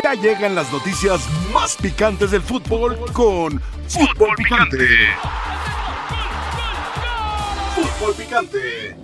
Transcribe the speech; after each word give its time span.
Ya 0.00 0.14
llegan 0.14 0.54
las 0.54 0.72
noticias 0.72 1.20
más 1.52 1.76
picantes 1.76 2.30
del 2.30 2.42
fútbol 2.42 2.98
con 3.12 3.60
Fútbol 3.88 4.34
Picante. 4.36 4.86
Fútbol 7.74 8.14
Picante. 8.14 8.96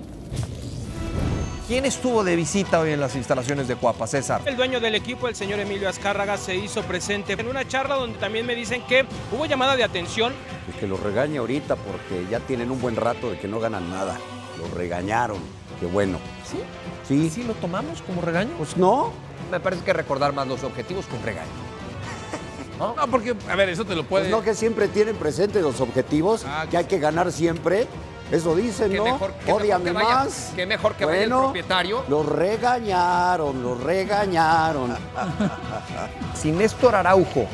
¿Quién 1.66 1.84
estuvo 1.84 2.24
de 2.24 2.34
visita 2.36 2.80
hoy 2.80 2.92
en 2.92 3.00
las 3.00 3.14
instalaciones 3.16 3.68
de 3.68 3.76
Cuapa, 3.76 4.06
César? 4.06 4.40
El 4.46 4.56
dueño 4.56 4.80
del 4.80 4.94
equipo, 4.94 5.28
el 5.28 5.34
señor 5.34 5.60
Emilio 5.60 5.88
Azcárraga, 5.88 6.38
se 6.38 6.56
hizo 6.56 6.82
presente 6.82 7.34
en 7.34 7.46
una 7.46 7.68
charla 7.68 7.96
donde 7.96 8.18
también 8.18 8.46
me 8.46 8.54
dicen 8.54 8.82
que 8.88 9.04
hubo 9.30 9.44
llamada 9.44 9.76
de 9.76 9.84
atención. 9.84 10.32
Y 10.66 10.72
que 10.78 10.86
los 10.86 11.00
regañe 11.00 11.38
ahorita 11.38 11.76
porque 11.76 12.26
ya 12.30 12.40
tienen 12.40 12.70
un 12.70 12.80
buen 12.80 12.96
rato 12.96 13.30
de 13.30 13.38
que 13.38 13.48
no 13.48 13.60
ganan 13.60 13.90
nada. 13.90 14.16
Los 14.58 14.70
regañaron. 14.70 15.38
Qué 15.78 15.86
bueno. 15.86 16.18
¿Sí? 16.44 16.58
Sí. 17.06 17.30
¿Sí 17.30 17.42
lo 17.42 17.52
tomamos 17.54 18.00
como 18.02 18.22
regaño? 18.22 18.50
Pues 18.56 18.76
no. 18.78 19.12
Me 19.50 19.60
parece 19.60 19.82
que 19.84 19.92
recordar 19.92 20.32
más 20.32 20.46
los 20.46 20.62
objetivos 20.64 21.06
que 21.06 21.16
un 21.16 21.22
regaño. 21.22 21.48
No, 22.78 22.94
porque, 23.10 23.34
a 23.50 23.56
ver, 23.56 23.70
eso 23.70 23.84
te 23.84 23.96
lo 23.96 24.04
puede. 24.04 24.26
Pues 24.26 24.30
no 24.30 24.40
que 24.44 24.54
siempre 24.54 24.86
tienen 24.86 25.16
presentes 25.16 25.60
los 25.62 25.80
objetivos, 25.80 26.44
Ah, 26.46 26.64
que 26.70 26.76
hay 26.76 26.84
que 26.84 27.00
ganar 27.00 27.32
siempre. 27.32 27.88
Eso 28.30 28.54
dicen, 28.54 28.94
¿no? 28.94 29.02
mejor- 29.04 29.32
qué 29.32 29.46
mejor 29.46 29.62
Ódiame 29.62 29.84
que 29.86 29.90
vaya- 29.92 30.08
más. 30.08 30.52
qué 30.54 30.64
mejor 30.66 30.94
que 30.94 31.04
vaya 31.04 31.22
el 31.24 31.28
Bueno, 31.30 31.44
propietario. 31.46 32.04
Los 32.08 32.24
regañaron, 32.26 33.62
los 33.64 33.82
regañaron. 33.82 34.96
Si 36.34 36.52
Néstor 36.52 36.94
Araujo 36.94 37.46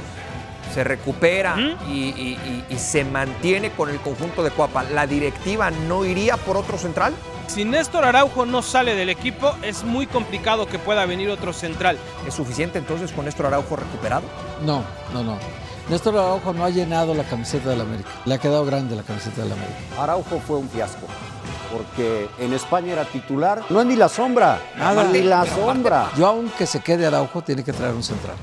se 0.74 0.84
recupera 0.84 1.56
¿Mm? 1.56 1.76
y, 1.88 1.92
y- 1.92 2.64
y- 2.68 2.74
y 2.74 2.78
se 2.78 3.04
mantiene 3.04 3.70
con 3.70 3.88
el 3.88 4.00
conjunto 4.00 4.42
de 4.42 4.50
Cuapa, 4.50 4.82
¿la 4.82 5.06
directiva 5.06 5.70
no 5.70 6.04
iría 6.04 6.36
por 6.36 6.56
otro 6.58 6.76
central? 6.76 7.14
Si 7.46 7.64
Néstor 7.64 8.04
Araujo 8.04 8.46
no 8.46 8.62
sale 8.62 8.94
del 8.94 9.10
equipo, 9.10 9.52
es 9.62 9.84
muy 9.84 10.06
complicado 10.06 10.66
que 10.66 10.78
pueda 10.78 11.06
venir 11.06 11.30
otro 11.30 11.52
central. 11.52 11.98
¿Es 12.26 12.34
suficiente 12.34 12.78
entonces 12.78 13.12
con 13.12 13.26
Néstor 13.26 13.46
Araujo 13.46 13.76
recuperado? 13.76 14.22
No, 14.64 14.82
no, 15.12 15.22
no. 15.22 15.38
Néstor 15.88 16.16
Araujo 16.16 16.52
no 16.52 16.64
ha 16.64 16.70
llenado 16.70 17.14
la 17.14 17.24
camiseta 17.24 17.70
del 17.70 17.82
América. 17.82 18.08
Le 18.24 18.34
ha 18.34 18.38
quedado 18.38 18.64
grande 18.64 18.96
la 18.96 19.02
camiseta 19.02 19.42
del 19.42 19.52
América. 19.52 19.78
Araujo 20.00 20.40
fue 20.40 20.56
un 20.56 20.68
fiasco. 20.68 21.06
Porque 21.72 22.28
en 22.38 22.52
España 22.54 22.92
era 22.92 23.04
titular. 23.04 23.62
No 23.68 23.80
es 23.80 23.86
ni 23.86 23.96
la 23.96 24.08
sombra. 24.08 24.60
Nada. 24.76 25.04
Ni 25.04 25.22
la 25.22 25.44
sombra. 25.44 26.10
Yo, 26.16 26.26
aunque 26.26 26.66
se 26.66 26.80
quede 26.80 27.06
Araujo, 27.06 27.42
tiene 27.42 27.62
que 27.62 27.72
traer 27.72 27.94
un 27.94 28.02
central. 28.02 28.36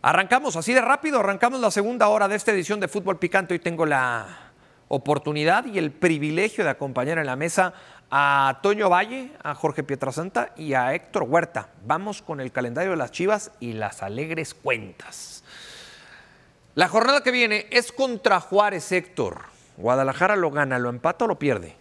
Arrancamos 0.00 0.54
así 0.54 0.74
de 0.74 0.80
rápido, 0.80 1.18
arrancamos 1.18 1.60
la 1.60 1.72
segunda 1.72 2.06
hora 2.06 2.28
de 2.28 2.36
esta 2.36 2.52
edición 2.52 2.78
de 2.78 2.86
Fútbol 2.86 3.18
Picante. 3.18 3.54
Hoy 3.54 3.58
tengo 3.58 3.84
la 3.84 4.52
oportunidad 4.86 5.66
y 5.66 5.76
el 5.76 5.90
privilegio 5.90 6.62
de 6.62 6.70
acompañar 6.70 7.18
en 7.18 7.26
la 7.26 7.34
mesa 7.34 7.74
a 8.08 8.60
Toño 8.62 8.88
Valle, 8.88 9.32
a 9.42 9.56
Jorge 9.56 9.82
Pietrasanta 9.82 10.52
y 10.56 10.74
a 10.74 10.94
Héctor 10.94 11.24
Huerta. 11.24 11.70
Vamos 11.84 12.22
con 12.22 12.40
el 12.40 12.52
calendario 12.52 12.92
de 12.92 12.96
las 12.96 13.10
Chivas 13.10 13.50
y 13.58 13.72
las 13.72 14.04
alegres 14.04 14.54
cuentas. 14.54 15.42
La 16.76 16.86
jornada 16.86 17.24
que 17.24 17.32
viene 17.32 17.66
es 17.70 17.90
contra 17.90 18.38
Juárez, 18.38 18.92
Héctor. 18.92 19.46
Guadalajara 19.78 20.36
lo 20.36 20.52
gana, 20.52 20.78
lo 20.78 20.90
empata 20.90 21.24
o 21.24 21.28
lo 21.28 21.40
pierde. 21.40 21.74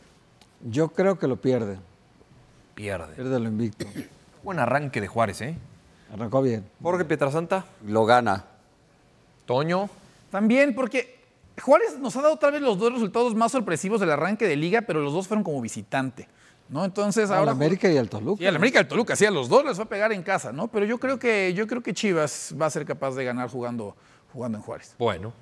Yo 0.61 0.89
creo 0.89 1.19
que 1.19 1.27
lo 1.27 1.35
pierde. 1.35 1.77
Pierde. 2.73 3.13
Pierde 3.13 3.39
lo 3.39 3.47
invicto. 3.47 3.85
Buen 4.41 4.57
arranque 4.57 5.01
de 5.01 5.07
Juárez, 5.07 5.41
¿eh? 5.41 5.55
Arrancó 6.13 6.41
bien. 6.41 6.65
Jorge 6.81 7.05
Pietrasanta, 7.05 7.65
Lo 7.85 8.05
gana. 8.05 8.45
Toño. 9.45 9.89
También 10.31 10.75
porque 10.75 11.19
Juárez 11.61 11.97
nos 11.99 12.15
ha 12.17 12.21
dado 12.21 12.37
tal 12.37 12.51
vez 12.51 12.61
los 12.61 12.77
dos 12.77 12.93
resultados 12.93 13.33
más 13.35 13.51
sorpresivos 13.51 13.99
del 13.99 14.11
arranque 14.11 14.47
de 14.47 14.55
liga, 14.55 14.81
pero 14.81 15.01
los 15.01 15.13
dos 15.13 15.27
fueron 15.27 15.43
como 15.43 15.61
visitante. 15.61 16.27
¿no? 16.69 16.83
Entonces 16.85 17.29
Al 17.31 17.39
ahora. 17.39 17.51
América 17.51 17.89
y 17.89 17.97
al 17.97 18.09
Toluca. 18.09 18.39
Sí, 18.39 18.45
al 18.45 18.55
América 18.55 18.79
y 18.79 18.81
al 18.81 18.87
Toluca, 18.87 19.15
sí, 19.15 19.25
a 19.25 19.31
los 19.31 19.49
dos 19.49 19.65
les 19.65 19.79
va 19.79 19.83
a 19.83 19.89
pegar 19.89 20.11
en 20.11 20.23
casa, 20.23 20.51
¿no? 20.51 20.67
Pero 20.67 20.85
yo 20.85 20.97
creo 20.99 21.17
que, 21.17 21.53
yo 21.53 21.65
creo 21.67 21.81
que 21.81 21.93
Chivas 21.93 22.53
va 22.59 22.65
a 22.65 22.69
ser 22.69 22.85
capaz 22.85 23.15
de 23.15 23.23
ganar 23.23 23.49
jugando, 23.49 23.95
jugando 24.33 24.57
en 24.57 24.63
Juárez. 24.63 24.95
Bueno, 24.99 25.33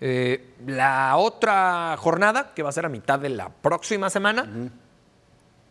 eh, 0.00 0.54
la 0.66 1.16
otra 1.16 1.96
jornada, 1.98 2.52
que 2.54 2.62
va 2.62 2.70
a 2.70 2.72
ser 2.72 2.84
a 2.86 2.88
mitad 2.88 3.18
de 3.18 3.28
la 3.28 3.48
próxima 3.48 4.10
semana, 4.10 4.70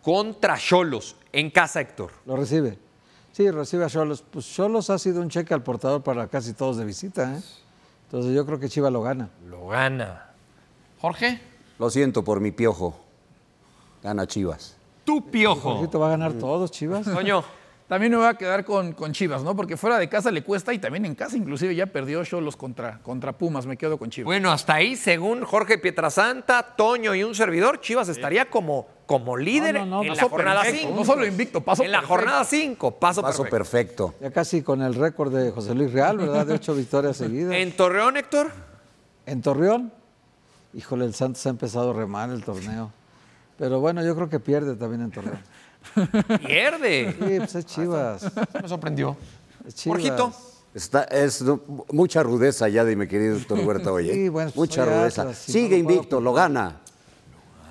contra 0.02 0.58
Cholos, 0.58 1.18
en 1.34 1.52
casa, 1.52 1.82
Héctor. 1.82 2.12
Lo 2.26 2.36
recibe. 2.38 2.78
Sí, 3.32 3.50
recibe 3.50 3.86
a 3.86 3.88
Cholos. 3.88 4.24
Pues 4.30 4.46
Cholos 4.54 4.90
ha 4.90 4.98
sido 4.98 5.22
un 5.22 5.30
cheque 5.30 5.54
al 5.54 5.64
portador 5.64 6.04
para 6.04 6.28
casi 6.28 6.54
todos 6.54 6.78
de 6.78 6.86
visita, 6.86 7.36
¿eh? 7.38 7.42
Entonces 8.06 8.34
yo 8.36 8.46
creo 8.46 8.60
que 8.60 8.68
Chivas 8.68 8.92
lo 8.92 9.02
gana. 9.02 9.30
Lo 9.48 9.68
gana. 9.68 10.32
Jorge. 11.00 11.40
Lo 11.80 11.90
siento 11.90 12.24
por 12.24 12.42
mi 12.42 12.52
piojo. 12.52 12.96
Gana 14.04 14.28
Chivas. 14.28 14.76
Tu 15.06 15.30
piojo. 15.30 15.76
Jorgito 15.76 16.00
va 16.00 16.08
a 16.08 16.10
ganar 16.12 16.34
todos, 16.34 16.72
Chivas. 16.72 17.06
Toño. 17.06 17.44
También 17.92 18.14
me 18.14 18.20
voy 18.20 18.28
a 18.28 18.36
quedar 18.36 18.64
con, 18.64 18.94
con 18.94 19.12
Chivas, 19.12 19.44
¿no? 19.44 19.54
Porque 19.54 19.76
fuera 19.76 20.00
de 20.00 20.08
casa 20.08 20.32
le 20.32 20.46
cuesta 20.46 20.72
y 20.74 20.80
también 20.80 21.06
en 21.06 21.14
casa, 21.14 21.36
inclusive 21.36 21.76
ya 21.76 21.88
perdió 21.88 22.24
Cholos 22.24 22.56
contra, 22.56 23.00
contra 23.00 23.34
Pumas. 23.38 23.66
Me 23.66 23.76
quedo 23.76 23.98
con 23.98 24.10
Chivas. 24.10 24.28
Bueno, 24.28 24.50
hasta 24.50 24.76
ahí, 24.76 24.96
según 24.96 25.44
Jorge 25.44 25.78
Pietrasanta, 25.78 26.64
Toño 26.78 27.14
y 27.16 27.26
un 27.26 27.36
servidor, 27.36 27.82
Chivas 27.82 28.08
estaría 28.08 28.50
como, 28.50 28.88
como 29.06 29.36
líder 29.36 29.74
No, 29.76 29.86
no, 29.86 29.96
no, 29.98 30.10
en 30.10 30.16
la 30.16 30.24
jornada 30.24 30.62
perfecto, 30.62 30.88
5. 30.88 31.00
No 31.02 31.06
solo 31.06 31.26
invicto, 31.26 31.60
paso 31.60 31.84
En 31.84 31.92
la 31.92 31.98
perfecto. 31.98 32.16
jornada 32.16 32.44
5, 32.46 32.92
paso, 32.98 33.22
Paso 33.24 33.44
perfecto. 33.44 34.08
perfecto. 34.08 34.26
Ya 34.26 34.32
casi 34.32 34.62
con 34.62 34.82
el 34.82 34.96
récord 34.96 35.36
de 35.36 35.52
José 35.52 35.76
Luis 35.76 35.92
Real, 35.92 36.18
¿verdad? 36.18 36.46
De 36.46 36.54
ocho 36.54 36.74
victorias 36.74 37.18
seguidas. 37.18 37.56
En 37.56 37.76
Torreón, 37.76 38.16
Héctor. 38.16 38.52
En 39.26 39.42
Torreón, 39.42 39.92
híjole, 40.74 41.04
el 41.04 41.14
Santos 41.14 41.46
ha 41.46 41.50
empezado 41.50 41.92
re 41.92 42.06
mal 42.08 42.32
el 42.32 42.42
torneo. 42.46 42.90
Pero 43.58 43.82
bueno, 43.82 44.02
yo 44.02 44.16
creo 44.16 44.30
que 44.30 44.40
pierde 44.40 44.78
también 44.78 45.02
en 45.02 45.12
Torreón. 45.12 45.40
Pierde. 46.46 47.12
Sí, 47.12 47.18
pues 47.38 47.56
es 47.56 47.66
Chivas. 47.66 48.32
Me 48.62 48.68
sorprendió. 48.68 49.18
Es 49.68 49.76
Chivas. 49.76 50.00
Jorgito. 50.02 50.34
Está, 50.74 51.04
es 51.04 51.42
no, 51.42 51.60
mucha 51.92 52.24
rudeza 52.24 52.70
ya 52.70 52.86
de 52.86 52.96
mi 52.96 53.06
querido 53.08 53.36
doctor 53.40 53.60
Huerta 53.60 53.92
hoy. 53.92 54.10
¿eh? 54.10 54.14
Sí, 54.14 54.30
bueno, 54.30 54.52
pues 54.52 54.56
mucha 54.70 54.86
rudeza. 54.86 55.24
Atlas, 55.24 55.38
si 55.38 55.52
Sigue 55.52 55.70
no 55.70 55.78
lo 55.78 55.84
puedo 55.84 55.96
invicto, 55.98 56.22
lo 56.22 56.34
gana. 56.34 56.78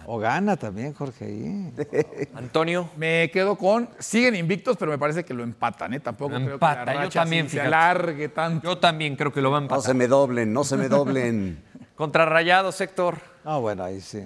O 0.07 0.19
gana 0.19 0.57
también, 0.57 0.93
Jorge. 0.93 1.71
Antonio. 2.35 2.91
Me 2.97 3.31
quedo 3.33 3.57
con. 3.57 3.89
Siguen 3.99 4.35
invictos, 4.35 4.77
pero 4.77 4.91
me 4.91 4.99
parece 4.99 5.25
que 5.25 5.33
lo 5.33 5.43
empatan, 5.45 5.95
¿eh? 5.95 6.01
Tampoco 6.01 6.33
Lo 6.33 6.41
creo 6.41 6.55
empata, 6.55 6.85
que 6.85 6.95
la 6.99 7.05
yo 7.05 7.11
también, 7.11 7.45
se 7.47 7.51
fíjate. 7.53 7.69
alargue 7.69 8.29
tanto. 8.29 8.69
Yo 8.69 8.79
también 8.79 9.17
creo 9.17 9.33
que 9.33 9.41
lo 9.41 9.51
van 9.51 9.59
a 9.59 9.61
No 9.61 9.65
empatar. 9.67 9.85
se 9.85 9.95
me 9.95 10.07
doblen, 10.09 10.53
no 10.53 10.65
se 10.65 10.77
me 10.77 10.89
doblen. 10.89 11.63
Contra 11.95 12.27
Rayados, 12.27 12.81
Héctor. 12.81 13.19
Ah, 13.45 13.59
bueno, 13.59 13.85
ahí 13.85 14.01
sí. 14.01 14.25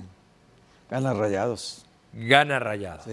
Gana 0.91 1.12
rayados. 1.12 1.84
Gana 2.16 2.58
Rayados. 2.58 3.06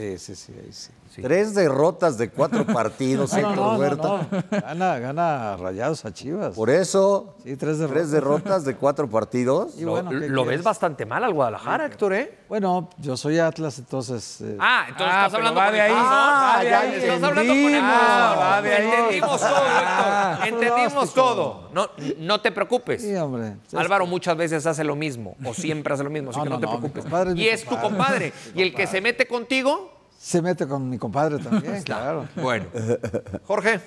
Tres 1.21 1.53
derrotas 1.55 2.17
de 2.17 2.29
cuatro 2.29 2.65
partidos, 2.65 3.31
No, 3.33 3.37
Héctor 3.39 3.55
no, 3.55 3.71
no, 3.73 3.77
Huerta. 3.79 4.07
no, 4.07 4.17
no. 4.31 4.61
Gana, 4.61 4.99
gana 4.99 5.57
rayados 5.57 6.05
a 6.05 6.13
Chivas. 6.13 6.55
Por 6.55 6.69
eso, 6.69 7.35
Sí, 7.43 7.57
tres 7.57 7.79
derrotas. 7.79 7.97
tres 8.01 8.11
derrotas 8.11 8.65
de 8.65 8.75
cuatro 8.75 9.09
partidos. 9.09 9.77
Y 9.77 9.81
Lo, 9.83 9.91
bueno, 9.91 10.09
¿qué 10.11 10.29
lo 10.29 10.45
ves 10.45 10.63
bastante 10.63 11.05
mal 11.05 11.23
al 11.23 11.33
Guadalajara, 11.33 11.85
Héctor, 11.87 12.13
¿eh? 12.13 12.37
Bueno, 12.47 12.89
yo 12.97 13.17
soy 13.17 13.39
Atlas, 13.39 13.79
entonces. 13.79 14.41
eh, 14.41 14.57
Ah, 14.59 14.85
entonces 14.89 15.07
Ah, 15.15 15.25
estás 15.25 15.33
hablando 15.39 15.59
va 15.59 15.65
con 15.65 15.73
de 15.73 15.79
el 15.79 15.85
ahí. 15.85 15.91
corazón. 15.91 16.11
Ah, 16.13 16.55
Ah, 16.59 16.63
ya 16.63 16.85
estás 16.95 17.23
hablando 17.23 17.33
con 17.33 17.39
el 17.41 17.49
entendimos. 17.49 17.91
corazón. 17.91 18.39
Va 18.39 18.61
de 18.61 18.73
ahí. 18.73 18.87
Entendimos 18.91 19.41
todo, 19.41 19.57
Héctor. 19.57 20.47
Entendimos 20.47 21.13
todo. 21.13 21.69
No, 21.73 21.89
no 22.19 22.41
te 22.41 22.51
preocupes. 22.51 23.01
sí, 23.01 23.15
hombre. 23.15 23.55
Álvaro 23.75 24.05
muchas 24.05 24.35
veces 24.37 24.65
hace 24.65 24.83
lo 24.83 24.95
mismo, 24.95 25.35
o 25.45 25.53
siempre 25.53 25.93
hace 25.93 26.03
lo 26.03 26.09
mismo, 26.09 26.29
así 26.31 26.39
No, 26.39 26.43
que 26.43 26.49
no, 26.49 26.55
no, 26.55 26.61
te 26.61 26.67
preocupes. 26.67 27.37
y 27.37 27.47
es 27.47 27.63
tu 27.63 27.69
compadre. 27.71 28.31
compadre. 28.31 28.33
Y 28.55 28.61
el 28.61 28.73
que 28.73 28.85
se 28.87 29.01
mete 29.01 29.27
contigo, 29.27 29.91
Se 30.23 30.39
mete 30.39 30.67
con 30.67 30.87
mi 30.87 30.99
compadre 30.99 31.39
también, 31.39 31.81
claro. 31.83 32.27
bueno. 32.35 32.65
Jorge, 33.47 33.81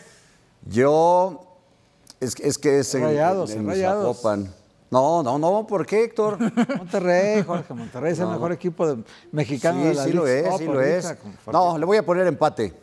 Yo, 0.67 1.47
es, 2.19 2.35
que- 2.35 2.49
es 2.49 2.59
que 2.59 2.81
es 2.81 2.93
en, 2.97 3.05
Rayados, 3.05 3.53
en 3.53 3.65
Rayados. 3.67 4.17
Zapopan. 4.17 4.53
No, 4.91 5.23
no, 5.23 5.39
no, 5.39 5.65
¿por 5.67 5.87
qué, 5.87 6.05
Héctor? 6.05 6.39
Monterrey, 6.77 7.43
Jorge, 7.45 7.73
Monterrey 7.75 8.13
es 8.13 8.19
el 8.19 8.27
mejor 8.29 8.51
equipo 8.53 8.87
de- 8.97 9.05
mexicano 9.31 9.81
sí, 9.83 9.89
de 9.89 9.95
la 9.95 10.05
sí 10.05 10.13
lo 10.13 10.27
es, 10.27 10.57
sí 10.59 10.65
lo 10.67 10.81
es. 10.81 11.15
No, 11.53 11.79
le 11.79 11.85
voy 11.87 11.99
a 11.99 12.05
poner 12.05 12.27
empate. 12.27 12.75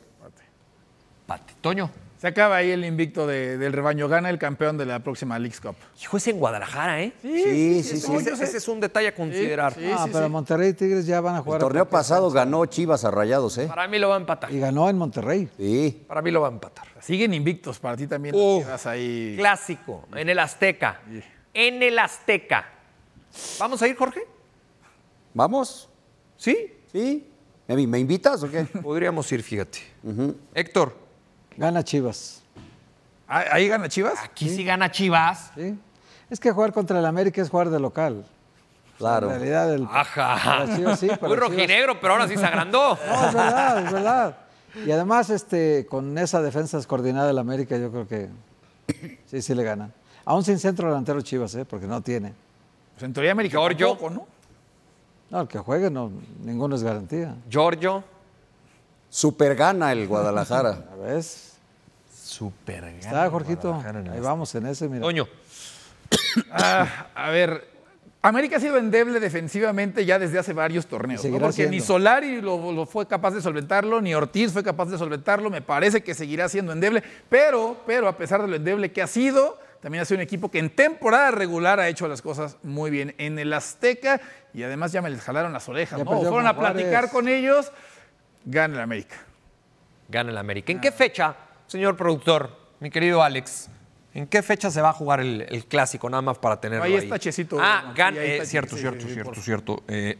Pate. 1.25 1.53
Toño. 1.61 1.89
Se 2.21 2.27
acaba 2.27 2.57
ahí 2.57 2.69
el 2.69 2.85
invicto 2.85 3.25
de- 3.25 3.57
del 3.57 3.73
rebaño. 3.73 4.07
Gana 4.07 4.29
el 4.29 4.37
campeón 4.37 4.77
de 4.77 4.85
la 4.85 4.99
próxima 4.99 5.39
Leagues 5.39 5.59
Cup. 5.59 5.75
Hijo, 5.99 6.17
es 6.17 6.27
en 6.27 6.37
Guadalajara, 6.37 7.01
¿eh? 7.01 7.13
Sí, 7.19 7.81
sí, 7.81 7.97
sí. 7.99 8.13
Ese, 8.15 8.43
ese 8.43 8.57
es 8.57 8.67
un 8.67 8.79
detalle 8.79 9.07
a 9.07 9.15
considerar. 9.15 9.73
Ah, 9.97 10.05
pero 10.13 10.29
Monterrey 10.29 10.69
y 10.69 10.73
Tigres 10.73 11.07
ya 11.07 11.19
van 11.19 11.33
a 11.33 11.37
El 11.39 11.43
jugar. 11.45 11.59
a 11.59 11.63
torneo 11.63 11.89
pasado 11.89 12.29
ganó 12.29 12.63
Chivas 12.67 13.05
a 13.05 13.09
Rayados, 13.09 13.57
¿eh? 13.57 13.65
Para 13.65 13.87
mí 13.87 13.97
lo 13.97 14.09
va 14.09 14.17
a 14.17 14.19
empatar. 14.19 14.51
Y 14.51 14.59
ganó 14.59 14.87
en 14.87 14.99
Monterrey. 14.99 15.49
Sí. 15.57 16.03
Para 16.07 16.21
mí 16.21 16.29
lo 16.29 16.41
va 16.41 16.49
a 16.49 16.51
empatar. 16.51 16.85
Siguen 16.99 17.33
invictos 17.33 17.79
para 17.79 17.97
ti 17.97 18.05
también. 18.05 18.35
Uh, 18.35 18.57
las 18.59 18.65
Chivas 18.65 18.85
ahí. 18.85 19.33
Clásico, 19.39 20.05
en 20.15 20.29
el 20.29 20.37
Azteca. 20.37 20.99
En 21.55 21.81
el 21.81 21.97
Azteca. 21.97 22.69
¿Vamos 23.57 23.81
a 23.81 23.87
ir, 23.87 23.95
Jorge? 23.95 24.21
¿Vamos? 25.33 25.89
¿Sí? 26.37 26.71
¿Sí? 26.91 27.25
¿Me, 27.67 27.87
me 27.87 27.97
invitas 27.97 28.43
o 28.43 28.51
qué? 28.51 28.63
Podríamos 28.83 29.31
ir, 29.31 29.41
fíjate. 29.41 29.79
Héctor, 30.53 30.93
Gana 31.57 31.83
Chivas. 31.83 32.41
Ah, 33.27 33.43
¿Ahí 33.51 33.67
gana 33.67 33.87
Chivas? 33.87 34.15
aquí 34.23 34.49
sí 34.49 34.63
gana 34.63 34.91
Chivas. 34.91 35.51
¿sí? 35.55 35.77
Es 36.29 36.39
que 36.39 36.51
jugar 36.51 36.73
contra 36.73 36.99
el 36.99 37.05
América 37.05 37.41
es 37.41 37.49
jugar 37.49 37.69
de 37.69 37.79
local. 37.79 38.25
Claro. 38.97 39.27
En 39.31 39.39
realidad, 39.39 39.73
el, 39.73 39.87
Ajá. 39.89 40.65
Chivas 40.75 40.99
sí, 40.99 41.07
Muy 41.07 41.15
Chivas- 41.17 41.35
rojinegro, 41.37 41.99
pero 41.99 42.13
ahora 42.13 42.27
sí 42.27 42.35
se 42.37 42.45
agrandó. 42.45 42.97
No, 43.07 43.27
es 43.27 43.33
verdad, 43.33 43.85
es 43.85 43.91
verdad. 43.91 44.37
Y 44.85 44.91
además, 44.91 45.29
este, 45.29 45.85
con 45.89 46.17
esa 46.17 46.41
defensa 46.41 46.77
descoordinada 46.77 47.27
del 47.27 47.39
América, 47.39 47.77
yo 47.77 47.91
creo 47.91 48.07
que 48.07 48.29
sí, 49.25 49.41
sí 49.41 49.53
le 49.55 49.63
ganan. 49.63 49.93
Aún 50.23 50.43
sin 50.43 50.59
centro 50.59 50.87
delantero 50.87 51.21
Chivas, 51.21 51.55
¿eh? 51.55 51.65
porque 51.65 51.87
no 51.87 52.01
tiene. 52.01 52.33
Pues 52.93 53.03
en 53.03 53.13
teoría 53.13 53.31
América 53.31 53.57
Giorgio. 53.57 53.97
¿no? 54.09 54.27
No, 55.29 55.41
el 55.41 55.47
que 55.47 55.57
juegue, 55.59 55.89
no, 55.89 56.11
ninguno 56.43 56.75
es 56.75 56.83
garantía. 56.83 57.35
Giorgio. 57.49 58.03
Super 59.11 59.55
gana 59.55 59.91
el 59.91 60.07
Guadalajara. 60.07 60.85
¿A 60.93 60.95
ves? 60.95 61.57
Super 62.11 62.85
Está, 62.85 63.29
Jorgito. 63.29 63.83
Ahí 64.11 64.21
vamos 64.21 64.55
en 64.55 64.65
ese, 64.65 64.87
mira. 64.87 65.01
Toño. 65.01 65.27
Ah, 66.49 67.07
a 67.13 67.29
ver, 67.29 67.67
América 68.21 68.55
ha 68.55 68.59
sido 68.61 68.77
endeble 68.77 69.19
defensivamente 69.19 70.05
ya 70.05 70.17
desde 70.17 70.39
hace 70.39 70.53
varios 70.53 70.87
torneos, 70.87 71.25
¿no? 71.25 71.39
porque 71.39 71.67
ni. 71.67 71.81
Solari 71.81 72.39
lo, 72.39 72.71
lo 72.71 72.85
fue 72.85 73.05
capaz 73.05 73.31
de 73.31 73.41
solventarlo, 73.41 73.99
ni 73.99 74.13
Ortiz 74.13 74.53
fue 74.53 74.63
capaz 74.63 74.85
de 74.85 74.97
solventarlo, 74.97 75.49
me 75.49 75.61
parece 75.61 76.03
que 76.03 76.13
seguirá 76.13 76.47
siendo 76.47 76.71
endeble, 76.71 77.03
pero, 77.27 77.81
pero 77.85 78.07
a 78.07 78.15
pesar 78.15 78.41
de 78.41 78.47
lo 78.47 78.55
endeble 78.55 78.93
que 78.93 79.01
ha 79.01 79.07
sido, 79.07 79.59
también 79.81 80.03
ha 80.03 80.05
sido 80.05 80.19
un 80.19 80.21
equipo 80.21 80.49
que 80.49 80.59
en 80.59 80.69
temporada 80.69 81.31
regular 81.31 81.79
ha 81.81 81.89
hecho 81.89 82.07
las 82.07 82.21
cosas 82.21 82.57
muy 82.63 82.91
bien 82.91 83.13
en 83.17 83.39
el 83.39 83.51
Azteca 83.51 84.21
y 84.53 84.63
además 84.63 84.91
ya 84.93 85.01
me 85.01 85.09
les 85.09 85.21
jalaron 85.21 85.51
las 85.51 85.67
orejas, 85.67 85.97
Ya 85.97 86.05
¿no? 86.05 86.21
Fueron 86.21 86.47
a 86.47 86.57
platicar 86.57 87.09
con 87.09 87.27
ellos, 87.27 87.71
gana 88.45 88.75
el 88.75 88.81
América. 88.81 89.15
Gana 90.09 90.31
el 90.31 90.37
América. 90.37 90.71
¿En 90.71 90.79
qué 90.81 90.91
fecha, 90.91 91.35
señor 91.67 91.95
productor, 91.95 92.57
mi 92.79 92.89
querido 92.89 93.23
Alex? 93.23 93.69
¿En 94.13 94.27
qué 94.27 94.41
fecha 94.41 94.69
se 94.69 94.81
va 94.81 94.89
a 94.89 94.93
jugar 94.93 95.21
el, 95.21 95.43
el 95.49 95.65
clásico? 95.65 96.09
Nada 96.09 96.21
más 96.21 96.37
para 96.37 96.59
tenerlo 96.59 96.83
ahí. 96.83 96.93
Ahí 96.95 96.99
está 97.03 97.17
Checito. 97.17 97.57
Ah, 97.61 97.85
Ahí 97.87 97.93
gana. 97.95 98.21
está 98.21 98.43
eh, 98.43 98.45
cierto, 98.45 98.69
Checito, 98.75 98.81
cierto, 98.91 99.01
sí, 99.01 99.07
sí, 99.07 99.13
cierto, 99.13 99.31
por- 99.31 99.41
cierto. 99.43 99.83
Eh, 99.87 100.17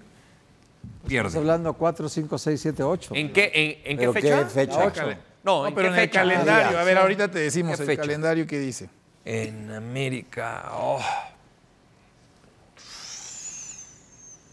Estamos 1.03 1.07
pierde. 1.09 1.37
hablando 1.37 1.73
4, 1.73 2.07
5, 2.09 2.37
6, 2.37 2.61
7, 2.61 2.83
8. 2.83 3.11
¿En 3.15 3.33
qué, 3.33 3.51
en, 3.53 3.91
en 3.91 3.97
qué 3.97 4.03
¿Pero 4.07 4.13
fecha? 4.13 4.39
qué 4.39 4.45
fecha? 4.49 4.91
Cale- 4.93 5.17
No, 5.43 5.67
¿en 5.67 5.75
pero 5.75 5.87
qué 5.89 5.93
en 5.93 5.99
el 5.99 6.07
fecha? 6.07 6.19
calendario, 6.21 6.77
Ah, 6.77 6.81
a 6.81 6.83
ver, 6.85 6.95
sí. 6.97 7.01
ahorita 7.01 7.27
te 7.29 7.39
decimos 7.39 7.75
¿Qué 7.75 7.83
el 7.83 7.87
fecha? 7.89 8.01
calendario 8.01 8.47
que 8.47 8.59
dice. 8.59 8.89
En 9.25 9.71
América. 9.71 10.69
oh. 10.73 11.01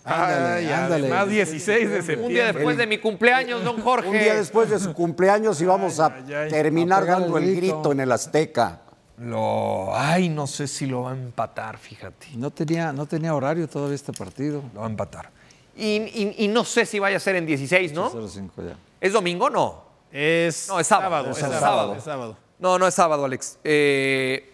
Ándale, 0.09 0.67
Ay, 0.67 0.73
ándale. 0.73 1.07
además 1.07 1.29
16 1.29 1.91
de 1.91 1.97
septiembre. 1.97 2.27
Un 2.27 2.33
día 2.33 2.53
después 2.53 2.77
de 2.77 2.87
mi 2.87 2.99
cumpleaños, 2.99 3.63
don 3.65 3.81
Jorge. 3.81 4.09
Un 4.09 4.19
día 4.19 4.35
después 4.35 4.71
de 4.71 4.79
su 4.79 4.93
cumpleaños 4.95 5.61
íbamos 5.61 6.01
a 6.01 6.07
Ay, 6.07 6.25
ay, 6.29 6.35
ay. 6.35 6.51
terminar 6.51 7.03
A 7.05 7.07
dando 7.07 7.37
el 7.39 7.45
el 7.45 7.57
grito. 7.57 7.75
grito 7.77 7.93
en 7.93 8.01
el 8.01 8.13
Azteca. 8.13 8.81
Lo. 9.19 9.91
Ay, 9.97 10.29
no 10.29 10.47
sé 10.47 10.67
si 10.69 10.87
lo 10.87 11.03
va 11.03 11.11
a 11.11 11.15
empatar, 11.15 11.77
fíjate. 11.79 12.29
No 12.37 12.51
tenía, 12.51 12.93
no 12.93 13.07
tenía 13.07 13.35
horario 13.35 13.67
todavía 13.69 13.97
este 13.97 14.13
partido. 14.13 14.63
Lo 14.75 14.81
va 14.81 14.87
a 14.87 14.91
empatar. 14.91 15.31
Y, 15.77 15.97
y- 15.97 16.35
y 16.39 16.49
no 16.49 16.65
sé 16.65 16.87
si 16.87 16.99
vaya 16.99 17.17
a 17.17 17.21
ser 17.21 17.37
en 17.37 17.45
16, 17.47 17.93
¿no? 17.93 18.11
0-5 18.11 18.51
ya. 18.69 18.77
¿Es 19.01 19.13
domingo? 19.13 19.51
No. 19.51 19.85
Es, 20.13 20.69
No, 20.69 20.81
es 20.81 20.87
sábado, 20.87 21.31
Es 21.31 21.37
es 21.37 21.43
sábado. 21.43 21.61
sábado. 21.61 21.95
es 21.97 22.03
sábado. 22.05 22.37
No, 22.59 22.79
no 22.79 22.87
es 22.87 22.95
sábado, 22.95 23.25
Alex. 23.25 23.59
Eh, 23.65 24.53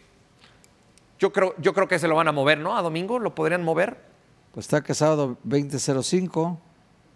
yo, 1.18 1.32
creo, 1.32 1.54
yo 1.58 1.72
creo 1.72 1.86
que 1.88 1.98
se 1.98 2.08
lo 2.08 2.16
van 2.16 2.28
a 2.28 2.32
mover, 2.32 2.58
¿no? 2.58 2.76
A 2.76 2.82
domingo 2.82 3.18
lo 3.18 3.34
podrían 3.34 3.62
mover. 3.62 3.96
Pues 4.54 4.66
está 4.66 4.82
que 4.82 4.94
sábado 4.94 5.36
20-05. 5.46 6.58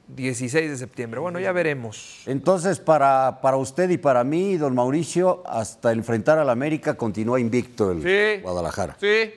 16 0.09 0.71
de 0.71 0.77
septiembre. 0.79 1.21
Bueno, 1.21 1.39
ya 1.39 1.53
veremos. 1.53 2.23
Entonces, 2.27 2.81
para, 2.81 3.41
para 3.43 3.59
usted 3.59 3.91
y 3.91 3.99
para 3.99 4.25
mí, 4.25 4.57
don 4.57 4.75
Mauricio, 4.75 5.43
hasta 5.47 5.93
enfrentar 5.93 6.39
al 6.39 6.49
América 6.49 6.95
continúa 6.95 7.39
invicto 7.39 7.93
el 7.93 8.03
Sí. 8.03 8.41
Guadalajara. 8.43 8.97
Sí, 8.99 9.31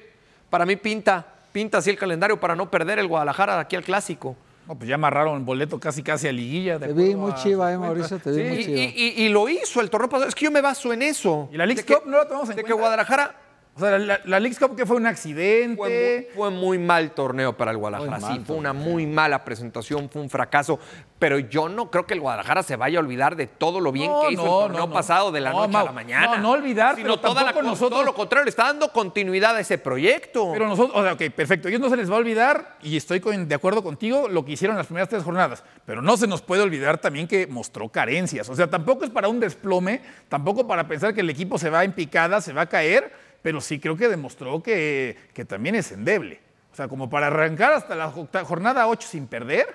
para 0.49 0.65
mí 0.65 0.77
pinta. 0.77 1.27
Pinta 1.51 1.79
así 1.79 1.89
el 1.89 1.97
calendario 1.97 2.39
para 2.39 2.55
no 2.55 2.71
perder 2.71 2.97
el 2.99 3.07
Guadalajara 3.09 3.55
de 3.55 3.61
aquí 3.61 3.75
al 3.75 3.83
clásico. 3.83 4.37
No, 4.65 4.75
pues 4.75 4.87
ya 4.87 4.95
amarraron 4.95 5.37
el 5.39 5.43
boleto 5.43 5.77
casi 5.77 6.01
casi 6.01 6.29
a 6.29 6.31
liguilla. 6.31 6.79
de 6.79 6.87
Te 6.87 6.93
vi 6.93 7.13
muy 7.15 7.33
chiva, 7.35 7.73
eh. 7.73 7.77
Mauricio, 7.77 8.17
te 8.19 8.31
vi 8.31 8.37
Sí, 8.41 8.47
muy 8.47 8.63
chiva. 8.65 8.77
y- 8.79 9.13
y 9.25 9.29
lo 9.29 9.49
hizo 9.49 9.81
el 9.81 9.89
torneo 9.89 10.07
pasado. 10.09 10.29
Es 10.29 10.35
que 10.35 10.45
yo 10.45 10.51
me 10.51 10.61
baso 10.61 10.93
en 10.93 11.01
eso. 11.01 11.49
¿Y 11.51 11.57
la 11.57 11.67
que- 11.67 11.83
Cup 11.83 12.03
no 12.05 12.17
la 12.17 12.25
tomamos 12.25 12.49
en 12.49 12.55
De 12.55 12.61
que 12.63 12.69
cuenta? 12.69 12.81
Guadalajara 12.81 13.35
O 13.35 13.50
sea, 13.81 13.97
la, 13.99 14.19
la 14.23 14.39
Leagues 14.39 14.59
Cup 14.59 14.75
que 14.75 14.85
fue 14.85 14.95
un 14.97 15.05
accidente. 15.05 16.29
fue 16.35 16.49
muy 16.49 16.77
mal 16.77 17.11
torneo 17.11 17.55
para 17.57 17.71
el 17.71 17.77
Guadalajara. 17.77 18.19
Mal 18.19 18.33
sí, 18.33 18.43
fue 18.45 18.55
una 18.55 18.73
muy 18.73 19.05
mala 19.05 19.43
presentación, 19.43 20.09
fue 20.09 20.21
un 20.21 20.29
fracaso. 20.29 20.79
Pero 21.19 21.37
yo 21.37 21.69
no 21.69 21.91
creo 21.91 22.07
que 22.07 22.15
el 22.15 22.19
Guadalajara 22.19 22.63
se 22.63 22.75
vaya 22.75 22.97
a 22.97 23.01
olvidar 23.01 23.35
de 23.35 23.45
todo 23.45 23.79
lo 23.79 23.91
bien 23.91 24.09
No, 24.09 24.21
que 24.21 24.33
hizo 24.33 24.43
no, 24.43 24.61
el 24.61 24.67
torneo 24.67 24.87
no, 24.87 24.93
pasado 24.93 25.31
de 25.31 25.39
la 25.41 25.51
No, 25.51 25.67
noche 25.67 25.77
a 25.77 25.83
la 25.83 25.91
mañana. 25.91 26.37
no, 26.37 26.41
no 26.41 26.51
olvidar, 26.51 26.95
Sino 26.95 27.09
pero 27.15 27.19
toda 27.19 27.43
la, 27.43 27.51
nosotros- 27.61 27.89
todo 27.91 28.03
lo 28.03 28.13
contrario, 28.15 28.45
le 28.45 28.49
está 28.49 28.63
dando 28.65 28.91
continuidad 28.91 29.55
a 29.55 29.59
ese 29.59 29.77
proyecto. 29.77 30.49
Pero 30.51 30.67
nosotros, 30.67 30.97
o 30.99 31.03
sea, 31.03 31.13
ok, 31.13 31.21
perfecto. 31.35 31.67
Ellos 31.67 31.79
no 31.79 31.89
se 31.89 31.97
les 31.97 32.09
va 32.09 32.15
a 32.15 32.19
olvidar, 32.19 32.77
y 32.81 32.97
estoy 32.97 33.19
con- 33.19 33.47
de 33.47 33.53
acuerdo 33.55 33.83
contigo, 33.83 34.27
lo 34.29 34.43
que 34.43 34.53
hicieron 34.53 34.75
las 34.77 34.87
primeras 34.87 35.09
tres 35.09 35.23
jornadas. 35.23 35.63
Pero 35.85 36.01
no 36.01 36.17
se 36.17 36.25
nos 36.25 36.41
puede 36.41 36.63
olvidar 36.63 36.97
también 36.97 37.27
que 37.27 37.45
mostró 37.45 37.89
carencias. 37.89 38.49
O 38.49 38.55
sea, 38.55 38.67
tampoco 38.67 39.03
es 39.05 39.11
para 39.11 39.27
un 39.27 39.39
desplome, 39.39 40.01
tampoco 40.27 40.65
para 40.67 40.87
pensar 40.87 41.13
que 41.13 41.21
el 41.21 41.29
equipo 41.29 41.59
se 41.59 41.69
va 41.69 41.83
en 41.83 41.93
picada, 41.93 42.41
se 42.41 42.51
va 42.51 42.61
a 42.61 42.65
caer, 42.69 43.13
pero 43.41 43.61
sí 43.61 43.79
creo 43.79 43.95
que 43.97 44.07
demostró 44.07 44.61
que, 44.61 45.17
que 45.33 45.45
también 45.45 45.75
es 45.75 45.91
endeble. 45.91 46.39
O 46.71 46.75
sea, 46.75 46.87
como 46.87 47.09
para 47.09 47.27
arrancar 47.27 47.73
hasta 47.73 47.95
la 47.95 48.09
jo- 48.11 48.27
jornada 48.45 48.87
8 48.87 49.07
sin 49.09 49.27
perder, 49.27 49.65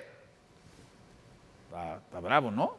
está, 1.67 1.97
está 1.97 2.19
bravo, 2.19 2.51
¿no? 2.51 2.75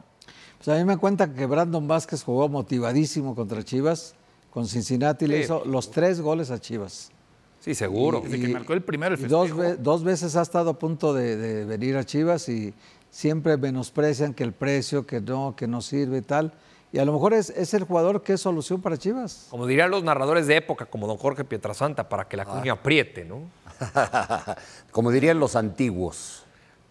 Pues 0.57 0.69
a 0.69 0.75
mí 0.75 0.85
me 0.85 0.97
cuenta 0.97 1.33
que 1.33 1.47
Brandon 1.47 1.87
Vázquez 1.87 2.23
jugó 2.25 2.49
motivadísimo 2.49 3.35
contra 3.35 3.63
Chivas. 3.63 4.15
Con 4.51 4.67
Cincinnati 4.67 5.27
le 5.27 5.37
Sí. 5.39 5.43
hizo 5.45 5.65
los 5.67 5.91
tres 5.91 6.21
goles 6.21 6.51
a 6.51 6.59
Chivas. 6.59 7.13
sí, 7.61 7.75
seguro. 7.75 8.21
Desde 8.21 8.41
que 8.41 8.49
marcó 8.49 8.73
el 8.73 8.83
primero 8.83 9.15
el 9.15 9.29
dos, 9.29 9.51
dos 9.81 10.03
veces 10.03 10.35
ha 10.37 10.43
estado 10.43 10.71
a 10.71 10.79
punto 10.79 11.13
de, 11.13 11.37
de 11.37 11.65
venir 11.65 11.97
a 11.97 12.05
Chivas 12.05 12.49
y 12.49 12.73
siempre 13.11 13.57
menosprecian 13.57 14.33
que 14.35 14.43
el 14.43 14.53
precio, 14.53 15.07
que 15.07 15.21
no, 15.21 15.55
que 15.57 15.67
no 15.69 15.81
sirve 15.83 16.19
y 16.19 16.23
tal. 16.23 16.53
Y 16.93 16.99
a 16.99 17.05
lo 17.05 17.13
mejor 17.13 17.35
es, 17.35 17.51
es 17.51 17.75
el 17.75 17.85
jugador 17.85 18.23
que 18.23 18.35
es 18.35 18.41
solución 18.41 18.81
para 18.81 18.97
Chivas. 18.97 19.49
Como 19.51 19.67
dirían 19.67 19.91
los 19.91 20.03
narradores 20.03 20.47
de 20.47 20.57
época, 20.57 20.87
como 20.87 21.07
don 21.07 21.19
Jorge 21.19 21.45
Pietrasanta, 21.45 22.09
para 22.09 22.27
que 22.27 22.37
la 22.37 22.47
cuña 22.47 22.73
apriete, 22.73 23.25
¿no? 23.25 23.43
Como 24.91 25.11
dirían 25.11 25.39
los 25.39 25.55
antiguos. 25.55 26.45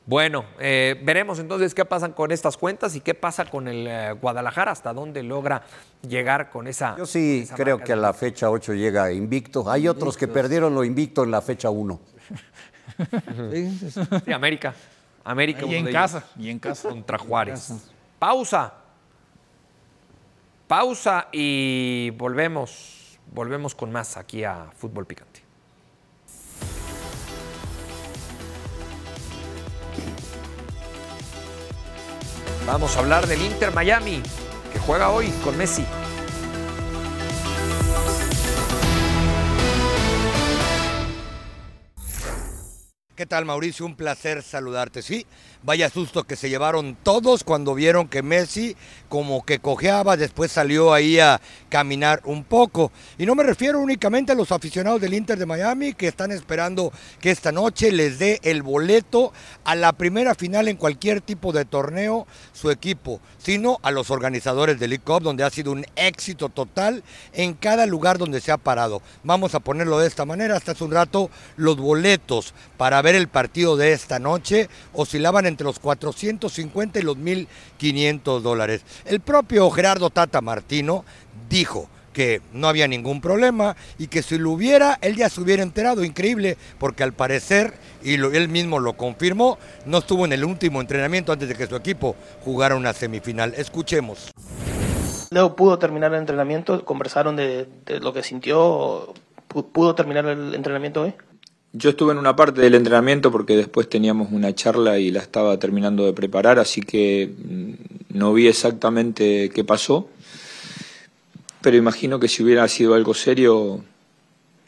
Bueno, 0.06 0.46
eh, 0.58 0.98
veremos 1.04 1.38
entonces 1.38 1.76
qué 1.76 1.84
pasa 1.84 2.08
con 2.14 2.32
estas 2.32 2.56
cuentas 2.56 2.96
y 2.96 3.02
qué 3.02 3.14
pasa 3.14 3.44
con 3.44 3.68
el 3.68 3.86
eh, 3.88 4.14
Guadalajara, 4.14 4.72
hasta 4.72 4.94
dónde 4.94 5.22
logra 5.22 5.64
llegar 6.08 6.50
con 6.50 6.68
esa. 6.68 6.96
Yo 6.98 7.06
sí 7.06 7.42
esa 7.44 7.56
creo 7.56 7.76
marca 7.76 7.88
que 7.88 7.94
a 7.94 7.98
la 7.98 8.14
fecha 8.14 8.50
8 8.50 8.74
llega 8.74 9.12
invicto. 9.12 9.70
Hay 9.70 9.86
otros 9.90 10.16
que 10.16 10.30
perdieron 10.30 10.74
lo 10.74 10.86
invicto 10.86 11.26
en 11.26 11.32
la 11.32 11.42
fecha 11.42 11.70
1. 11.70 12.00
Sí, 13.52 13.78
sí, 13.80 13.92
sí. 13.92 14.02
Sí, 14.26 14.32
América. 14.32 14.74
América. 15.24 15.66
Y 15.66 15.76
en 15.76 15.92
casa, 15.92 16.24
y 16.40 16.50
en 16.50 16.58
casa. 16.58 16.88
Contra 16.88 17.18
Juárez. 17.18 17.74
Pausa. 18.18 18.74
Pausa 20.68 21.30
y 21.32 22.10
volvemos. 22.12 23.20
Volvemos 23.32 23.74
con 23.74 23.92
más 23.92 24.18
aquí 24.18 24.44
a 24.44 24.70
Fútbol 24.76 25.06
Picante. 25.06 25.42
Vamos 32.66 32.98
a 32.98 33.00
hablar 33.00 33.28
del 33.28 33.42
Inter 33.42 33.72
Miami, 33.74 34.22
que 34.74 34.80
juega 34.80 35.10
hoy 35.10 35.30
con 35.44 35.58
Messi. 35.58 35.86
¿Qué 43.16 43.26
tal, 43.26 43.46
Mauricio? 43.46 43.86
Un 43.86 43.96
placer 43.96 44.44
saludarte. 44.44 45.02
Sí, 45.02 45.26
vaya 45.64 45.90
susto 45.90 46.24
que 46.24 46.36
se 46.36 46.50
llevaron 46.50 46.98
todos 47.04 47.44
cuando 47.44 47.74
vieron 47.74 48.08
que 48.08 48.24
Messi 48.24 48.76
como 49.10 49.46
que 49.46 49.60
cojeaba, 49.60 50.18
después 50.18 50.52
salió 50.52 50.94
ahí 50.94 51.20
a 51.20 51.42
caminar 51.70 52.22
un 52.26 52.44
poco. 52.44 52.92
Y 53.18 53.26
no 53.26 53.36
me 53.36 53.44
refiero 53.44 53.80
únicamente 53.80 54.32
a 54.32 54.36
los 54.36 54.52
aficionados 54.52 55.02
del 55.02 55.14
Inter 55.14 55.38
de 55.38 55.46
Miami 55.46 55.94
que 55.94 56.08
están 56.08 56.32
esperando 56.32 56.92
que 57.20 57.32
esta 57.32 57.52
noche 57.52 57.92
les 57.92 58.20
dé 58.20 58.40
el 58.44 58.62
boleto 58.62 59.34
a 59.64 59.76
la 59.76 59.94
primera 59.94 60.36
final 60.36 60.68
en 60.68 60.78
cualquier 60.78 61.22
tipo 61.22 61.52
de 61.52 61.66
torneo 61.66 62.28
su 62.54 62.70
equipo, 62.70 63.20
sino 63.38 63.80
a 63.82 63.92
los 63.92 64.12
organizadores 64.12 64.80
del 64.80 64.92
League 64.92 65.04
Cup, 65.04 65.22
donde 65.22 65.44
ha 65.44 65.50
sido 65.50 65.72
un 65.72 65.86
éxito 65.96 66.50
total 66.50 67.04
en 67.34 67.54
cada 67.54 67.86
lugar 67.86 68.18
donde 68.18 68.42
se 68.42 68.52
ha 68.52 68.58
parado. 68.58 69.02
Vamos 69.24 69.56
a 69.56 69.60
ponerlo 69.60 70.00
de 70.00 70.08
esta 70.08 70.26
manera, 70.26 70.56
hasta 70.56 70.74
hace 70.74 70.84
un 70.84 70.92
rato 70.92 71.30
los 71.56 71.78
boletos 71.78 72.54
para 72.78 73.02
ver 73.02 73.16
el 73.16 73.28
partido 73.28 73.78
de 73.78 73.94
esta 73.94 74.20
noche 74.20 74.70
oscilaban 74.94 75.46
entre 75.48 75.66
los 75.66 75.80
450 75.80 77.00
y 77.00 77.02
los 77.04 77.18
1.500 77.18 78.42
dólares. 78.42 78.82
El 79.06 79.20
propio 79.20 79.70
Gerardo 79.70 80.10
Tata 80.10 80.42
Martino 80.42 81.06
dijo 81.50 81.90
que 82.14 82.42
no 82.52 82.68
había 82.68 82.88
ningún 82.88 83.22
problema 83.22 83.76
y 84.00 84.08
que 84.08 84.24
si 84.24 84.40
lo 84.40 84.50
hubiera, 84.52 84.98
él 85.02 85.16
ya 85.16 85.30
se 85.30 85.40
hubiera 85.40 85.62
enterado. 85.62 86.04
Increíble, 86.04 86.58
porque 86.80 87.04
al 87.04 87.14
parecer, 87.14 87.76
y 88.04 88.16
él 88.16 88.50
mismo 88.50 88.80
lo 88.80 88.94
confirmó, 88.94 89.60
no 89.86 90.00
estuvo 90.00 90.26
en 90.26 90.34
el 90.34 90.44
último 90.44 90.82
entrenamiento 90.82 91.32
antes 91.32 91.48
de 91.48 91.54
que 91.56 91.68
su 91.68 91.76
equipo 91.76 92.16
jugara 92.44 92.76
una 92.76 92.94
semifinal. 92.94 93.54
Escuchemos. 93.56 94.32
Leo 95.30 95.56
pudo 95.56 95.78
terminar 95.78 96.14
el 96.14 96.20
entrenamiento, 96.22 96.84
conversaron 96.86 97.36
de, 97.36 97.68
de 97.86 98.00
lo 98.00 98.14
que 98.14 98.24
sintió, 98.24 99.14
pu- 99.50 99.66
pudo 99.72 99.94
terminar 99.94 100.26
el 100.26 100.56
entrenamiento 100.56 101.04
hoy. 101.04 101.14
Yo 101.74 101.90
estuve 101.90 102.14
en 102.14 102.18
una 102.18 102.36
parte 102.36 102.62
del 102.62 102.76
entrenamiento 102.76 103.32
porque 103.32 103.56
después 103.56 103.90
teníamos 103.90 104.32
una 104.32 104.56
charla 104.56 105.00
y 105.00 105.12
la 105.12 105.20
estaba 105.20 105.60
terminando 105.60 106.06
de 106.06 106.14
preparar, 106.14 106.60
así 106.60 106.82
que 106.82 107.34
mm, 107.38 108.18
no 108.18 108.34
vi 108.34 108.48
exactamente 108.48 109.50
qué 109.50 109.64
pasó, 109.64 110.10
pero 111.62 111.78
imagino 111.78 112.20
que 112.20 112.28
si 112.30 112.44
hubiera 112.44 112.68
sido 112.68 112.94
algo 112.94 113.14
serio 113.14 113.84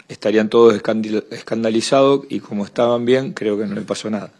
estarían 0.09 0.49
todos 0.49 0.73
escandalizados 1.31 2.25
y 2.29 2.39
como 2.39 2.65
estaban 2.65 3.05
bien, 3.05 3.33
creo 3.33 3.57
que 3.57 3.65
no 3.65 3.75
le 3.75 3.81
pasó 3.81 4.09
nada. 4.09 4.31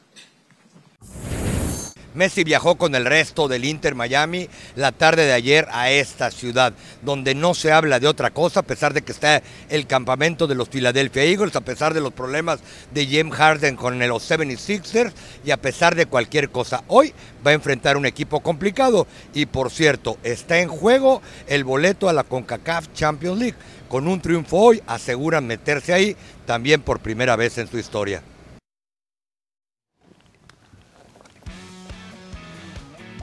Messi 2.20 2.44
viajó 2.44 2.76
con 2.76 2.96
el 2.96 3.06
resto 3.06 3.48
del 3.48 3.64
Inter 3.64 3.96
Miami 3.96 4.50
la 4.76 4.92
tarde 4.92 5.26
de 5.26 5.32
ayer 5.32 5.70
a 5.72 5.90
esta 5.90 6.32
ciudad, 6.32 6.74
donde 7.02 7.34
no 7.34 7.54
se 7.54 7.72
habla 7.72 8.02
de 8.02 8.10
otra 8.10 8.32
cosa, 8.32 8.60
a 8.60 8.64
pesar 8.64 8.94
de 8.94 9.04
que 9.04 9.14
está 9.14 9.42
el 9.70 9.88
campamento 9.88 10.46
de 10.46 10.54
los 10.54 10.68
Philadelphia 10.68 11.24
Eagles, 11.24 11.56
a 11.56 11.62
pesar 11.62 11.94
de 11.94 12.02
los 12.02 12.12
problemas 12.12 12.60
de 12.92 13.08
James 13.08 13.34
Harden 13.34 13.78
con 13.78 13.98
los 14.06 14.30
76ers 14.30 15.14
y 15.46 15.52
a 15.52 15.62
pesar 15.62 15.96
de 15.96 16.08
cualquier 16.08 16.50
cosa. 16.50 16.84
Hoy 16.90 17.14
va 17.48 17.52
a 17.52 17.54
enfrentar 17.54 17.96
un 17.96 18.06
equipo 18.06 18.42
complicado 18.42 19.08
y, 19.34 19.46
por 19.46 19.72
cierto, 19.72 20.18
está 20.22 20.60
en 20.60 20.68
juego 20.68 21.22
el 21.48 21.64
boleto 21.64 22.10
a 22.10 22.14
la 22.14 22.26
CONCACAF 22.26 22.92
Champions 22.94 23.40
League. 23.40 23.58
Con 23.88 24.10
un 24.10 24.20
triunfo 24.20 24.58
hoy 24.58 24.84
aseguran 24.88 25.48
meterse 25.48 25.94
ahí 25.94 26.18
también 26.46 26.82
por 26.82 27.00
primera 27.00 27.38
vez 27.38 27.58
en 27.60 27.70
su 27.70 27.80
historia. 27.80 28.22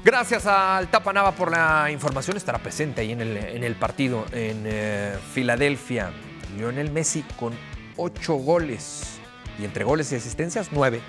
Gracias 0.06 0.46
al 0.46 0.86
Tapanava 0.86 1.32
por 1.32 1.50
la 1.50 1.90
información. 1.90 2.36
Estará 2.36 2.58
presente 2.58 3.00
ahí 3.00 3.10
en 3.10 3.22
el, 3.22 3.36
en 3.36 3.64
el 3.64 3.74
partido 3.74 4.24
en 4.30 4.62
eh, 4.64 5.16
Filadelfia. 5.34 6.12
Lionel 6.56 6.92
Messi 6.92 7.24
con 7.36 7.52
ocho 7.96 8.34
goles. 8.34 9.18
Y 9.58 9.64
entre 9.64 9.82
goles 9.82 10.12
y 10.12 10.14
asistencias, 10.14 10.68
nueve. 10.70 11.00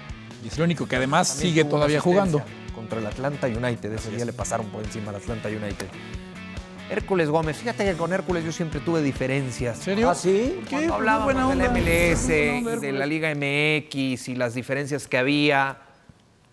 Y 0.44 0.48
es 0.48 0.58
el 0.58 0.64
único 0.64 0.88
que 0.88 0.96
además 0.96 1.28
sigue 1.28 1.64
todavía 1.64 2.02
jugando. 2.02 2.42
Contra 2.74 2.98
el 2.98 3.06
Atlanta 3.06 3.46
United. 3.46 3.94
Ese 3.94 4.10
día 4.10 4.26
le 4.26 4.34
pasaron 4.34 4.66
por 4.70 4.84
encima 4.84 5.12
al 5.12 5.18
Atlanta 5.18 5.48
United. 5.50 5.86
Hércules 6.90 7.30
Gómez. 7.30 7.58
Fíjate 7.58 7.86
que 7.86 7.94
con 7.94 8.12
Hércules 8.14 8.44
yo 8.46 8.52
siempre 8.52 8.80
tuve 8.80 9.04
diferencias. 9.04 9.78
¿Serio? 9.78 10.10
¿Ah, 10.10 10.16
sí? 10.16 10.60
Cuando 10.72 10.96
hablábamos 10.96 11.56
del 11.56 11.70
MLS, 11.70 12.28
de 12.82 12.92
la 12.94 13.06
Liga 13.06 13.30
MX 13.30 14.30
y 14.30 14.36
las 14.36 14.56
diferencias 14.56 15.08
que 15.08 15.20
había 15.20 15.82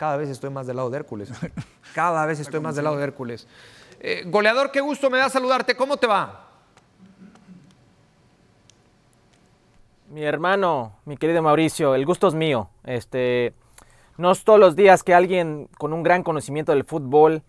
cada 0.05 0.17
vez 0.17 0.29
estoy 0.29 0.51
más 0.51 0.67
del 0.67 0.75
lado 0.75 0.91
de 0.91 0.97
Hércules. 0.97 1.31
Cada 1.95 2.27
vez 2.27 2.39
estoy 2.39 2.59
más 2.59 2.75
del 2.75 2.83
lado 2.83 2.97
de 2.97 3.03
Hércules. 3.03 3.47
Eh, 3.99 4.21
goleador, 4.27 4.69
qué 4.69 4.79
gusto 4.79 5.09
me 5.09 5.17
da 5.17 5.31
saludarte. 5.31 5.75
¿Cómo 5.75 5.97
te 5.97 6.05
va? 6.05 6.45
Mi 10.11 10.23
hermano, 10.23 10.99
mi 11.05 11.17
querido 11.17 11.41
Mauricio, 11.41 11.95
el 11.95 12.05
gusto 12.05 12.27
es 12.27 12.35
mío. 12.35 12.69
Este, 12.83 13.55
no 14.17 14.31
es 14.31 14.43
todos 14.43 14.59
los 14.59 14.75
días 14.75 15.01
que 15.01 15.15
alguien 15.15 15.69
con 15.79 15.91
un 15.91 16.03
gran 16.03 16.21
conocimiento 16.21 16.71
del 16.71 16.83
fútbol 16.83 17.41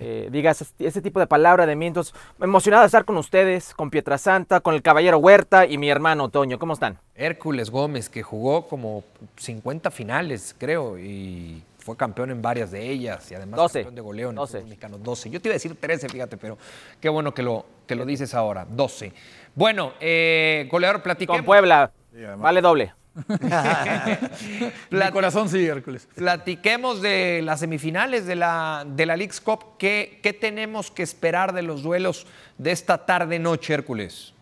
eh, 0.00 0.28
diga 0.32 0.52
ese, 0.52 1.02
tipo 1.02 1.20
de 1.20 1.26
palabra 1.26 1.66
de 1.66 1.76
mí. 1.76 1.88
Entonces, 1.88 2.14
emocionado 2.40 2.84
de 2.84 2.86
estar 2.86 3.04
con 3.04 3.18
ustedes, 3.18 3.74
con 3.74 3.90
Pietrasanta, 3.90 4.60
con 4.60 4.74
el 4.74 4.80
Caballero 4.80 5.18
Huerta 5.18 5.66
y 5.66 5.76
mi 5.76 5.90
hermano 5.90 6.30
Toño. 6.30 6.58
¿Cómo 6.58 6.72
están? 6.72 6.98
Hércules 7.14 7.68
Gómez, 7.68 8.08
que 8.08 8.22
jugó 8.22 8.66
como 8.66 9.04
50 9.36 9.90
finales, 9.90 10.56
creo, 10.58 10.98
y 10.98 11.64
fue 11.88 11.96
campeón 11.96 12.30
en 12.30 12.42
varias 12.42 12.70
de 12.70 12.86
ellas 12.86 13.30
y 13.30 13.34
además 13.34 13.56
12. 13.56 13.78
campeón 13.78 13.94
de 13.94 14.00
goleo 14.02 14.28
en 14.28 14.36
12. 14.36 14.58
el 14.58 14.64
mexicano. 14.64 14.98
12. 14.98 15.30
Yo 15.30 15.40
te 15.40 15.48
iba 15.48 15.54
a 15.54 15.56
decir 15.56 15.74
13, 15.74 16.10
fíjate, 16.10 16.36
pero 16.36 16.58
qué 17.00 17.08
bueno 17.08 17.32
que 17.32 17.42
lo, 17.42 17.64
que 17.86 17.94
lo 17.94 18.04
dices 18.04 18.34
ahora. 18.34 18.66
12. 18.68 19.10
Bueno, 19.54 19.94
eh, 19.98 20.68
goleador, 20.70 21.02
platiquemos. 21.02 21.38
Con 21.38 21.46
Puebla. 21.46 21.90
vale 22.36 22.60
doble. 22.60 22.92
Mi 24.90 25.10
corazón 25.12 25.48
sí, 25.48 25.64
Hércules. 25.64 26.06
Platiquemos 26.14 27.00
de 27.00 27.40
las 27.42 27.60
semifinales 27.60 28.26
de 28.26 28.36
la, 28.36 28.84
de 28.86 29.06
la 29.06 29.16
League's 29.16 29.40
Cup. 29.40 29.78
¿Qué, 29.78 30.20
¿Qué 30.22 30.34
tenemos 30.34 30.90
que 30.90 31.02
esperar 31.02 31.54
de 31.54 31.62
los 31.62 31.82
duelos 31.82 32.26
de 32.58 32.72
esta 32.72 33.06
tarde-noche, 33.06 33.72
Hércules? 33.72 34.34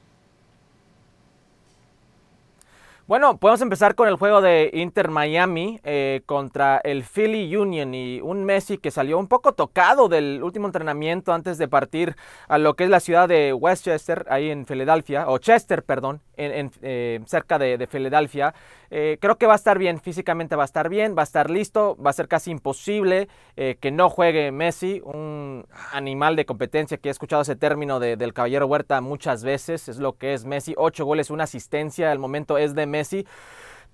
Bueno, 3.09 3.39
podemos 3.39 3.61
empezar 3.61 3.95
con 3.95 4.09
el 4.09 4.17
juego 4.17 4.41
de 4.41 4.69
Inter 4.75 5.11
Miami 5.11 5.79
eh, 5.85 6.23
contra 6.27 6.79
el 6.79 7.05
Philly 7.05 7.55
Union 7.57 7.95
y 7.95 8.21
un 8.21 8.43
Messi 8.43 8.79
que 8.79 8.91
salió 8.91 9.17
un 9.17 9.29
poco 9.29 9.53
tocado 9.53 10.09
del 10.09 10.43
último 10.43 10.67
entrenamiento 10.67 11.33
antes 11.33 11.57
de 11.57 11.69
partir 11.69 12.17
a 12.49 12.59
lo 12.59 12.75
que 12.75 12.83
es 12.83 12.91
la 12.91 12.99
ciudad 12.99 13.29
de 13.29 13.53
Westchester, 13.53 14.27
ahí 14.29 14.51
en 14.51 14.67
Filadelfia, 14.67 15.29
o 15.29 15.39
Chester, 15.39 15.85
perdón, 15.85 16.21
eh, 16.37 17.21
cerca 17.27 17.59
de, 17.59 17.87
Filadelfia. 17.87 18.55
Eh, 18.91 19.19
creo 19.21 19.37
que 19.37 19.47
va 19.47 19.55
a 19.55 19.57
estar 19.57 19.79
bien, 19.79 20.01
físicamente 20.01 20.57
va 20.57 20.63
a 20.63 20.67
estar 20.67 20.89
bien, 20.89 21.17
va 21.17 21.23
a 21.23 21.25
estar 21.25 21.51
listo, 21.51 21.97
va 21.97 22.11
a 22.11 22.13
ser 22.13 22.29
casi 22.29 22.51
imposible 22.51 23.29
que 23.57 23.91
no 23.91 24.11
juegue 24.11 24.53
Messi, 24.53 25.01
un 25.05 25.67
animal 25.93 26.37
de 26.37 26.45
competencia 26.45 26.99
que 26.99 27.09
he 27.09 27.13
escuchado 27.13 27.43
ese 27.43 27.57
término 27.57 28.01
del 28.01 28.33
caballero 28.35 28.67
Huerta 28.67 29.01
muchas 29.01 29.43
veces, 29.43 29.89
es 29.89 29.99
lo 29.99 30.17
que 30.17 30.35
es 30.35 30.45
Messi, 30.45 30.75
ocho 30.77 31.05
goles, 31.05 31.31
una 31.31 31.45
asistencia, 31.45 32.13
al 32.13 32.19
momento 32.19 32.59
es 32.59 32.75
de 32.75 32.87
Messi. 32.87 33.27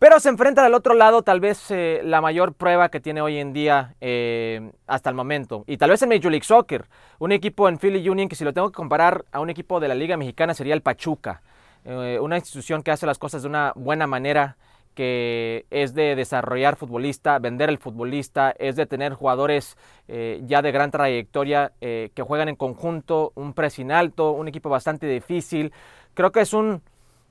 Pero 0.02 0.18
se 0.18 0.30
enfrenta 0.30 0.66
al 0.66 0.74
otro 0.74 0.94
lado, 0.94 1.22
tal 1.22 1.38
vez 1.38 1.70
eh, 1.70 2.00
la 2.02 2.20
mayor 2.20 2.54
prueba 2.54 2.88
que 2.88 2.98
tiene 2.98 3.20
hoy 3.20 3.38
en 3.38 3.52
día 3.52 3.94
eh, 4.00 4.72
hasta 4.88 5.08
el 5.08 5.14
momento. 5.14 5.62
Y 5.68 5.76
tal 5.76 5.90
vez 5.90 6.02
en 6.02 6.08
Major 6.08 6.32
League 6.32 6.44
Soccer, 6.44 6.86
un 7.20 7.30
equipo 7.30 7.68
en 7.68 7.78
Philly 7.78 8.08
Union 8.08 8.28
que 8.28 8.34
si 8.34 8.42
lo 8.42 8.52
tengo 8.52 8.68
que 8.72 8.74
comparar 8.74 9.24
a 9.30 9.38
un 9.38 9.48
equipo 9.48 9.78
de 9.78 9.86
la 9.86 9.94
Liga 9.94 10.16
Mexicana 10.16 10.54
sería 10.54 10.74
el 10.74 10.82
Pachuca. 10.82 11.42
Eh, 11.84 12.18
una 12.20 12.36
institución 12.36 12.82
que 12.82 12.90
hace 12.90 13.06
las 13.06 13.18
cosas 13.18 13.42
de 13.42 13.48
una 13.48 13.72
buena 13.74 14.06
manera, 14.06 14.56
que 14.94 15.64
es 15.70 15.94
de 15.94 16.14
desarrollar 16.14 16.76
futbolista, 16.76 17.38
vender 17.38 17.70
el 17.70 17.78
futbolista, 17.78 18.54
es 18.58 18.76
de 18.76 18.86
tener 18.86 19.14
jugadores 19.14 19.76
ya 20.06 20.60
de 20.60 20.70
gran 20.70 20.90
trayectoria 20.90 21.72
que 21.80 22.22
juegan 22.22 22.50
en 22.50 22.56
conjunto, 22.56 23.32
un 23.34 23.54
pressing 23.54 23.90
alto, 23.90 24.32
un 24.32 24.48
equipo 24.48 24.68
bastante 24.68 25.06
difícil. 25.06 25.72
Creo 26.12 26.30
que 26.30 26.42
es 26.42 26.52
un 26.52 26.82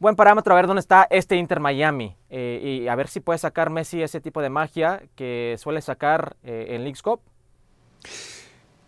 buen 0.02 0.16
parámetro 0.16 0.52
a 0.54 0.56
ver 0.56 0.66
dónde 0.66 0.80
está 0.80 1.06
este 1.12 1.36
Inter 1.36 1.60
Miami 1.60 2.16
eh, 2.32 2.80
y 2.82 2.88
a 2.88 2.96
ver 2.96 3.08
si 3.08 3.20
puede 3.20 3.38
sacar 3.38 3.70
Messi 3.70 4.02
ese 4.02 4.20
tipo 4.20 4.42
de 4.42 4.50
magia 4.50 5.04
que 5.16 5.56
suele 5.60 5.80
sacar 5.80 6.36
eh, 6.44 6.70
en 6.70 6.84
League's. 6.84 7.04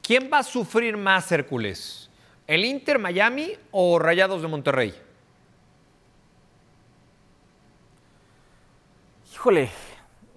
¿Quién 0.02 0.32
va 0.34 0.40
a 0.40 0.44
sufrir 0.44 0.98
más, 0.98 1.32
Hércules? 1.32 2.10
¿El 2.48 2.66
Inter 2.66 2.98
Miami 2.98 3.52
o 3.70 4.00
Rayados 4.00 4.42
de 4.42 4.48
Monterrey? 4.48 4.92
Híjole, 9.34 9.70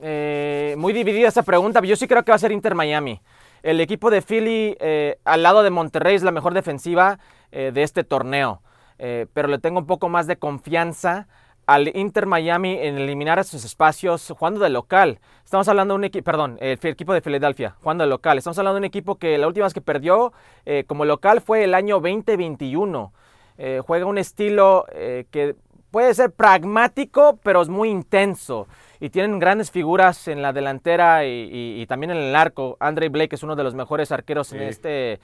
eh, 0.03 0.75
muy 0.79 0.93
dividida 0.93 1.29
esa 1.29 1.43
pregunta, 1.43 1.81
yo 1.83 1.97
sí 1.97 2.09
creo 2.09 2.25
que 2.25 2.33
va 2.33 2.37
a 2.37 2.39
ser 2.39 2.51
Inter 2.51 2.75
Miami. 2.75 3.21
El 3.63 3.81
equipo 3.81 4.11
de 4.11 4.23
Philly 4.23 4.77
al 5.25 5.43
lado 5.43 5.63
de 5.63 5.71
Monterrey 5.71 6.15
es 6.15 6.23
la 6.23 6.33
mejor 6.33 6.55
defensiva 6.55 7.19
de 7.51 7.83
este 7.83 8.05
torneo. 8.05 8.63
Eh, 8.99 9.27
pero 9.33 9.49
le 9.49 9.59
tengo 9.59 9.79
un 9.79 9.87
poco 9.87 10.09
más 10.09 10.27
de 10.27 10.37
confianza 10.37 11.29
al 11.67 11.95
Inter 11.97 12.27
Miami 12.27 12.79
en 12.81 12.97
eliminar 12.97 13.39
esos 13.39 13.65
espacios 13.65 14.33
jugando 14.39 14.61
de 14.61 14.71
local. 14.71 15.19
Estamos 15.45 15.69
hablando 15.69 15.95
de 15.95 15.99
un 15.99 16.05
equipo, 16.05 16.25
perdón, 16.25 16.59
el 16.61 16.79
equipo 16.83 17.13
de 17.13 17.21
Filadelfia, 17.21 17.75
jugando 17.83 18.05
de 18.05 18.11
local. 18.11 18.39
Estamos 18.39 18.59
hablando 18.59 18.77
de 18.77 18.81
un 18.81 18.85
equipo 18.85 19.17
que 19.17 19.37
la 19.37 19.49
última 19.49 19.67
vez 19.67 19.75
que 19.75 19.81
perdió 19.81 20.33
eh, 20.65 20.85
como 20.87 21.05
local 21.05 21.41
fue 21.41 21.65
el 21.65 21.75
año 21.75 21.97
2021. 21.97 23.13
Eh, 23.59 23.83
juega 23.85 24.07
un 24.07 24.19
estilo 24.19 24.87
que 25.31 25.57
puede 25.91 26.15
ser 26.15 26.31
pragmático, 26.31 27.39
pero 27.43 27.63
es 27.63 27.69
muy 27.69 27.89
intenso. 27.89 28.69
Y 29.01 29.11
tienen 29.11 29.39
grandes 29.39 29.71
figuras 29.71 30.29
en 30.29 30.43
la 30.43 30.53
delantera 30.53 31.25
y, 31.25 31.85
también 31.89 32.11
en 32.13 32.19
el 32.19 32.37
arco. 32.37 32.77
Andre 32.81 33.09
Blake 33.09 33.35
es 33.35 33.43
uno 33.43 33.57
de 33.57 33.65
los 33.65 33.75
mejores 33.75 34.13
arqueros 34.13 34.53
en 34.53 34.63
este 34.63 35.21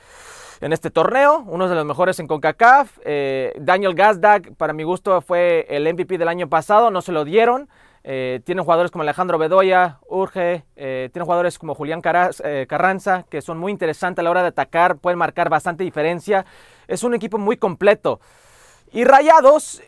en 0.60 0.72
este 0.72 0.90
torneo, 0.90 1.44
uno 1.48 1.68
de 1.68 1.74
los 1.74 1.84
mejores 1.84 2.20
en 2.20 2.28
CONCACAF. 2.28 2.98
Eh, 3.04 3.52
Daniel 3.58 3.94
Gazdag, 3.94 4.54
para 4.54 4.72
mi 4.72 4.84
gusto, 4.84 5.20
fue 5.20 5.66
el 5.68 5.92
MVP 5.92 6.18
del 6.18 6.28
año 6.28 6.48
pasado, 6.48 6.92
no 6.92 7.02
se 7.02 7.10
lo 7.10 7.24
dieron. 7.24 7.68
Eh, 8.04 8.40
tienen 8.44 8.64
jugadores 8.64 8.92
como 8.92 9.02
Alejandro 9.02 9.38
Bedoya, 9.38 9.98
Urge, 10.08 10.64
eh, 10.76 11.10
tienen 11.12 11.24
jugadores 11.24 11.58
como 11.58 11.74
Julián 11.74 12.00
Carranza, 12.00 13.24
que 13.28 13.42
son 13.42 13.58
muy 13.58 13.72
interesantes 13.72 14.20
a 14.20 14.22
la 14.22 14.30
hora 14.30 14.42
de 14.42 14.48
atacar, 14.48 14.98
pueden 14.98 15.18
marcar 15.18 15.48
bastante 15.48 15.82
diferencia. 15.82 16.46
Es 16.86 17.02
un 17.02 17.14
equipo 17.14 17.38
muy 17.38 17.56
completo. 17.56 18.20
Y 18.92 19.04
Rayados 19.04 19.82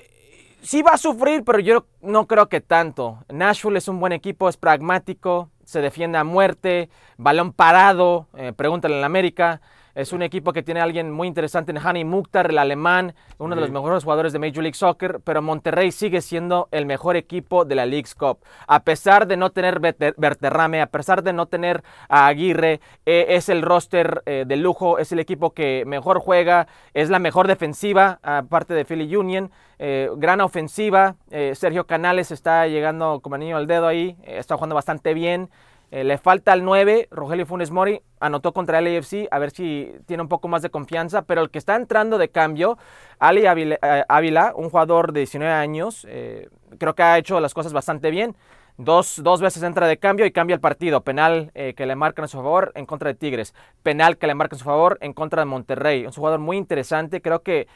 sí 0.65 0.83
va 0.83 0.93
a 0.93 0.99
sufrir, 0.99 1.45
pero 1.45 1.61
yo 1.61 1.87
no 2.03 2.27
creo 2.27 2.49
que 2.49 2.61
tanto. 2.61 3.25
Nashville 3.29 3.79
es 3.79 3.87
un 3.87 4.01
buen 4.01 4.13
equipo, 4.13 4.49
es 4.49 4.57
pragmático, 4.57 5.51
se 5.65 5.81
defiende 5.81 6.19
a 6.19 6.25
muerte, 6.25 6.89
balón 7.17 7.53
parado, 7.53 8.27
pregúntale 8.57 8.97
en 8.97 9.01
la 9.01 9.07
América. 9.07 9.61
Es 9.95 10.13
un 10.13 10.23
equipo 10.23 10.53
que 10.53 10.65
tiene 10.65 10.81
a 10.81 10.83
alguien 10.83 11.13
muy 11.13 11.29
interesante 11.29 11.71
en 11.71 11.79
Hani 11.79 12.05
Mukhtar, 12.05 12.51
el 12.51 12.59
alemán, 12.59 13.15
uno 13.39 13.55
de 13.55 13.61
los 13.61 13.71
mejores 13.71 14.03
jugadores 14.03 14.33
de 14.33 14.41
Major 14.41 14.65
League 14.65 14.75
Soccer, 14.75 15.21
pero 15.23 15.41
Monterrey 15.41 15.93
sigue 15.93 16.21
siendo 16.21 16.69
el 16.73 16.85
mejor 16.85 17.15
equipo 17.15 17.65
de 17.65 17.77
la 17.77 17.87
League's 17.87 18.17
Cup. 18.17 18.39
A 18.67 18.83
pesar 18.83 19.29
de 19.29 19.37
no 19.37 19.51
tener 19.51 19.79
Berterrame, 19.79 20.81
a 20.81 20.87
pesar 20.87 21.23
de 21.23 21.33
no 21.33 21.47
tener 21.47 21.85
a 22.09 22.27
Aguirre, 22.27 22.81
eh, 23.07 23.27
es 23.29 23.49
el 23.49 23.63
roster 23.63 24.23
eh, 24.27 24.45
de 24.45 24.57
lujo, 24.57 24.99
es 24.99 25.13
el 25.13 25.21
equipo 25.21 25.51
que 25.51 25.85
mejor 25.87 26.19
juega, 26.19 26.67
es 26.93 27.09
la 27.09 27.21
mejor 27.21 27.47
defensiva, 27.47 28.19
aparte 28.25 28.75
de 28.75 28.85
Philly 28.85 29.15
Union. 29.15 29.53
Eh, 29.79 30.09
gran 30.17 30.41
ofensiva, 30.41 31.17
Sergio 31.55 31.87
Canales 31.87 32.31
está 32.31 32.67
llegando 32.67 33.21
como 33.21 33.37
anillo 33.37 33.57
al 33.57 33.67
dedo 33.67 33.87
ahí, 33.87 34.17
está 34.25 34.57
jugando 34.57 34.75
bastante 34.75 35.15
bien. 35.15 35.51
Eh, 35.95 36.03
le 36.03 36.19
falta 36.19 36.53
al 36.53 36.65
9, 36.65 37.07
Rogelio 37.13 37.47
Funes 37.47 37.71
Mori, 37.71 38.03
anotó 38.19 38.53
contra 38.53 38.81
el 38.81 38.97
AFC, 38.99 39.29
a 39.31 39.39
ver 39.39 39.53
si 39.53 39.93
tiene 40.07 40.25
un 40.25 40.29
poco 40.29 40.49
más 40.49 40.61
de 40.61 40.69
confianza, 40.69 41.23
pero 41.23 41.41
el 41.41 41.51
que 41.51 41.59
está 41.59 41.77
entrando 41.77 42.19
de 42.19 42.31
cambio, 42.31 42.79
Ali 43.21 43.47
Ávila, 43.47 43.79
eh, 43.81 44.53
un 44.57 44.71
jugador 44.71 45.13
de 45.13 45.21
19 45.21 45.53
años, 45.55 46.05
eh, 46.11 46.49
creo 46.79 46.97
que 46.97 47.05
ha 47.05 47.17
hecho 47.17 47.39
las 47.39 47.55
cosas 47.55 47.73
bastante 47.73 48.11
bien. 48.11 48.35
Dos, 48.77 49.21
dos, 49.23 49.41
veces 49.41 49.63
entra 49.63 49.87
de 49.87 49.97
cambio 49.99 50.27
y 50.27 50.33
cambia 50.33 50.55
el 50.55 50.61
partido. 50.61 51.03
Penal 51.03 51.53
que 51.55 51.87
le 51.87 51.95
marcan 51.95 52.25
a 52.25 52.29
su 52.29 52.39
favor 52.39 52.73
en 52.75 52.87
contra 52.87 53.11
de 53.11 53.15
Tigres. 53.15 53.55
Penal 53.85 54.17
que 54.19 54.27
le 54.27 54.35
marcan 54.35 54.57
a 54.57 54.59
su 54.59 54.65
favor 54.65 54.99
en 55.01 55.13
contra 55.13 55.43
de 55.43 55.47
Monterrey. 55.47 56.05
Un 56.07 56.13
jugador 56.13 56.41
muy 56.41 56.57
interesante. 56.57 57.23
Creo 57.23 57.43
que 57.43 57.69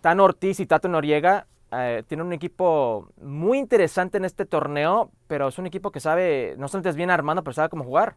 Tan 0.00 0.18
Ortiz 0.18 0.58
y 0.58 0.66
Tato 0.66 0.88
Noriega 0.88 1.46
eh, 1.72 2.02
tiene 2.06 2.22
un 2.22 2.32
equipo 2.32 3.08
muy 3.22 3.58
interesante 3.58 4.18
en 4.18 4.24
este 4.24 4.44
torneo, 4.44 5.10
pero 5.26 5.48
es 5.48 5.58
un 5.58 5.66
equipo 5.66 5.90
que 5.90 6.00
sabe, 6.00 6.54
no 6.58 6.68
solamente 6.68 6.90
es 6.90 6.96
bien 6.96 7.10
armado, 7.10 7.42
pero 7.42 7.54
sabe 7.54 7.68
cómo 7.68 7.84
jugar. 7.84 8.16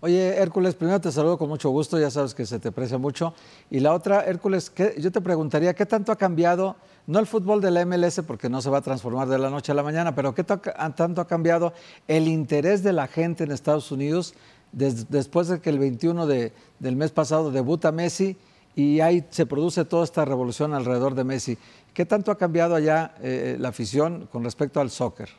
Oye, 0.00 0.36
Hércules, 0.36 0.74
primero 0.74 1.00
te 1.00 1.10
saludo 1.10 1.38
con 1.38 1.48
mucho 1.48 1.70
gusto, 1.70 1.98
ya 1.98 2.10
sabes 2.10 2.34
que 2.34 2.44
se 2.44 2.58
te 2.58 2.68
aprecia 2.68 2.98
mucho. 2.98 3.32
Y 3.70 3.80
la 3.80 3.94
otra, 3.94 4.20
Hércules, 4.26 4.70
yo 4.98 5.10
te 5.10 5.22
preguntaría, 5.22 5.72
¿qué 5.74 5.86
tanto 5.86 6.12
ha 6.12 6.16
cambiado, 6.16 6.76
no 7.06 7.18
el 7.18 7.26
fútbol 7.26 7.62
de 7.62 7.70
la 7.70 7.86
MLS, 7.86 8.20
porque 8.26 8.50
no 8.50 8.60
se 8.60 8.68
va 8.68 8.78
a 8.78 8.82
transformar 8.82 9.26
de 9.28 9.38
la 9.38 9.48
noche 9.48 9.72
a 9.72 9.74
la 9.74 9.82
mañana, 9.82 10.14
pero 10.14 10.34
qué 10.34 10.44
tanto 10.44 11.20
ha 11.20 11.26
cambiado 11.26 11.72
el 12.06 12.28
interés 12.28 12.82
de 12.82 12.92
la 12.92 13.06
gente 13.06 13.44
en 13.44 13.52
Estados 13.52 13.90
Unidos 13.90 14.34
después 14.72 15.48
de 15.48 15.60
que 15.60 15.70
el 15.70 15.78
21 15.78 16.26
de, 16.26 16.52
del 16.78 16.96
mes 16.96 17.10
pasado 17.10 17.50
debuta 17.50 17.90
Messi 17.92 18.36
y 18.74 19.00
ahí 19.00 19.24
se 19.30 19.46
produce 19.46 19.86
toda 19.86 20.04
esta 20.04 20.26
revolución 20.26 20.74
alrededor 20.74 21.14
de 21.14 21.24
Messi? 21.24 21.58
¿Qué 21.96 22.04
tanto 22.04 22.30
ha 22.30 22.36
cambiado 22.36 22.74
allá 22.74 23.14
eh, 23.22 23.56
la 23.58 23.70
afición 23.70 24.28
con 24.30 24.44
respecto 24.44 24.80
al 24.82 24.90
soccer? 24.90 25.30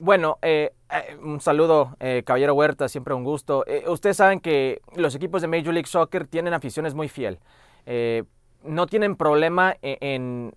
Bueno, 0.00 0.38
eh, 0.42 0.72
eh, 0.90 1.16
un 1.22 1.40
saludo, 1.40 1.96
Caballero 2.24 2.54
Huerta, 2.54 2.88
siempre 2.88 3.14
un 3.14 3.22
gusto. 3.22 3.64
ustedes 3.86 4.16
saben 4.16 4.40
que 4.40 4.82
los 4.96 5.14
equipos 5.14 5.40
de 5.40 5.46
Major 5.46 5.72
League 5.72 5.86
Soccer 5.86 6.26
tienen 6.26 6.52
aficiones 6.52 6.94
muy 6.94 7.08
fiel. 7.08 7.38
no 8.64 8.86
tienen 8.88 9.14
problema 9.14 9.76
e-, 9.82 9.98
en, 10.00 10.52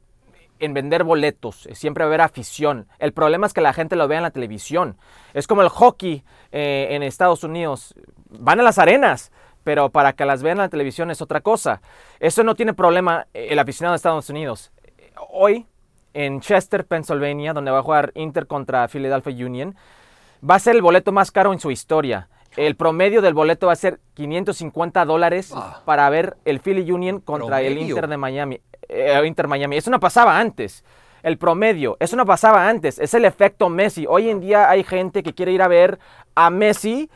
en, 0.58 0.74
vender 0.74 1.04
boletos, 1.04 1.70
siempre 1.74 2.04
va 2.04 2.08
a 2.08 2.10
haber 2.10 2.22
afición. 2.22 2.88
El 2.98 3.14
problema 3.14 3.46
es 3.46 3.54
que 3.54 3.62
la 3.62 3.74
gente 3.74 3.96
lo 3.96 4.08
vea 4.08 4.18
en 4.18 4.24
la 4.24 4.32
televisión. 4.32 4.98
Es 5.36 5.46
como 5.46 5.62
el 5.62 5.70
hockey 5.70 6.24
en 6.52 7.04
Estados 7.04 7.44
Unidos. 7.44 7.94
Van 8.32 8.60
a 8.60 8.64
las 8.64 8.80
arenas, 8.80 9.32
pero 9.64 9.90
para 9.90 10.14
que 10.14 10.26
las 10.26 10.44
vean 10.44 10.58
en 10.58 10.64
la 10.64 10.70
televisión 10.70 11.12
es 11.12 11.22
otra 11.22 11.42
cosa. 11.42 11.82
Eso 12.20 12.44
no 12.44 12.56
tiene 12.56 12.74
problema 12.74 13.28
eh, 13.34 13.48
el 13.52 13.60
aficionado 13.60 13.94
de 13.94 13.98
Estados 13.98 14.30
Unidos. 14.30 14.72
Hoy, 15.30 15.66
en 16.14 16.42
Chester, 16.42 16.86
Pennsylvania, 16.86 17.54
donde 17.54 17.72
va 17.72 17.80
a 17.80 17.84
jugar 17.84 18.12
Inter 18.16 18.48
contra 18.48 18.88
Philadelphia 18.88 19.46
Union, 19.46 19.76
va 20.48 20.56
a 20.56 20.60
ser 20.60 20.76
el 20.76 20.82
boleto 20.82 21.12
más 21.12 21.32
caro 21.32 21.54
en 21.54 21.60
su 21.60 21.72
historia. 21.72 22.30
El 22.58 22.76
promedio 22.76 23.22
del 23.22 23.34
boleto 23.34 23.68
va 23.68 23.74
a 23.74 23.78
ser 23.78 24.00
550 24.16 25.06
dólares 25.06 25.54
ah. 25.56 25.82
para 25.86 26.10
ver 26.10 26.36
el 26.44 26.60
Philly 26.60 26.92
Union 26.92 27.22
contra 27.22 27.62
el 27.62 27.78
Inter 27.78 28.08
de 28.08 28.18
Miami. 28.18 28.60
Eh, 28.90 29.22
Inter 29.26 29.48
Miami. 29.48 29.78
Eso 29.78 29.90
no 29.90 30.00
pasaba 30.00 30.38
antes. 30.38 30.84
El 31.24 31.38
promedio, 31.38 31.98
eso 32.00 32.16
no 32.16 32.26
pasaba 32.26 32.68
antes. 32.68 33.00
Es 33.00 33.14
el 33.14 33.26
efecto 33.26 33.70
Messi. 33.70 34.06
Hoy 34.08 34.30
en 34.30 34.42
día 34.42 34.70
hay 34.70 34.84
gente 34.84 35.24
que 35.24 35.34
quiere 35.34 35.52
ir 35.52 35.62
a 35.62 35.68
ver 35.68 36.00
a 36.36 36.50
Messi 36.50 37.10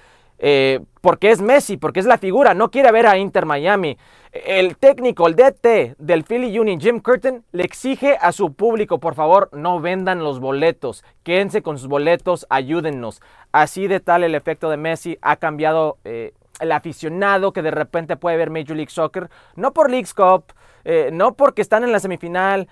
eh, 0.47 0.79
porque 1.01 1.31
es 1.31 1.41
Messi, 1.41 1.75
porque 1.75 1.99
es 1.99 2.05
la 2.05 2.19
figura, 2.19 2.53
no 2.53 2.69
quiere 2.69 2.91
ver 2.91 3.07
a 3.07 3.17
Inter 3.17 3.47
Miami. 3.47 3.97
El 4.31 4.77
técnico, 4.77 5.25
el 5.25 5.35
DT 5.35 5.95
del 5.97 6.23
Philly 6.23 6.59
Union, 6.59 6.79
Jim 6.79 6.99
Curtin, 6.99 7.43
le 7.51 7.63
exige 7.63 8.15
a 8.21 8.31
su 8.31 8.53
público, 8.53 8.99
por 8.99 9.15
favor, 9.15 9.49
no 9.53 9.79
vendan 9.79 10.23
los 10.23 10.39
boletos, 10.39 11.03
quédense 11.23 11.63
con 11.63 11.79
sus 11.79 11.87
boletos, 11.87 12.45
ayúdennos. 12.51 13.23
Así 13.53 13.87
de 13.87 13.99
tal 13.99 14.23
el 14.23 14.35
efecto 14.35 14.69
de 14.69 14.77
Messi 14.77 15.17
ha 15.23 15.37
cambiado 15.37 15.97
eh, 16.03 16.33
el 16.59 16.71
aficionado 16.71 17.51
que 17.51 17.63
de 17.63 17.71
repente 17.71 18.15
puede 18.15 18.37
ver 18.37 18.51
Major 18.51 18.75
League 18.75 18.91
Soccer, 18.91 19.31
no 19.55 19.73
por 19.73 19.89
League's 19.89 20.13
Cup, 20.13 20.53
eh, 20.83 21.09
no 21.11 21.33
porque 21.33 21.63
están 21.63 21.83
en 21.83 21.91
la 21.91 21.99
semifinal, 21.99 22.67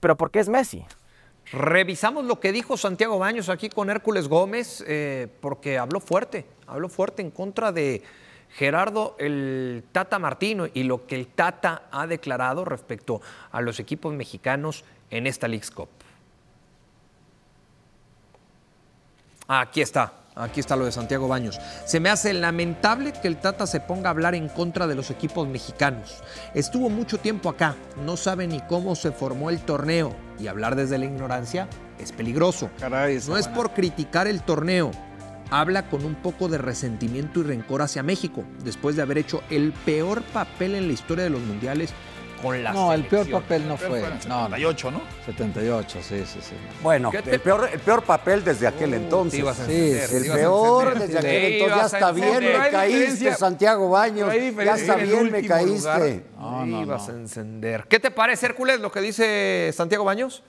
pero 0.00 0.16
porque 0.16 0.40
es 0.40 0.48
Messi. 0.48 0.86
Revisamos 1.50 2.24
lo 2.24 2.40
que 2.40 2.52
dijo 2.52 2.76
Santiago 2.76 3.18
Baños 3.18 3.48
aquí 3.48 3.68
con 3.68 3.90
Hércules 3.90 4.28
Gómez, 4.28 4.82
eh, 4.86 5.28
porque 5.40 5.78
habló 5.78 6.00
fuerte, 6.00 6.46
habló 6.66 6.88
fuerte 6.88 7.20
en 7.20 7.30
contra 7.30 7.72
de 7.72 8.02
Gerardo 8.50 9.16
el 9.18 9.84
Tata 9.92 10.18
Martino 10.18 10.66
y 10.72 10.82
lo 10.84 11.06
que 11.06 11.16
el 11.16 11.26
Tata 11.26 11.88
ha 11.90 12.06
declarado 12.06 12.64
respecto 12.64 13.20
a 13.50 13.60
los 13.60 13.80
equipos 13.80 14.14
mexicanos 14.14 14.84
en 15.10 15.26
esta 15.26 15.48
League's 15.48 15.70
Cup. 15.70 15.88
Aquí 19.48 19.82
está. 19.82 20.18
Aquí 20.34 20.60
está 20.60 20.76
lo 20.76 20.86
de 20.86 20.92
Santiago 20.92 21.28
Baños. 21.28 21.60
Se 21.84 22.00
me 22.00 22.08
hace 22.08 22.32
lamentable 22.32 23.12
que 23.12 23.28
el 23.28 23.36
Tata 23.36 23.66
se 23.66 23.80
ponga 23.80 24.08
a 24.08 24.12
hablar 24.12 24.34
en 24.34 24.48
contra 24.48 24.86
de 24.86 24.94
los 24.94 25.10
equipos 25.10 25.46
mexicanos. 25.46 26.22
Estuvo 26.54 26.88
mucho 26.88 27.18
tiempo 27.18 27.50
acá, 27.50 27.76
no 28.02 28.16
sabe 28.16 28.46
ni 28.46 28.60
cómo 28.60 28.94
se 28.94 29.12
formó 29.12 29.50
el 29.50 29.60
torneo 29.60 30.16
y 30.42 30.48
hablar 30.48 30.76
desde 30.76 30.98
la 30.98 31.04
ignorancia 31.04 31.68
es 31.98 32.12
peligroso. 32.12 32.68
no 33.28 33.36
es 33.36 33.48
por 33.48 33.72
criticar 33.72 34.26
el 34.26 34.42
torneo. 34.42 34.90
Habla 35.50 35.88
con 35.88 36.04
un 36.04 36.14
poco 36.14 36.48
de 36.48 36.58
resentimiento 36.58 37.40
y 37.40 37.42
rencor 37.44 37.82
hacia 37.82 38.02
México, 38.02 38.42
después 38.64 38.96
de 38.96 39.02
haber 39.02 39.18
hecho 39.18 39.42
el 39.50 39.72
peor 39.84 40.22
papel 40.22 40.74
en 40.74 40.86
la 40.86 40.94
historia 40.94 41.24
de 41.24 41.30
los 41.30 41.42
mundiales 41.42 41.92
no, 42.72 42.92
el 42.92 43.04
peor 43.06 43.30
papel 43.30 43.68
no 43.68 43.76
fue. 43.76 44.00
78, 44.00 44.90
¿no? 44.90 45.02
78, 45.26 45.98
sí, 46.02 46.24
sí, 46.26 46.38
sí. 46.40 46.54
Bueno, 46.82 47.10
el 47.12 47.40
peor, 47.40 47.68
el 47.72 47.80
peor 47.80 48.02
papel 48.02 48.44
desde 48.44 48.66
aquel 48.66 48.90
uh, 48.90 48.96
entonces. 48.96 49.44
sí, 49.66 49.92
el 49.92 50.26
peor 50.32 50.98
desde 50.98 51.18
aquel 51.18 51.52
entonces. 51.54 51.76
Ya 51.76 51.98
está 51.98 52.12
bien, 52.12 52.44
me 52.44 52.70
caíste, 52.70 53.34
Santiago 53.34 53.88
Baños. 53.90 54.32
Ya 54.32 54.74
está 54.74 54.96
bien, 54.96 55.30
me 55.30 55.46
caíste. 55.46 56.24
No, 56.38 56.66
no, 56.66 56.82
ibas 56.82 57.08
a 57.08 57.12
encender. 57.12 57.84
¿Qué 57.88 58.00
te 58.00 58.10
parece, 58.10 58.46
Hércules, 58.46 58.80
lo 58.80 58.90
que 58.90 59.00
dice 59.00 59.70
Santiago 59.74 60.04
Baños? 60.04 60.42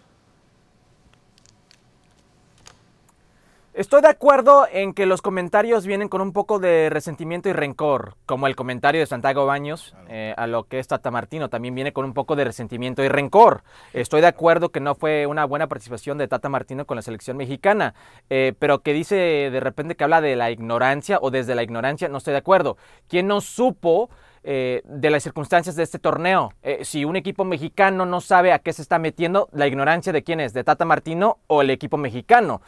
Estoy 3.73 4.03
de 4.03 4.07
acuerdo 4.07 4.67
en 4.71 4.93
que 4.93 5.07
los 5.07 5.23
comentarios 5.23 5.87
vienen 5.87 6.07
con 6.07 6.21
un 6.21 6.31
poco 6.31 6.59
de 6.59 6.91
resentimiento 6.91 7.49
y 7.49 7.53
rencor, 7.53 8.13
como 8.27 8.45
el 8.45 8.55
comentario 8.55 9.01
de 9.01 9.07
Santiago 9.07 9.47
Baños 9.47 9.95
eh, 10.09 10.35
a 10.37 10.45
lo 10.45 10.65
que 10.65 10.77
es 10.77 10.87
Tata 10.87 11.09
Martino, 11.09 11.49
también 11.49 11.73
viene 11.73 11.91
con 11.91 12.05
un 12.05 12.13
poco 12.13 12.35
de 12.35 12.43
resentimiento 12.43 13.03
y 13.03 13.07
rencor. 13.07 13.63
Estoy 13.91 14.21
de 14.21 14.27
acuerdo 14.27 14.69
que 14.69 14.79
no 14.79 14.93
fue 14.93 15.25
una 15.25 15.45
buena 15.45 15.65
participación 15.65 16.19
de 16.19 16.27
Tata 16.27 16.49
Martino 16.49 16.85
con 16.85 16.97
la 16.97 17.01
selección 17.01 17.35
mexicana, 17.35 17.95
eh, 18.29 18.53
pero 18.59 18.83
que 18.83 18.93
dice 18.93 19.15
de 19.15 19.59
repente 19.59 19.95
que 19.95 20.03
habla 20.03 20.21
de 20.21 20.35
la 20.35 20.51
ignorancia 20.51 21.17
o 21.19 21.31
desde 21.31 21.55
la 21.55 21.63
ignorancia, 21.63 22.09
no 22.09 22.19
estoy 22.19 22.33
de 22.33 22.39
acuerdo. 22.39 22.77
¿Quién 23.07 23.25
no 23.25 23.41
supo 23.41 24.11
eh, 24.43 24.83
de 24.85 25.09
las 25.09 25.23
circunstancias 25.23 25.75
de 25.75 25.81
este 25.81 25.97
torneo. 25.97 26.53
si 26.81 27.05
un 27.05 27.15
equipo 27.15 27.43
mexicano 27.43 28.05
no 28.05 28.21
sabe 28.21 28.51
a 28.51 28.59
qué 28.59 28.71
se 28.71 28.83
está 28.83 28.99
metiendo, 28.99 29.49
la 29.51 29.65
ignorancia 29.65 30.13
de 30.13 30.21
quién 30.21 30.41
es, 30.41 30.53
de 30.53 30.63
Tata 30.63 30.85
Martino 30.85 31.39
o 31.47 31.63
el 31.63 31.71
equipo 31.71 31.97
mexicano. 31.97 32.61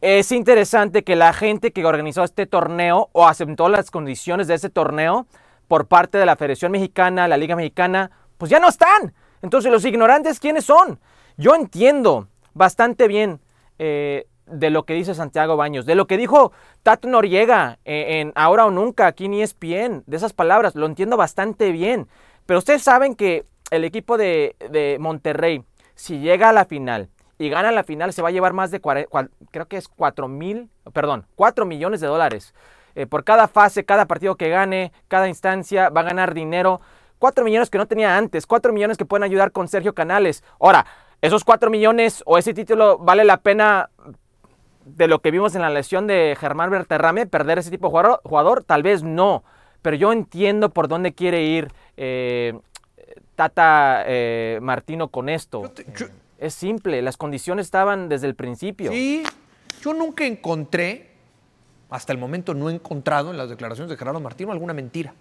Es 0.00 0.30
interesante 0.30 1.04
que 1.04 1.16
la 1.16 1.32
gente 1.32 1.72
que 1.72 1.84
organizó 1.86 2.22
este 2.22 2.46
torneo 2.46 3.08
o 3.12 3.26
aceptó 3.26 3.68
las 3.68 3.90
condiciones 3.90 4.46
de 4.46 4.54
ese 4.54 4.68
torneo 4.68 5.26
por 5.68 5.86
parte 5.86 6.18
de 6.18 6.26
la 6.26 6.36
Federación 6.36 6.72
Mexicana, 6.72 7.26
la 7.26 7.38
Liga 7.38 7.56
Mexicana, 7.56 8.10
pues 8.36 8.50
ya 8.50 8.60
no 8.60 8.68
están. 8.68 9.14
Entonces, 9.40 9.72
los 9.72 9.84
ignorantes, 9.84 10.38
¿quiénes 10.38 10.64
son? 10.64 11.00
Yo 11.38 11.54
entiendo 11.54 12.28
bastante 12.52 13.08
bien 13.08 13.40
eh, 13.78 14.26
de 14.46 14.70
lo 14.70 14.84
que 14.84 14.94
dice 14.94 15.14
Santiago 15.14 15.56
Baños, 15.56 15.86
de 15.86 15.94
lo 15.94 16.06
que 16.06 16.18
dijo 16.18 16.52
Tato 16.82 17.08
Noriega 17.08 17.78
eh, 17.84 18.20
en 18.20 18.32
Ahora 18.34 18.66
o 18.66 18.70
Nunca, 18.70 19.06
aquí 19.06 19.24
en 19.24 19.34
ESPN, 19.34 20.04
de 20.06 20.16
esas 20.16 20.34
palabras, 20.34 20.74
lo 20.74 20.86
entiendo 20.86 21.16
bastante 21.16 21.72
bien. 21.72 22.06
Pero 22.44 22.58
ustedes 22.58 22.82
saben 22.82 23.14
que 23.14 23.46
el 23.70 23.82
equipo 23.84 24.18
de, 24.18 24.56
de 24.70 24.98
Monterrey, 25.00 25.64
si 25.94 26.20
llega 26.20 26.50
a 26.50 26.52
la 26.52 26.66
final, 26.66 27.08
y 27.38 27.48
gana 27.48 27.70
la 27.72 27.84
final, 27.84 28.12
se 28.12 28.22
va 28.22 28.28
a 28.28 28.32
llevar 28.32 28.52
más 28.52 28.70
de, 28.70 28.80
creo 28.80 29.66
que 29.66 29.76
es 29.76 29.88
4 29.88 30.28
mil, 30.28 30.70
perdón, 30.92 31.26
4 31.34 31.66
millones 31.66 32.00
de 32.00 32.06
dólares. 32.06 32.54
Eh, 32.94 33.06
por 33.06 33.24
cada 33.24 33.46
fase, 33.46 33.84
cada 33.84 34.06
partido 34.06 34.36
que 34.36 34.48
gane, 34.48 34.92
cada 35.08 35.28
instancia, 35.28 35.90
va 35.90 36.00
a 36.00 36.04
ganar 36.04 36.32
dinero. 36.32 36.80
4 37.18 37.44
millones 37.44 37.70
que 37.70 37.78
no 37.78 37.86
tenía 37.86 38.16
antes, 38.16 38.46
4 38.46 38.72
millones 38.72 38.96
que 38.96 39.04
pueden 39.04 39.24
ayudar 39.24 39.52
con 39.52 39.68
Sergio 39.68 39.94
Canales. 39.94 40.42
Ahora, 40.60 40.86
esos 41.20 41.44
4 41.44 41.70
millones 41.70 42.22
o 42.26 42.38
ese 42.38 42.54
título 42.54 42.98
vale 42.98 43.24
la 43.24 43.38
pena 43.38 43.90
de 44.84 45.08
lo 45.08 45.20
que 45.20 45.30
vimos 45.30 45.54
en 45.54 45.62
la 45.62 45.70
lesión 45.70 46.06
de 46.06 46.36
Germán 46.38 46.70
Berterrame, 46.70 47.26
perder 47.26 47.58
ese 47.58 47.70
tipo 47.70 47.88
de 47.88 48.18
jugador, 48.22 48.64
tal 48.64 48.82
vez 48.82 49.02
no, 49.02 49.42
pero 49.82 49.96
yo 49.96 50.12
entiendo 50.12 50.70
por 50.70 50.88
dónde 50.88 51.12
quiere 51.12 51.42
ir 51.42 51.72
eh, 51.96 52.58
Tata 53.34 54.04
eh, 54.06 54.58
Martino 54.62 55.08
con 55.08 55.28
esto. 55.28 55.70
Es 56.38 56.54
simple, 56.54 57.02
las 57.02 57.16
condiciones 57.16 57.66
estaban 57.66 58.08
desde 58.08 58.26
el 58.26 58.34
principio. 58.34 58.90
Sí, 58.90 59.22
yo 59.82 59.94
nunca 59.94 60.26
encontré, 60.26 61.10
hasta 61.90 62.12
el 62.12 62.18
momento 62.18 62.54
no 62.54 62.70
he 62.70 62.74
encontrado 62.74 63.30
en 63.30 63.36
las 63.36 63.48
declaraciones 63.48 63.90
de 63.90 63.96
Gerardo 63.96 64.20
Martino 64.20 64.52
alguna 64.52 64.72
mentira. 64.72 65.14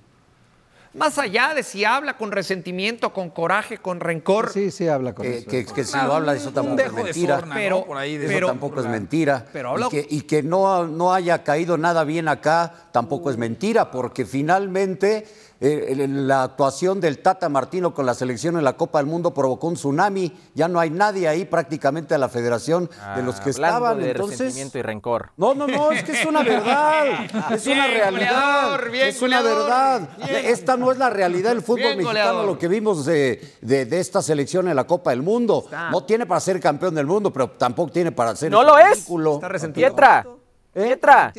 Más 0.96 1.18
allá 1.18 1.54
de 1.54 1.62
si 1.64 1.84
habla 1.84 2.18
con 2.18 2.32
resentimiento, 2.32 3.12
con 3.12 3.30
coraje, 3.30 3.78
con 3.78 4.00
rencor. 4.00 4.52
Sí, 4.52 4.72
sí 4.72 4.88
habla 4.88 5.14
con 5.14 5.26
eso. 5.26 5.50
Que, 5.50 5.66
que, 5.66 5.84
si 5.84 5.98
lo 5.98 6.14
habla, 6.14 6.34
eso 6.36 6.52
tampoco 6.52 6.82
es 6.82 6.94
mentira. 6.94 7.44
pero, 7.54 7.86
Por 7.86 7.98
ahí 7.98 8.18
de 8.18 8.38
eso 8.38 8.48
tampoco 8.48 8.80
es 8.80 8.88
mentira. 8.88 9.46
y 9.54 9.90
que, 9.90 10.08
y 10.10 10.22
que 10.22 10.42
no, 10.42 10.88
no 10.88 11.14
haya 11.14 11.44
caído 11.44 11.78
nada 11.78 12.04
bien 12.06 12.28
acá, 12.28 12.74
tampoco 12.92 13.30
es 13.30 13.38
mentira, 13.38 13.92
porque 13.92 14.26
finalmente 14.26 15.26
eh, 15.62 16.06
la 16.10 16.44
actuación 16.44 17.00
del 17.00 17.20
Tata 17.20 17.48
Martino 17.48 17.94
con 17.94 18.06
la 18.06 18.14
selección 18.14 18.58
en 18.58 18.64
la 18.64 18.74
Copa 18.74 19.00
del 19.00 19.08
Mundo 19.08 19.34
provocó 19.34 19.68
un 19.68 19.76
tsunami. 19.76 20.32
Ya 20.54 20.68
no 20.68 20.80
hay 20.80 20.90
nadie 20.90 21.28
ahí 21.28 21.46
prácticamente 21.46 22.14
a 22.14 22.18
la 22.18 22.28
federación 22.30 22.90
de 23.16 23.24
los 23.24 23.40
que 23.40 23.52
estaban. 23.52 24.00
De 24.00 24.12
entonces, 24.12 24.40
resentimiento 24.40 24.78
y 24.78 24.82
rencor. 24.82 25.32
No, 25.38 25.54
no, 25.54 25.66
no, 25.66 25.92
es 25.92 26.04
que 26.04 26.12
es 26.12 26.26
una 26.26 26.44
verdad. 26.44 27.54
es 27.54 27.66
una 27.68 27.88
realidad. 27.88 28.80
es 28.94 29.22
una 29.22 29.42
verdad. 29.42 30.10
Esta 30.30 30.76
no 30.76 30.85
es 30.92 30.98
la 30.98 31.10
realidad 31.10 31.50
del 31.50 31.62
fútbol 31.62 31.98
mexicano, 31.98 32.44
lo 32.44 32.58
que 32.58 32.68
vimos 32.68 33.06
de, 33.06 33.42
de, 33.62 34.00
esta 34.00 34.22
selección 34.22 34.68
en 34.68 34.76
la 34.76 34.86
Copa 34.86 35.12
del 35.12 35.22
Mundo. 35.22 35.66
No 35.92 36.04
tiene 36.04 36.26
para 36.26 36.40
ser 36.40 36.60
campeón 36.60 36.96
del 36.96 37.06
mundo, 37.06 37.32
pero 37.32 37.52
tampoco 37.52 37.92
tiene 37.92 38.12
para 38.12 38.36
ser. 38.36 38.52
No 38.52 38.64
lo 38.64 38.78
es. 38.78 39.08
Está 39.08 39.48
resentido. 39.48 39.88
Pietra. 39.88 40.26
¿Eh? 40.74 40.84
Pietra. 40.84 41.34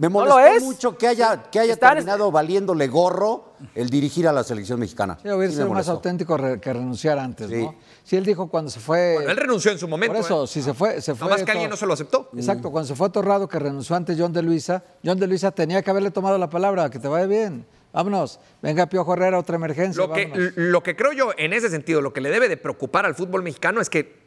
Me 0.00 0.08
molestó 0.08 0.64
mucho 0.64 0.96
que 0.96 1.06
haya, 1.08 1.42
que 1.50 1.60
haya 1.60 1.76
terminado 1.76 2.30
valiéndole 2.30 2.88
gorro 2.88 3.52
el 3.74 3.90
dirigir 3.90 4.26
a 4.26 4.32
la 4.32 4.42
selección 4.42 4.80
mexicana. 4.80 5.18
Sí, 5.20 5.28
hubiera 5.28 5.52
sido 5.52 5.68
más 5.68 5.90
auténtico 5.90 6.38
que 6.58 6.72
renunciar 6.72 7.18
antes, 7.18 7.50
¿no? 7.50 7.74
Si 8.02 8.16
él 8.16 8.24
dijo 8.24 8.48
cuando 8.48 8.70
se 8.70 8.80
fue. 8.80 9.16
Bueno, 9.16 9.30
él 9.30 9.36
renunció 9.36 9.70
en 9.72 9.78
su 9.78 9.86
momento. 9.86 10.14
Por 10.14 10.24
eso, 10.24 10.44
¿eh? 10.44 10.46
si 10.46 10.62
se 10.62 10.72
fue. 10.72 11.02
Se 11.02 11.14
fue 11.14 11.28
más 11.28 11.42
que 11.42 11.50
alguien 11.50 11.68
no 11.68 11.76
se 11.76 11.84
lo 11.84 11.92
aceptó. 11.92 12.30
Exacto, 12.34 12.70
cuando 12.70 12.88
se 12.88 12.94
fue 12.94 13.10
Torrado, 13.10 13.46
que 13.46 13.58
renunció 13.58 13.94
ante 13.94 14.16
John 14.18 14.32
de 14.32 14.40
Luisa, 14.40 14.82
John 15.04 15.18
de 15.18 15.26
Luisa 15.26 15.50
tenía 15.50 15.82
que 15.82 15.90
haberle 15.90 16.10
tomado 16.10 16.38
la 16.38 16.48
palabra, 16.48 16.88
que 16.88 16.98
te 16.98 17.06
vaya 17.06 17.26
bien. 17.26 17.66
Vámonos, 17.92 18.38
venga 18.62 18.86
Piojo 18.86 19.12
Herrera, 19.14 19.38
otra 19.38 19.56
emergencia. 19.56 20.06
Lo 20.06 20.12
que, 20.12 20.52
lo 20.54 20.82
que 20.82 20.94
creo 20.94 21.12
yo, 21.12 21.32
en 21.36 21.52
ese 21.52 21.68
sentido, 21.70 22.00
lo 22.00 22.12
que 22.12 22.20
le 22.20 22.30
debe 22.30 22.48
de 22.48 22.56
preocupar 22.56 23.04
al 23.04 23.14
fútbol 23.14 23.42
mexicano 23.42 23.80
es 23.80 23.90
que 23.90 24.20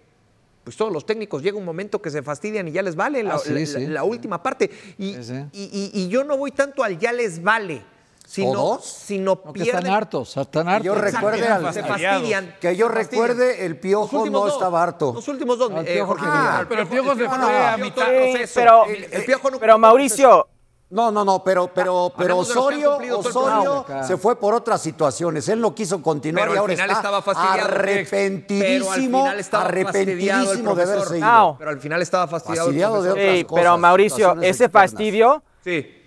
pues 0.63 0.77
todos 0.77 0.93
los 0.93 1.05
técnicos 1.05 1.43
llega 1.43 1.57
un 1.57 1.65
momento 1.65 2.01
que 2.01 2.09
se 2.09 2.23
fastidian 2.23 2.67
y 2.67 2.71
ya 2.71 2.81
les 2.81 2.95
vale 2.95 3.21
la, 3.21 3.35
ah, 3.35 4.03
última 4.03 4.41
parte. 4.41 4.71
Y, 4.97 5.17
y, 5.51 6.07
yo 6.07 6.23
no 6.23 6.37
voy 6.37 6.51
tanto 6.51 6.83
al 6.83 6.97
ya 6.97 7.11
les 7.11 7.43
vale. 7.43 7.81
Sino, 8.25 8.79
sino 8.81 9.35
pierden. 9.53 9.75
están 9.75 9.93
hartos, 9.93 10.37
están 10.37 10.67
hartos. 10.69 10.85
Yo 10.85 10.95
recuerde 10.95 11.73
se 11.73 11.83
fastidian. 11.83 12.55
Que 12.59 12.75
yo 12.75 12.87
recuerde, 12.87 13.65
el 13.65 13.77
piojo 13.77 14.25
no 14.27 14.47
estaba 14.47 14.81
harto. 14.81 15.13
Los 15.13 15.27
últimos 15.27 15.59
dos, 15.59 15.71
eh, 15.85 16.01
Jorge. 16.03 16.25
Ah, 16.25 16.65
pero 16.67 16.81
el 16.81 16.87
piojo 16.87 17.15
se 17.15 17.27
fue 17.27 17.57
a 17.57 17.77
mitad. 17.77 18.07
Pero, 18.55 18.85
el, 18.85 19.25
piojo 19.25 19.51
no, 19.51 19.59
pero 19.59 19.77
Mauricio, 19.77 20.47
no, 20.89 21.11
no, 21.11 21.25
no, 21.25 21.43
pero, 21.43 21.71
pero, 21.73 22.13
pero 22.15 22.37
Osorio, 22.37 22.97
Osorio 23.17 23.85
se 24.05 24.15
fue 24.15 24.39
por 24.39 24.53
otras 24.53 24.81
situaciones. 24.81 25.49
Él 25.49 25.59
no 25.59 25.73
quiso 25.73 26.01
continuar 26.01 26.49
y 26.53 26.57
ahora 26.57 26.73
está 26.73 26.85
estaba 26.85 27.17
arrepentidísimo, 27.17 29.25
arrepentidísimo 29.53 30.75
de 30.75 30.83
haberse 30.83 31.17
ido. 31.17 31.55
Pero 31.57 31.71
al 31.71 31.79
final 31.79 32.01
estaba 32.01 32.27
fastidiado. 32.27 32.67
fastidiado 32.67 33.01
de 33.01 33.11
otras 33.11 33.43
cosas, 33.45 33.63
pero 33.63 33.77
Mauricio, 33.79 34.41
ese 34.41 34.69
fastidio, 34.69 35.41
sí. 35.63 36.03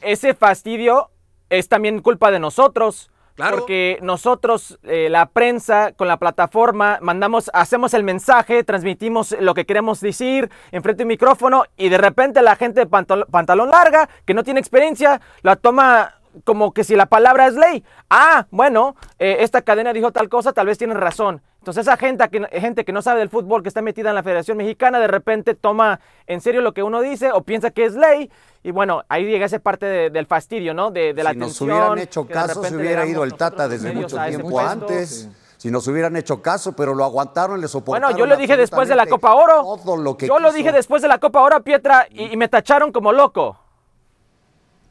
ese 0.00 0.34
fastidio 0.34 1.10
es 1.50 1.68
también 1.68 2.00
culpa 2.00 2.30
de 2.30 2.38
nosotros. 2.38 3.10
Porque 3.38 3.98
nosotros, 4.02 4.78
eh, 4.82 5.08
la 5.10 5.26
prensa, 5.26 5.92
con 5.92 6.08
la 6.08 6.16
plataforma, 6.16 6.98
mandamos, 7.00 7.50
hacemos 7.54 7.94
el 7.94 8.02
mensaje, 8.02 8.64
transmitimos 8.64 9.36
lo 9.40 9.54
que 9.54 9.64
queremos 9.64 10.00
decir 10.00 10.50
enfrente 10.72 11.02
del 11.02 11.08
micrófono 11.08 11.64
y 11.76 11.88
de 11.88 11.98
repente 11.98 12.42
la 12.42 12.56
gente 12.56 12.80
de 12.80 12.86
pantalón, 12.86 13.70
larga, 13.70 14.08
que 14.24 14.34
no 14.34 14.42
tiene 14.42 14.60
experiencia, 14.60 15.20
la 15.42 15.56
toma 15.56 16.17
como 16.44 16.72
que 16.72 16.84
si 16.84 16.96
la 16.96 17.06
palabra 17.06 17.46
es 17.46 17.54
ley. 17.54 17.84
Ah, 18.10 18.46
bueno, 18.50 18.96
eh, 19.18 19.38
esta 19.40 19.62
cadena 19.62 19.92
dijo 19.92 20.12
tal 20.12 20.28
cosa, 20.28 20.52
tal 20.52 20.66
vez 20.66 20.78
tiene 20.78 20.94
razón. 20.94 21.42
Entonces 21.58 21.86
esa 21.86 21.96
gente 21.96 22.28
que, 22.28 22.46
gente 22.60 22.84
que 22.84 22.92
no 22.92 23.02
sabe 23.02 23.20
del 23.20 23.28
fútbol, 23.28 23.62
que 23.62 23.68
está 23.68 23.82
metida 23.82 24.10
en 24.10 24.14
la 24.14 24.22
Federación 24.22 24.56
Mexicana, 24.56 25.00
de 25.00 25.08
repente 25.08 25.54
toma 25.54 26.00
en 26.26 26.40
serio 26.40 26.60
lo 26.60 26.72
que 26.72 26.82
uno 26.82 27.00
dice 27.00 27.32
o 27.32 27.42
piensa 27.42 27.70
que 27.70 27.84
es 27.84 27.94
ley. 27.94 28.30
Y 28.62 28.70
bueno, 28.70 29.02
ahí 29.08 29.24
llega 29.24 29.46
esa 29.46 29.58
parte 29.58 30.10
del 30.10 30.26
fastidio, 30.26 30.74
¿no? 30.74 30.90
De, 30.90 31.14
de 31.14 31.22
la 31.22 31.32
si 31.32 31.38
nos 31.38 31.60
hubieran 31.60 31.98
hecho 31.98 32.26
caso, 32.26 32.62
se 32.64 32.76
hubiera 32.76 33.06
ido 33.06 33.24
el 33.24 33.34
Tata 33.34 33.68
desde 33.68 33.92
mucho 33.92 34.16
tiempo 34.24 34.60
antes. 34.60 35.28
Si 35.56 35.72
nos 35.72 35.88
hubieran 35.88 36.14
hecho 36.16 36.40
caso, 36.40 36.76
pero 36.76 36.94
lo 36.94 37.02
aguantaron, 37.04 37.60
le 37.60 37.66
soportaron. 37.66 38.12
Bueno, 38.12 38.16
yo 38.16 38.26
lo 38.26 38.36
dije 38.36 38.56
después 38.56 38.88
de 38.88 38.94
la 38.94 39.06
Copa 39.06 39.34
Oro. 39.34 39.62
Todo 39.84 39.96
lo 39.96 40.16
que 40.16 40.28
yo 40.28 40.38
lo 40.38 40.52
dije 40.52 40.70
después 40.70 41.02
de 41.02 41.08
la 41.08 41.18
Copa 41.18 41.42
Oro, 41.42 41.64
Pietra, 41.64 42.06
y 42.10 42.36
me 42.36 42.46
tacharon 42.46 42.92
como 42.92 43.12
loco. 43.12 43.58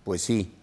Pues 0.04 0.22
sí. 0.22 0.57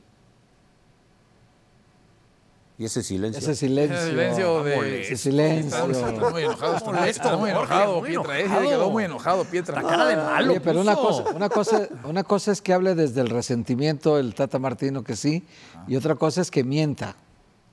Y 2.77 2.87
ese 2.87 3.05
silencio. 3.05 3.39
Ese 3.39 3.55
silencio. 3.55 3.97
Ese 3.97 4.09
silencio 4.11 4.65
de. 4.65 5.03
Ese 5.03 5.17
silencio. 5.17 5.91
Está, 5.91 6.31
muy 6.31 6.43
enojado. 6.43 7.05
Está, 7.05 7.37
muy 7.37 7.51
enojado, 7.51 8.03
Pietra. 8.03 8.39
Ese 8.41 8.69
quedó 8.69 8.91
muy 8.91 9.05
enojado, 9.05 9.45
Pietra. 9.45 9.81
La 9.81 9.89
cara 9.89 10.07
de 10.07 10.17
malo. 10.17 10.51
Oye, 10.51 10.61
pero 10.61 10.81
una 10.81 10.97
cosa, 10.97 11.25
una, 11.35 11.49
cosa, 11.49 11.89
una 12.03 12.25
cosa 12.25 12.51
es 12.51 12.61
que 12.61 12.73
hable 12.73 12.97
desde 12.97 13.21
el 13.21 13.31
resentimiento 13.31 14.19
el 14.19 14.35
Tata 14.35 14.59
Martino, 14.59 15.05
que 15.05 15.15
sí, 15.15 15.47
y 15.87 15.95
otra 15.95 16.17
cosa 16.17 16.41
es 16.41 16.51
que 16.51 16.65
mienta. 16.65 17.15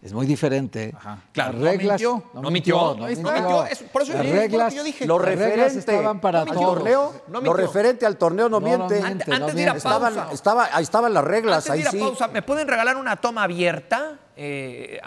Es 0.03 0.13
muy 0.13 0.25
diferente. 0.25 0.93
Ajá. 0.97 1.19
Claro, 1.31 1.59
las 1.59 1.61
reglas, 1.61 2.01
no 2.01 2.11
mintió. 2.19 2.33
No 2.33 2.49
mintió. 2.51 2.95
No 2.95 3.05
mintió. 3.05 3.65
por 3.93 4.01
eso 4.01 4.13
las 4.13 4.25
reglas, 4.25 4.73
yo 4.73 4.83
dije. 4.83 5.05
Lo 5.05 5.19
referente 5.19 5.77
estaban 5.77 6.19
para 6.19 6.43
no 6.43 6.53
torneo, 6.53 7.13
lo 7.27 7.53
referente 7.53 8.05
al 8.07 8.17
torneo 8.17 8.49
no, 8.49 8.59
miente. 8.59 8.99
antes, 8.99 9.27
antes 9.29 9.55
de 9.55 9.61
ir 9.61 9.69
a 9.69 9.75
pausa. 9.75 10.29
Estaban, 10.31 10.69
ahí 10.73 10.83
estaban 10.83 11.13
las 11.13 11.23
reglas. 11.23 11.69
Antes 11.69 11.91
de 11.91 11.97
ir 11.97 12.03
a 12.03 12.05
pausa, 12.07 12.27
¿me 12.29 12.41
pueden 12.41 12.67
regalar 12.67 12.97
una 12.97 13.15
toma 13.17 13.43
abierta? 13.43 14.17
Eh, 14.43 14.99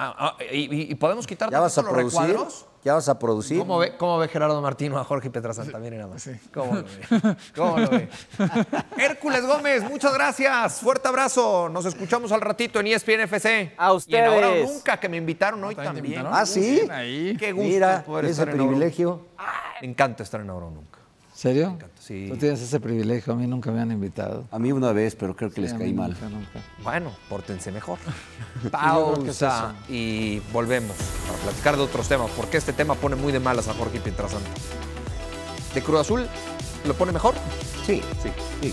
y, 0.53 0.95
podemos 0.95 1.27
quitar 1.27 1.51
¿Ya 1.51 1.59
vas 1.59 1.77
a 1.77 1.83
producir? 1.83 2.21
Recuadros? 2.21 2.67
¿Ya 2.85 2.95
vas 2.95 3.09
a 3.09 3.19
producir? 3.19 3.59
¿Cómo 3.59 3.79
ve, 3.79 3.97
¿Cómo 3.97 4.19
ve, 4.19 4.29
Gerardo 4.29 4.63
Martino 4.63 4.97
a 4.97 5.03
Jorge 5.03 5.29
Pietrasanta? 5.29 5.77
Miren 5.79 5.99
nada 5.99 6.13
más. 6.13 6.31
¿Cómo 6.53 6.75
lo 6.77 6.85
ve? 6.85 7.37
¿Cómo 7.57 7.79
lo 7.79 7.91
ve? 7.91 8.09
Hércules 8.97 9.45
Gómez, 9.45 9.83
muchas 9.83 10.15
gracias. 10.15 10.81
Fuerte 10.81 11.09
abrazo. 11.09 11.69
Nos 11.69 11.85
escuchamos 11.85 12.31
al 12.31 12.43
ratito 12.43 12.79
en 12.79 12.87
ESPN 12.87 13.23
FC. 13.23 13.73
A 13.77 13.93
ustedes. 13.93 14.21
Y 14.21 14.25
en 14.25 14.33
Ahora 14.33 14.55
Nunca, 14.63 15.01
que 15.01 15.09
me 15.09 15.17
invitaron 15.17 15.65
hoy 15.65 15.75
también. 15.75 16.25
Ah, 16.31 16.47
¿sí? 16.47 16.87
Qué 17.37 17.51
gusto 17.53 17.69
Mira, 17.69 18.05
poder 18.05 18.27
ese 18.27 18.47
privilegio. 18.47 19.27
Me 19.81 19.89
encanta 19.89 20.23
estar 20.23 20.41
en 20.41 20.51
Ahora 20.51 20.67
Nunca. 20.67 20.94
¿Serio? 21.35 21.77
Sí. 21.99 22.29
Tú 22.31 22.37
tienes 22.37 22.61
ese 22.63 22.79
privilegio, 22.79 23.33
a 23.33 23.37
mí 23.37 23.47
nunca 23.47 23.73
me 23.73 23.81
han 23.81 23.91
invitado. 23.91 24.47
A 24.53 24.59
mí 24.59 24.71
una 24.71 24.93
vez, 24.93 25.17
pero 25.17 25.35
creo 25.35 25.51
que 25.51 25.61
les 25.61 25.75
caí 25.75 25.93
mal. 25.93 26.17
Bueno, 26.83 27.11
pórtense 27.29 27.73
mejor. 27.73 27.99
Pausa 28.71 29.75
y 29.89 30.39
volvemos 30.53 30.97
para 31.27 31.39
platicar 31.41 31.77
de 31.77 31.83
otros 31.83 32.09
temas, 32.09 32.31
porque 32.37 32.57
este 32.57 32.73
tema 32.73 32.95
pone 32.95 33.17
muy 33.17 33.33
de 33.33 33.41
malas 33.41 33.67
a 33.67 33.75
Jorge 33.75 33.99
Pietrasanta. 33.99 34.49
¿De 35.75 35.83
Cruz 35.83 36.01
Azul 36.01 36.27
lo 36.87 36.95
pone 36.95 37.11
mejor? 37.11 37.35
Sí, 37.85 38.01
sí, 38.23 38.31
sí. 38.63 38.73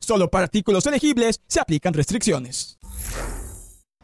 Solo 0.00 0.28
para 0.28 0.44
artículos 0.44 0.86
elegibles 0.86 1.40
se 1.46 1.60
aplican 1.60 1.94
restricciones. 1.94 2.78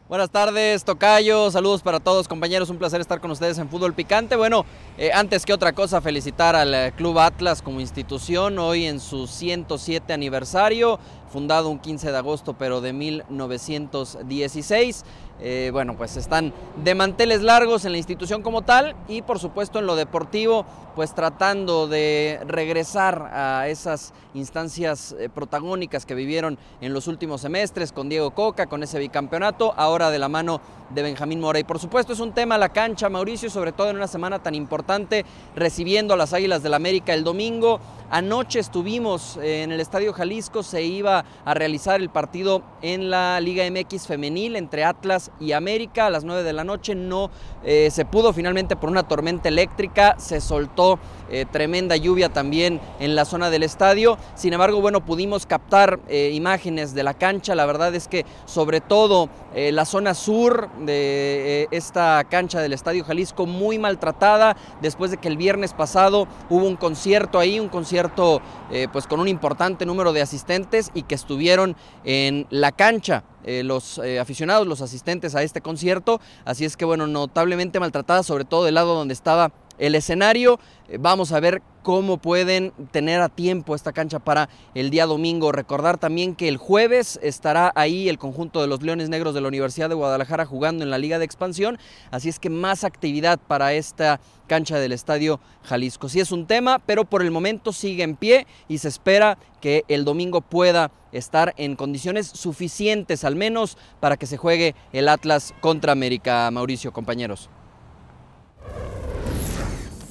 Buenas 0.09 0.30
tardes, 0.30 0.85
Tocayo. 0.85 1.50
Saludos 1.50 1.82
para 1.82 1.98
todos, 1.98 2.28
compañeros. 2.28 2.70
Un 2.70 2.78
placer 2.78 3.00
estar 3.00 3.20
con 3.20 3.32
ustedes 3.32 3.59
en 3.59 3.68
Fútbol 3.68 3.92
Picante. 3.92 4.37
Bueno, 4.37 4.64
eh, 4.98 5.11
antes 5.12 5.44
que 5.44 5.52
otra 5.52 5.72
cosa, 5.72 6.00
felicitar 6.00 6.54
al 6.54 6.72
eh, 6.72 6.92
Club 6.96 7.18
Atlas 7.18 7.61
como 7.61 7.80
institución 7.80 8.61
hoy 8.61 8.85
en 8.85 9.00
su 9.00 9.26
107 9.26 10.12
aniversario, 10.12 11.00
fundado 11.32 11.70
un 11.70 11.80
15 11.80 12.12
de 12.12 12.16
agosto, 12.16 12.54
pero 12.54 12.80
de 12.80 12.92
1916. 12.92 15.04
Eh, 15.40 15.70
bueno, 15.72 15.96
pues 15.96 16.16
están 16.16 16.53
de 16.83 16.94
manteles 16.94 17.42
largos 17.42 17.85
en 17.85 17.92
la 17.92 17.99
institución 17.99 18.42
como 18.42 18.62
tal 18.62 18.96
y 19.07 19.20
por 19.22 19.38
supuesto 19.38 19.79
en 19.79 19.87
lo 19.87 19.94
deportivo, 19.94 20.64
pues 20.94 21.14
tratando 21.14 21.87
de 21.88 22.40
regresar 22.46 23.31
a 23.33 23.68
esas 23.68 24.14
instancias 24.33 25.14
eh, 25.18 25.29
protagónicas 25.29 26.07
que 26.07 26.14
vivieron 26.14 26.59
en 26.81 26.94
los 26.94 27.07
últimos 27.07 27.42
semestres 27.42 27.92
con 27.92 28.09
Diego 28.09 28.31
Coca, 28.31 28.66
con 28.66 28.83
ese 28.83 28.99
bicampeonato, 28.99 29.75
ahora 29.77 30.11
de 30.11 30.18
la 30.18 30.29
mano 30.29 30.61
de 30.90 31.03
Benjamín 31.03 31.40
Mora. 31.40 31.59
Y 31.59 31.64
por 31.64 31.79
supuesto 31.79 32.14
es 32.14 32.20
un 32.20 32.33
tema 32.33 32.57
la 32.57 32.70
cancha, 32.70 33.09
Mauricio, 33.09 33.51
sobre 33.51 33.72
todo 33.72 33.90
en 33.90 33.96
una 33.96 34.07
semana 34.07 34.42
tan 34.42 34.55
importante, 34.55 35.27
recibiendo 35.55 36.14
a 36.14 36.16
las 36.16 36.33
Águilas 36.33 36.62
del 36.62 36.75
América 36.75 37.12
el 37.12 37.25
domingo. 37.25 37.81
Anoche 38.11 38.61
estuvimos 38.61 39.37
eh, 39.38 39.64
en 39.64 39.72
el 39.72 39.81
Estadio 39.81 40.12
Jalisco, 40.12 40.62
se 40.62 40.83
iba 40.83 41.25
a 41.44 41.55
realizar 41.55 42.01
el 42.01 42.09
partido 42.09 42.62
en 42.81 43.11
la 43.11 43.40
Liga 43.40 43.64
MX 43.68 44.07
femenil 44.07 44.57
entre 44.57 44.85
Atlas 44.85 45.26
y 45.41 45.53
América 45.53 46.07
a 46.07 46.11
las 46.11 46.25
9 46.25 46.43
de 46.43 46.53
la 46.53 46.65
noche. 46.65 46.95
No 46.95 47.31
eh, 47.65 47.91
se 47.91 48.05
pudo 48.05 48.33
finalmente 48.33 48.77
por 48.77 48.91
una 48.91 49.03
tormenta 49.05 49.49
eléctrica, 49.49 50.17
se 50.19 50.41
soltó 50.41 50.99
eh, 51.31 51.47
tremenda 51.51 51.97
lluvia 51.97 52.29
también 52.29 52.81
en 53.01 53.15
la 53.15 53.25
zona 53.25 53.51
del 53.51 53.62
estadio. 53.62 54.19
Sin 54.35 54.53
embargo, 54.53 54.81
bueno, 54.81 55.05
pudimos 55.05 55.47
captar 55.47 56.01
imágenes 56.09 56.95
de 56.95 57.03
la 57.03 57.15
cancha. 57.15 57.55
La 57.55 57.67
verdad 57.67 57.95
es 57.95 58.09
que 58.09 58.25
sobre 58.45 58.81
todo 58.81 59.29
la 59.55 59.85
zona 59.85 60.15
sur 60.15 60.69
de 60.79 61.69
esta 61.71 62.25
cancha 62.29 62.61
del 62.61 62.73
Estadio 62.73 63.05
Jalisco 63.05 63.47
muy 63.47 63.79
maltratada 63.79 64.57
después 64.81 65.11
de 65.11 65.17
que 65.17 65.29
el 65.29 65.37
viernes 65.37 65.73
pasado 65.73 66.27
hubo 66.51 66.67
un 66.67 66.77
concierto 66.77 67.39
ahí, 67.39 67.59
un 67.61 67.69
concierto 67.69 68.41
eh, 68.71 68.89
pues 68.93 69.07
con 69.07 69.21
un 69.21 69.29
importante 69.29 69.87
número 69.87 70.12
de 70.12 70.23
asistentes 70.23 70.91
y 70.95 71.03
que 71.03 71.15
estuvieron 71.15 71.77
en 72.05 72.47
la 72.51 72.73
cancha. 72.73 73.25
Eh, 73.45 73.62
los 73.62 73.99
eh, 73.99 74.19
aficionados, 74.19 74.67
los 74.67 74.81
asistentes 74.81 75.37
a 75.37 75.43
este 75.45 75.61
concierto, 75.61 76.21
así 76.45 76.65
es 76.65 76.77
que 76.77 76.85
bueno, 76.85 77.07
notablemente 77.07 77.79
maltratada, 77.79 78.25
sobre 78.25 78.45
todo 78.45 78.65
del 78.65 78.75
lado 78.75 78.97
donde 78.97 79.15
estaba 79.15 79.53
el 79.79 79.95
escenario. 79.95 80.59
Eh, 80.89 80.99
vamos 81.01 81.33
a 81.33 81.41
ver 81.41 81.62
cómo 81.83 82.19
pueden 82.19 82.73
tener 82.91 83.21
a 83.21 83.29
tiempo 83.29 83.75
esta 83.77 83.93
cancha 83.93 84.19
para 84.19 84.49
el 84.75 84.91
día 84.91 85.07
domingo. 85.07 85.53
Recordar 85.53 85.99
también 85.99 86.35
que 86.35 86.49
el 86.49 86.57
jueves 86.57 87.19
estará 87.23 87.71
ahí 87.77 88.09
el 88.09 88.19
conjunto 88.19 88.61
de 88.61 88.67
los 88.67 88.83
Leones 88.83 89.09
Negros 89.09 89.35
de 89.35 89.41
la 89.41 89.49
Universidad 89.49 89.89
de 89.89 89.95
Guadalajara 89.95 90.47
jugando 90.47 90.83
en 90.83 90.91
la 90.91 90.99
Liga 90.99 91.19
de 91.19 91.25
Expansión. 91.25 91.79
Así 92.11 92.29
es 92.29 92.41
que 92.41 92.51
más 92.51 92.83
actividad 92.83 93.39
para 93.39 93.73
esta 93.73 94.21
cancha 94.49 94.79
del 94.79 94.93
Estadio 94.93 95.39
Jalisco. 95.62 96.09
Sí 96.09 96.19
es 96.19 96.33
un 96.33 96.47
tema, 96.47 96.81
pero 96.81 97.05
por 97.05 97.23
el 97.23 97.31
momento 97.31 97.73
sigue 97.73 98.03
en 98.03 98.17
pie 98.17 98.47
y 98.67 98.79
se 98.79 98.89
espera 98.89 99.39
que 99.61 99.85
el 99.89 100.05
domingo 100.05 100.41
pueda 100.41 100.91
estar 101.12 101.55
en 101.57 101.77
condiciones 101.77 102.27
suficientes 102.27 103.25
al 103.25 103.37
menos 103.37 103.79
para 104.01 104.17
que 104.17 104.27
se 104.27 104.37
juegue 104.37 104.75
el 104.93 105.09
Atlas 105.09 105.55
contra 105.61 105.93
América, 105.93 106.51
Mauricio, 106.51 106.93
compañeros. 106.93 107.49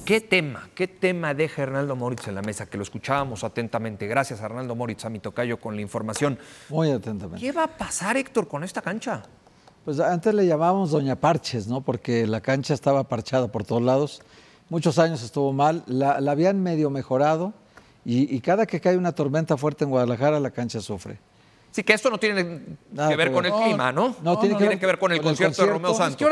¿Qué 0.06 0.20
tema, 0.20 0.70
qué 0.76 0.86
tema 0.86 1.34
deja 1.34 1.64
Hernaldo 1.64 1.96
Moritz 1.96 2.28
en 2.28 2.36
la 2.36 2.42
mesa? 2.42 2.66
Que 2.66 2.76
lo 2.76 2.84
escuchábamos 2.84 3.42
atentamente. 3.42 4.06
Gracias, 4.06 4.40
Hernaldo 4.40 4.76
Moritz, 4.76 5.04
a 5.04 5.10
mi 5.10 5.18
tocayo 5.18 5.58
con 5.58 5.74
la 5.74 5.82
información. 5.82 6.38
Muy 6.68 6.92
atentamente. 6.92 7.44
¿Qué 7.44 7.50
va 7.50 7.64
a 7.64 7.76
pasar, 7.76 8.16
Héctor, 8.16 8.46
con 8.46 8.62
esta 8.62 8.80
cancha? 8.80 9.24
Pues 9.84 9.98
antes 9.98 10.32
le 10.32 10.46
llamábamos 10.46 10.92
Doña 10.92 11.16
Parches, 11.16 11.66
¿no? 11.66 11.80
Porque 11.80 12.24
la 12.24 12.40
cancha 12.40 12.72
estaba 12.72 13.02
parchada 13.02 13.48
por 13.50 13.64
todos 13.64 13.82
lados. 13.82 14.22
Muchos 14.68 15.00
años 15.00 15.24
estuvo 15.24 15.52
mal. 15.52 15.82
La, 15.88 16.12
habían 16.30 16.62
medio 16.62 16.88
mejorado 16.88 17.52
y, 18.04 18.32
y 18.32 18.40
cada 18.40 18.64
que 18.64 18.80
cae 18.80 18.96
una 18.96 19.10
tormenta 19.10 19.56
fuerte 19.56 19.82
en 19.82 19.90
Guadalajara, 19.90 20.38
la 20.38 20.52
cancha 20.52 20.80
sufre. 20.80 21.18
Sí, 21.76 21.84
que 21.84 21.92
esto 21.92 22.08
no 22.08 22.16
tiene 22.16 22.62
que 22.96 23.16
ver 23.16 23.30
con 23.30 23.44
el 23.44 23.52
clima, 23.52 23.92
¿no? 23.92 24.16
No, 24.22 24.38
tiene, 24.38 24.56
que, 24.56 24.86
ver 24.86 24.98
con 24.98 25.12
el, 25.12 25.20
concierto, 25.20 25.60
de 25.60 25.72
Romeo 25.72 25.92
Santos. 25.92 26.26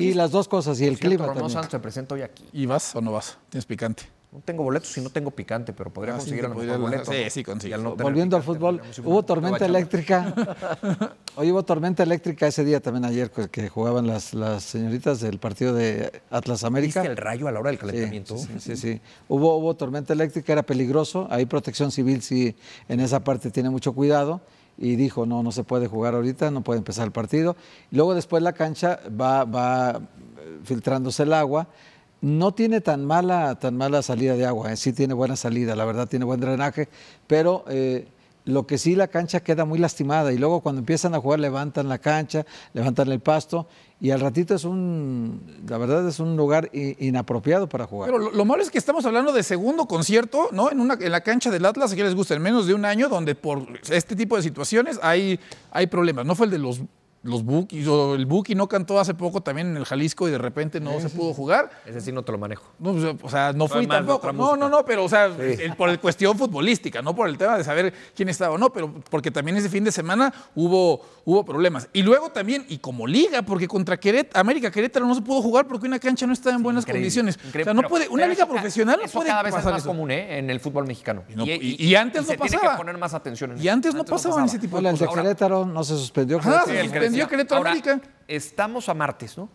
y 0.00 0.14
las 0.14 0.32
dos 0.32 0.48
cosas, 0.48 0.80
y 0.80 0.86
el, 0.86 0.98
clima 0.98 1.26
Romeo 1.26 1.48
Santos 1.48 1.70
se 1.70 1.78
presenta 1.78 2.16
hoy 2.16 2.22
aquí. 2.22 2.44
¿Y 2.52 2.66
vas 2.66 2.96
o 2.96 3.00
no 3.00 3.12
vas? 3.12 3.38
¿Tienes 3.50 3.66
picante? 3.66 4.02
No 4.32 4.40
tengo 4.40 4.64
boletos 4.64 4.98
y 4.98 5.00
no 5.00 5.10
tengo 5.10 5.30
picante, 5.30 5.72
pero 5.72 5.92
podría 5.92 6.14
ah, 6.14 6.18
conseguir 6.18 6.44
sí, 6.44 6.70
a 6.70 6.76
boletos. 6.76 7.14
Sí, 7.14 7.30
sí, 7.30 7.44
consigo. 7.44 7.94
Volviendo 7.94 8.36
al 8.36 8.42
fútbol, 8.42 8.82
hubo 9.04 9.22
tormenta 9.24 9.64
eléctrica. 9.64 10.34
Hoy 11.36 11.52
hubo 11.52 11.62
tormenta 11.64 12.02
eléctrica 12.02 12.48
ese 12.48 12.64
día 12.64 12.80
también 12.80 13.04
ayer 13.04 13.30
que 13.30 13.68
jugaban 13.68 14.08
las, 14.08 14.34
las 14.34 14.64
señoritas 14.64 15.20
del 15.20 15.38
partido 15.38 15.72
de 15.72 16.20
Atlas 16.32 16.64
América. 16.64 17.02
¿Viste 17.02 17.12
el 17.12 17.16
rayo 17.16 17.46
a 17.46 17.52
la 17.52 17.60
hora 17.60 17.70
del 17.70 17.78
calentamiento? 17.78 18.36
Sí, 18.36 18.48
sí, 18.58 18.76
sí. 18.76 19.00
Hubo, 19.28 19.56
hubo 19.56 19.74
tormenta 19.74 20.14
eléctrica, 20.14 20.52
era 20.52 20.64
peligroso. 20.64 21.28
Ahí 21.30 21.46
Protección 21.46 21.92
Civil 21.92 22.22
sí 22.22 22.56
en 22.88 22.98
esa 22.98 23.22
parte 23.22 23.52
tiene 23.52 23.70
mucho 23.70 23.92
cuidado 23.92 24.40
y 24.80 24.96
dijo, 24.96 25.26
no, 25.26 25.42
no 25.42 25.52
se 25.52 25.62
puede 25.62 25.86
jugar 25.86 26.14
ahorita, 26.14 26.50
no 26.50 26.62
puede 26.62 26.78
empezar 26.78 27.04
el 27.04 27.12
partido. 27.12 27.54
luego 27.90 28.14
después 28.14 28.42
la 28.42 28.54
cancha 28.54 28.98
va, 29.08 29.44
va 29.44 30.00
eh, 30.40 30.58
filtrándose 30.64 31.22
el 31.24 31.34
agua. 31.34 31.68
No 32.22 32.52
tiene 32.52 32.80
tan 32.80 33.04
mala, 33.04 33.58
tan 33.58 33.76
mala 33.76 34.02
salida 34.02 34.34
de 34.34 34.46
agua, 34.46 34.72
¿eh? 34.72 34.76
sí 34.76 34.92
tiene 34.92 35.14
buena 35.14 35.36
salida, 35.36 35.76
la 35.76 35.84
verdad 35.84 36.06
tiene 36.06 36.24
buen 36.24 36.40
drenaje, 36.40 36.88
pero 37.26 37.64
eh, 37.68 38.08
lo 38.44 38.66
que 38.66 38.78
sí 38.78 38.94
la 38.94 39.08
cancha 39.08 39.40
queda 39.40 39.64
muy 39.64 39.78
lastimada 39.78 40.32
y 40.32 40.38
luego 40.38 40.60
cuando 40.60 40.80
empiezan 40.80 41.14
a 41.14 41.20
jugar 41.20 41.40
levantan 41.40 41.88
la 41.88 41.98
cancha, 41.98 42.44
levantan 42.74 43.10
el 43.10 43.20
pasto 43.20 43.68
y 44.00 44.10
al 44.10 44.20
ratito 44.20 44.54
es 44.54 44.64
un, 44.64 45.42
la 45.68 45.76
verdad 45.76 46.08
es 46.08 46.20
un 46.20 46.34
lugar 46.36 46.70
inapropiado 46.72 47.68
para 47.68 47.86
jugar. 47.86 48.10
Pero 48.10 48.30
lo, 48.30 48.44
malo 48.46 48.62
es 48.62 48.70
que 48.70 48.78
estamos 48.78 49.04
hablando 49.04 49.32
de 49.32 49.42
segundo 49.42 49.86
concierto, 49.86 50.48
¿no? 50.52 50.70
En, 50.70 50.80
una, 50.80 50.94
en 50.98 51.12
la 51.12 51.20
cancha 51.20 51.50
del 51.50 51.66
Atlas, 51.66 51.94
que 51.94 52.02
les 52.02 52.14
gusta, 52.14 52.34
en 52.34 52.40
menos 52.40 52.66
de 52.66 52.72
un 52.72 52.86
año, 52.86 53.10
donde 53.10 53.34
por 53.34 53.66
este 53.90 54.16
tipo 54.16 54.36
de 54.36 54.42
situaciones 54.42 54.98
hay, 55.02 55.38
hay 55.70 55.86
problemas. 55.86 56.24
No 56.24 56.34
fue 56.34 56.46
el 56.46 56.52
de 56.52 56.58
los 56.58 56.80
los 57.22 57.44
Buki, 57.44 57.86
o 57.86 58.14
el 58.14 58.24
Buki 58.24 58.54
no 58.54 58.66
cantó 58.66 58.98
hace 58.98 59.12
poco 59.12 59.42
también 59.42 59.68
en 59.68 59.76
el 59.76 59.84
Jalisco 59.84 60.26
y 60.26 60.30
de 60.30 60.38
repente 60.38 60.80
no 60.80 60.98
se 61.00 61.10
pudo 61.10 61.34
jugar. 61.34 61.70
Ese 61.84 62.00
sí 62.00 62.12
no 62.12 62.22
te 62.22 62.32
lo 62.32 62.38
manejo. 62.38 62.64
No, 62.78 62.92
pues, 62.92 63.16
o 63.22 63.28
sea, 63.28 63.52
no 63.52 63.68
fui 63.68 63.86
tampoco. 63.86 64.32
No, 64.32 64.56
no, 64.56 64.68
no, 64.70 64.84
pero 64.84 65.04
o 65.04 65.08
sea, 65.08 65.30
por 65.76 65.90
el 65.90 66.00
cuestión 66.00 66.38
futbolística, 66.38 67.02
no 67.02 67.14
por 67.14 67.28
el 67.28 67.36
tema 67.36 67.58
de 67.58 67.64
saber 67.64 67.92
quién 68.14 68.30
estaba 68.30 68.54
o 68.54 68.58
no, 68.58 68.72
pero 68.72 68.92
porque 69.10 69.30
también 69.30 69.58
ese 69.58 69.68
fin 69.68 69.84
de 69.84 69.92
semana 69.92 70.32
hubo, 70.54 71.02
hubo 71.26 71.44
problemas. 71.44 71.88
Y 71.92 72.02
luego 72.02 72.30
también, 72.30 72.64
y 72.68 72.78
como 72.78 73.06
liga, 73.06 73.42
porque 73.42 73.68
contra 73.68 73.98
Querétaro, 73.98 74.40
América 74.40 74.70
Querétaro 74.70 75.06
no 75.06 75.14
se 75.14 75.20
pudo 75.20 75.42
jugar 75.42 75.66
porque 75.66 75.86
una 75.86 75.98
cancha 75.98 76.26
no 76.26 76.32
estaba 76.32 76.56
en 76.56 76.62
buenas 76.62 76.86
condiciones. 76.86 77.36
O 77.36 77.62
sea, 77.64 77.74
no 77.74 77.82
puede, 77.82 78.08
una 78.08 78.26
liga 78.26 78.46
profesional 78.46 78.98
no 79.02 79.10
puede 79.10 79.28
cada 79.28 79.42
vez 79.42 79.54
es 79.54 79.64
más 79.64 79.82
común 79.82 80.10
¿eh? 80.10 80.38
en 80.38 80.48
el 80.48 80.58
fútbol 80.58 80.86
mexicano. 80.86 81.24
Y, 81.28 81.94
antes 81.94 82.22
no 82.22 82.28
pasaba. 82.28 82.48
Tiene 82.48 82.72
que 82.72 82.78
poner 82.78 82.98
más 82.98 83.12
atención 83.12 83.56
y 83.60 83.68
antes, 83.68 83.94
no 83.94 84.04
pasaba 84.04 84.40
en 84.40 84.46
ese 84.46 84.58
tipo 84.58 84.80
de 84.80 84.90
cosas. 84.90 85.00
El 85.00 85.08
de 85.08 85.22
Querétaro 85.22 85.66
no 85.66 85.84
se 85.84 85.96
suspendió. 85.96 86.40
se 86.42 86.82
suspendió 86.82 87.09
Querétaro 87.28 87.60
América. 87.60 88.00
Estamos 88.26 88.88
a 88.88 88.94
martes, 88.94 89.36
¿no? 89.36 89.48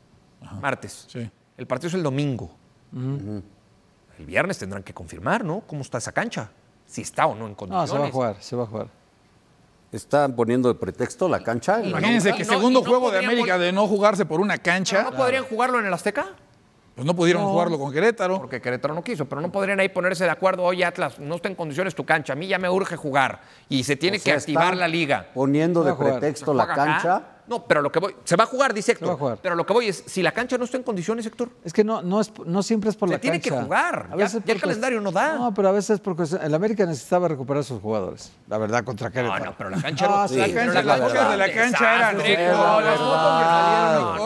Martes. 0.62 1.06
Sí. 1.08 1.30
El 1.58 1.68
partido 1.68 1.90
es 1.90 1.94
el 1.94 2.04
domingo. 2.04 2.52
El 2.94 4.26
viernes 4.26 4.58
tendrán 4.58 4.84
que 4.84 4.94
confirmar, 4.94 5.44
¿no? 5.44 5.62
¿Cómo 5.62 5.82
está 5.82 5.98
esa 5.98 6.12
cancha? 6.12 6.50
Si 6.86 7.02
está 7.02 7.26
o 7.26 7.36
no 7.36 7.48
en 7.48 7.56
condiciones. 7.56 7.90
No, 7.90 7.96
se 7.96 8.02
va 8.02 8.08
a 8.08 8.12
jugar, 8.12 8.36
se 8.40 8.56
va 8.56 8.64
a 8.64 8.68
jugar. 8.68 8.88
¿Están 9.92 10.36
poniendo 10.36 10.68
de 10.68 10.76
pretexto 10.76 11.28
la 11.28 11.42
cancha? 11.42 11.84
Imagínense 11.84 12.34
que 12.34 12.46
segundo 12.46 12.84
juego 12.84 13.12
de 13.12 13.20
América 13.20 13.58
de 13.58 13.72
no 13.72 13.88
jugarse 13.88 14.26
por 14.26 14.40
una 14.42 14.58
cancha. 14.58 15.04
¿No, 15.04 15.12
podrían 15.12 15.46
jugarlo 15.46 15.80
en 15.80 15.86
el 15.86 15.94
Azteca? 15.94 16.28
Pues 16.96 17.06
no 17.06 17.14
pudieron 17.14 17.44
jugarlo 17.44 17.78
con 17.78 17.92
Querétaro. 17.92 18.38
Porque 18.38 18.62
Querétaro 18.62 18.94
no 18.94 19.04
quiso, 19.04 19.26
pero 19.26 19.42
no 19.42 19.52
podrían 19.52 19.80
ahí 19.82 19.90
ponerse 19.90 20.24
de 20.24 20.30
acuerdo, 20.30 20.64
oye 20.64 20.86
Atlas, 20.86 21.20
no 21.20 21.36
está 21.36 21.50
en 21.50 21.56
condiciones 21.56 21.94
tu 21.94 22.06
cancha, 22.06 22.34
a 22.34 22.36
mí 22.38 22.48
ya 22.48 22.58
me 22.58 22.70
urge 22.70 22.96
jugar 22.96 23.42
y 23.68 23.84
se 23.84 23.98
tiene 23.98 24.20
que 24.20 24.32
activar 24.32 24.78
la 24.78 24.88
liga. 24.88 25.28
Poniendo 25.34 25.84
de 25.84 25.94
pretexto 25.94 26.54
la 26.54 26.68
cancha. 26.68 27.24
No, 27.48 27.66
pero 27.66 27.82
lo 27.82 27.92
que 27.92 28.00
voy. 28.00 28.16
Se 28.24 28.36
va 28.36 28.46
a 28.46 28.48
jugar, 28.48 28.74
dice 28.74 28.94
Héctor. 28.94 29.40
Pero 29.42 29.56
lo 29.56 29.66
que 29.66 29.74
voy 29.74 29.88
es, 29.88 30.04
si 30.06 30.24
la 30.24 30.32
cancha 30.32 30.58
no 30.58 30.66
está 30.66 30.78
en 30.78 30.84
condiciones, 30.84 31.26
Héctor. 31.26 31.50
Es 31.64 31.74
que 31.74 31.84
no, 31.84 32.02
no, 32.02 32.22
es, 32.22 32.32
no 32.46 32.64
siempre 32.64 32.90
es 32.90 32.96
por 32.96 33.10
la 33.10 33.16
cancha. 33.20 33.34
Se 33.34 33.40
tiene 33.40 33.42
que 33.42 33.64
jugar. 33.64 34.10
A 34.12 34.16
veces 34.16 34.42
ya, 34.46 34.54
el 34.54 34.62
calendario 34.62 35.02
no 35.02 35.12
da. 35.12 35.36
No, 35.36 35.54
pero 35.54 35.70
a 35.70 35.72
veces 35.72 36.00
porque 36.00 36.24
el 36.42 36.54
América 36.54 36.86
necesitaba 36.86 37.28
recuperar 37.28 37.62
a 37.62 37.64
sus 37.64 37.82
jugadores. 37.82 38.32
La 38.48 38.58
verdad, 38.58 38.84
contra 38.84 39.12
Querétaro. 39.12 39.40
No, 39.40 39.52
no, 39.52 39.58
pero 39.58 39.70
la 39.70 39.82
cancha 39.82 40.08
no. 40.08 40.28
Sí, 40.28 40.38
la 40.38 40.54
cancha, 40.54 40.84
las 40.84 41.30
de 41.32 41.38
la 41.38 41.54
cancha 41.54 41.96
eran. 41.96 42.18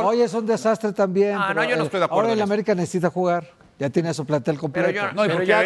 Oye, 0.05 0.23
es 0.23 0.33
un 0.33 0.45
desastre 0.45 0.93
también. 0.93 1.35
Ah, 1.37 1.53
no, 1.53 1.63
yo 1.63 1.75
no 1.75 1.83
estoy 1.83 1.99
de 1.99 2.05
acuerdo. 2.05 2.29
Ahora 2.29 2.33
el 2.33 2.41
América 2.41 2.73
necesita 2.75 3.09
jugar. 3.09 3.59
Ya 3.79 3.89
tiene 3.89 4.13
su 4.13 4.25
plantel 4.25 4.57
completo. 4.57 4.91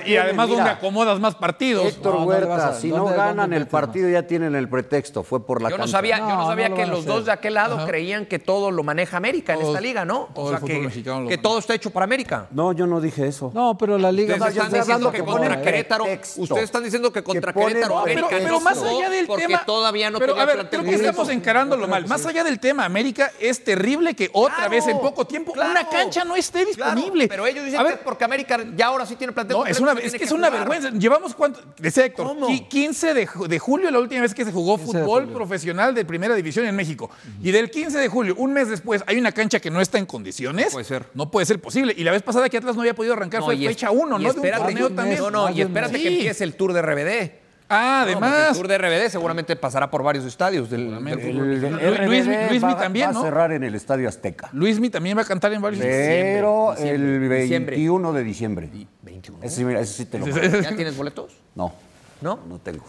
y, 0.06 0.16
además 0.16 0.48
donde 0.48 0.70
acomodas 0.70 1.20
más 1.20 1.36
partidos. 1.36 1.88
Héctor 1.88 2.16
Huerta, 2.28 2.74
si 2.76 2.90
no 2.90 3.06
ganan 3.06 3.54
el 3.54 3.68
partido 3.68 4.08
ya 4.08 4.28
tienen 4.28 4.56
el 4.56 4.70
pretexto, 4.70 5.24
fue 5.24 5.46
por 5.46 5.62
la 5.62 5.70
yo 5.70 5.78
no 5.78 5.88
sabía, 5.88 6.20
Yo 6.20 6.36
no 6.36 6.46
sabía 6.46 6.74
que 6.74 6.86
los 6.86 7.06
dos 7.06 7.26
de 7.26 7.32
aquel 7.32 7.56
lado 7.56 7.86
creían 7.86 8.26
que 8.28 8.38
todo 8.38 8.70
lo 8.72 8.84
maneja 8.84 9.18
América 9.18 9.54
en 9.54 9.62
esta 9.62 9.82
liga, 9.82 10.06
¿no? 10.06 10.30
o 10.36 10.50
sea, 10.50 10.60
que, 10.60 11.38
todo 11.38 11.58
está 11.58 11.74
hecho 11.74 11.90
para 11.90 12.04
América. 12.04 12.48
No, 12.52 12.72
yo 12.74 12.86
no 12.86 13.02
dije 13.02 13.28
eso. 13.28 13.52
No, 13.54 13.78
pero 13.78 13.98
la 13.98 14.12
liga... 14.12 14.36
Ustedes 14.36 14.58
están 14.58 14.72
diciendo 14.72 15.12
que 15.12 15.24
contra 15.24 15.62
Querétaro... 15.62 16.06
Ustedes 16.38 16.64
están 16.64 16.84
diciendo 16.84 17.12
que 17.12 17.24
contra 17.24 17.54
Querétaro 17.54 18.00
América 18.00 18.28
pero, 18.30 18.60
más 18.60 18.82
allá 18.82 19.10
del 19.10 19.28
tema... 19.28 19.66
todavía 19.66 20.12
no 20.12 20.20
pero, 20.20 20.40
a 20.40 20.46
ver, 20.46 20.70
creo 20.70 20.84
que 20.84 20.94
estamos 20.94 21.30
encarándolo 21.30 21.88
mal. 21.88 22.08
Más 22.08 22.26
allá 22.26 22.44
del 22.44 22.60
tema, 22.60 22.86
América 22.86 23.32
es 23.40 23.64
terrible 23.64 24.16
que 24.16 24.30
otra 24.34 24.68
vez 24.68 24.88
en 24.88 25.00
poco 25.00 25.26
tiempo 25.26 25.54
una 25.54 25.90
cancha 25.90 26.24
no 26.24 26.36
esté 26.36 26.66
disponible. 26.66 27.28
pero 27.28 27.48
ellos 27.48 27.66
dicen 27.66 27.86
que 27.86 28.03
porque 28.04 28.24
América 28.24 28.60
ya 28.76 28.88
ahora 28.88 29.06
sí 29.06 29.16
tiene 29.16 29.34
plantel. 29.34 29.58
No, 29.58 29.66
es, 29.66 29.80
una, 29.80 29.94
es 29.94 30.14
que, 30.14 30.24
es 30.24 30.32
una 30.32 30.50
vergüenza. 30.50 30.90
Llevamos 30.92 31.34
cuánto. 31.34 31.62
Dice 31.78 32.06
Héctor, 32.06 32.36
15 32.70 33.14
de, 33.14 33.60
julio, 33.60 33.92
la 33.92 34.00
última 34.00 34.22
vez 34.22 34.34
que 34.34 34.46
se 34.46 34.52
jugó 34.52 34.78
fútbol 34.78 35.30
profesional 35.30 35.94
de 35.96 36.06
primera 36.06 36.36
división 36.36 36.66
en 36.66 36.76
México. 36.76 37.10
Y 37.42 37.52
del 37.52 37.70
15 37.70 37.98
de 37.98 38.08
julio, 38.08 38.36
un 38.38 38.54
mes 38.54 38.70
después, 38.70 39.04
hay 39.08 39.18
una 39.18 39.32
cancha 39.32 39.60
que 39.60 39.70
no 39.70 39.82
está 39.82 39.98
en 39.98 40.06
condiciones. 40.06 40.74
Puede 40.74 40.86
ser. 40.86 41.06
No 41.14 41.30
puede 41.32 41.46
ser 41.46 41.60
posible. 41.60 41.94
Y 41.96 42.04
la 42.04 42.12
vez 42.12 42.22
pasada 42.22 42.50
que 42.50 42.58
Atlas 42.58 42.76
no 42.76 42.82
había 42.82 42.96
podido 42.96 43.14
arrancar 43.14 43.42
fue 43.44 43.58
fecha 43.58 43.92
1, 43.92 44.20
¿no? 44.20 44.34
De 44.34 44.86
un 44.86 44.96
también. 44.96 45.20
No, 45.20 45.32
no, 45.32 45.50
y 45.50 45.62
espérate 45.62 46.02
que 46.02 46.08
empiece 46.08 46.44
el 46.44 46.56
tour 46.56 46.74
de 46.74 46.82
RBD. 46.82 47.43
Ah, 47.74 48.02
además. 48.04 48.50
el 48.50 48.56
tour 48.56 48.68
de 48.68 48.78
RBD 48.78 49.10
seguramente 49.10 49.56
pasará 49.56 49.90
por 49.90 50.04
varios 50.04 50.26
estadios 50.26 50.70
del, 50.70 51.04
del 51.04 52.08
Luismi 52.08 52.76
también, 52.76 53.12
¿no? 53.12 53.22
Va 53.22 53.28
a 53.28 53.30
cerrar 53.30 53.52
en 53.52 53.64
el 53.64 53.76
Estadio 53.76 54.08
Azteca. 54.08 54.50
Luismi 54.54 54.90
también 54.90 55.18
va 55.18 55.22
a 55.24 55.26
cantar 55.26 55.52
en 55.54 55.62
varios 55.62 55.84
Pero 55.84 56.76
el 56.76 57.28
21 57.28 58.14
de 58.14 58.24
diciembre. 58.24 58.70
21. 59.02 59.40
Ese, 59.44 59.86
sí 59.86 60.06
te 60.06 60.20
lo 60.20 60.28
¿Ya 60.28 60.76
tienes 60.76 60.96
boletos? 60.96 61.34
No. 61.56 61.74
¿No? 62.22 62.40
No 62.48 62.60
tengo. 62.60 62.86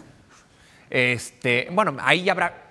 Este, 0.91 1.69
bueno, 1.73 1.97
ahí 2.01 2.25
ya 2.25 2.33
habrá 2.33 2.65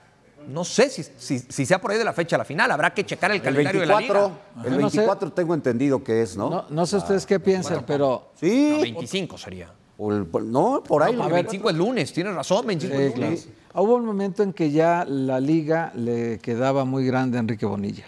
no 0.47 0.65
sé 0.65 0.89
si, 0.89 1.03
si, 1.39 1.65
sea 1.65 1.79
por 1.79 1.91
ahí 1.91 1.97
de 1.97 2.03
la 2.03 2.13
fecha 2.13 2.35
a 2.35 2.39
la 2.39 2.45
final. 2.45 2.69
Habrá 2.69 2.93
que 2.93 3.05
checar 3.05 3.31
el, 3.31 3.41
calendario 3.41 3.81
de 3.81 3.87
la 3.87 3.99
liga. 3.99 4.31
El 4.65 4.75
24 4.75 5.31
tengo 5.31 5.53
entendido 5.53 6.03
que 6.03 6.21
es, 6.21 6.35
¿no? 6.35 6.65
No, 6.69 6.85
sé 6.85 6.97
ustedes 6.97 7.25
qué 7.25 7.39
piensan, 7.39 7.85
pero... 7.85 8.31
Sí. 8.35 8.77
25 8.81 9.37
sería 9.37 9.69
no, 9.97 10.83
por 10.83 11.03
ahí. 11.03 11.15
No, 11.15 11.29
25 11.29 11.69
es 11.69 11.75
lunes, 11.75 12.13
tienes 12.13 12.35
razón, 12.35 12.65
25 12.67 12.99
es 12.99 13.17
lunes. 13.17 13.49
Hubo 13.75 13.95
un 13.95 14.05
momento 14.05 14.43
en 14.43 14.53
que 14.53 14.71
ya 14.71 15.05
la 15.05 15.39
liga 15.39 15.91
le 15.95 16.39
quedaba 16.39 16.85
muy 16.85 17.05
grande 17.05 17.37
a 17.37 17.41
Enrique 17.41 17.65
Bonilla. 17.65 18.05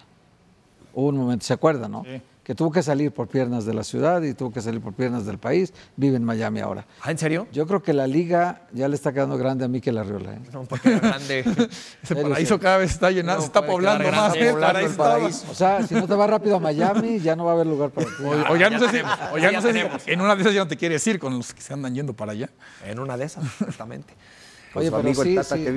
Hubo 0.93 1.07
un 1.07 1.17
momento, 1.17 1.45
¿se 1.45 1.53
acuerdan, 1.53 1.91
no? 1.91 2.03
Sí 2.03 2.21
que 2.45 2.53
tuvo 2.53 2.71
que 2.71 2.83
salir 2.83 3.11
por 3.11 3.27
piernas 3.27 3.65
de 3.65 3.73
la 3.73 3.83
ciudad 3.83 4.21
y 4.21 4.35
tuvo 4.35 4.53
que 4.53 4.61
salir 4.61 4.79
por 4.79 4.93
piernas 4.93 5.25
del 5.25 5.39
país. 5.39 5.73
Vive 5.95 6.17
en 6.17 6.23
Miami 6.23 6.59
ahora. 6.59 6.85
¿Ah, 7.01 7.09
en 7.09 7.17
serio? 7.17 7.47
Yo 7.51 7.65
creo 7.65 7.81
que 7.81 7.91
la 7.91 8.05
liga 8.05 8.61
ya 8.71 8.87
le 8.87 8.93
está 8.93 9.11
quedando 9.11 9.35
grande 9.35 9.65
a 9.65 9.67
Mikel 9.67 9.97
Arriola. 9.97 10.33
¿eh? 10.33 10.39
No, 10.53 10.63
porque 10.65 10.93
es 10.93 11.01
grande. 11.01 11.39
Ese 12.03 12.15
paraíso 12.15 12.59
cada 12.59 12.77
vez 12.77 12.91
está 12.91 13.09
llenando, 13.09 13.41
se 13.41 13.47
está 13.47 13.65
poblando 13.65 14.11
más. 14.11 14.35
¿eh? 14.35 14.53
paraíso. 14.95 15.47
O 15.49 15.55
sea, 15.55 15.85
si 15.87 15.95
no 15.95 16.07
te 16.07 16.13
vas 16.13 16.29
rápido 16.29 16.57
a 16.57 16.59
Miami, 16.59 17.19
ya 17.19 17.35
no 17.35 17.45
va 17.45 17.51
a 17.51 17.53
haber 17.55 17.65
lugar 17.65 17.89
para 17.89 18.05
ti. 18.05 18.13
O, 18.23 18.55
ya 18.55 18.69
no 18.69 18.79
sé 18.79 18.89
si, 18.89 19.03
o 19.33 19.37
ya 19.39 19.51
no 19.51 19.61
sé 19.63 19.73
si 19.73 20.11
en 20.11 20.21
una 20.21 20.35
de 20.35 20.41
esas 20.41 20.53
ya 20.53 20.59
no 20.59 20.67
te 20.67 20.77
quieres 20.77 21.05
ir 21.07 21.17
con 21.17 21.35
los 21.35 21.51
que 21.51 21.61
se 21.61 21.73
andan 21.73 21.95
yendo 21.95 22.13
para 22.13 22.33
allá. 22.33 22.51
En 22.85 22.99
una 22.99 23.17
de 23.17 23.25
esas, 23.25 23.43
exactamente. 23.43 24.13
Oye, 24.75 24.91
pero 24.91 25.13
sí, 25.15 25.37
sí, 25.41 25.67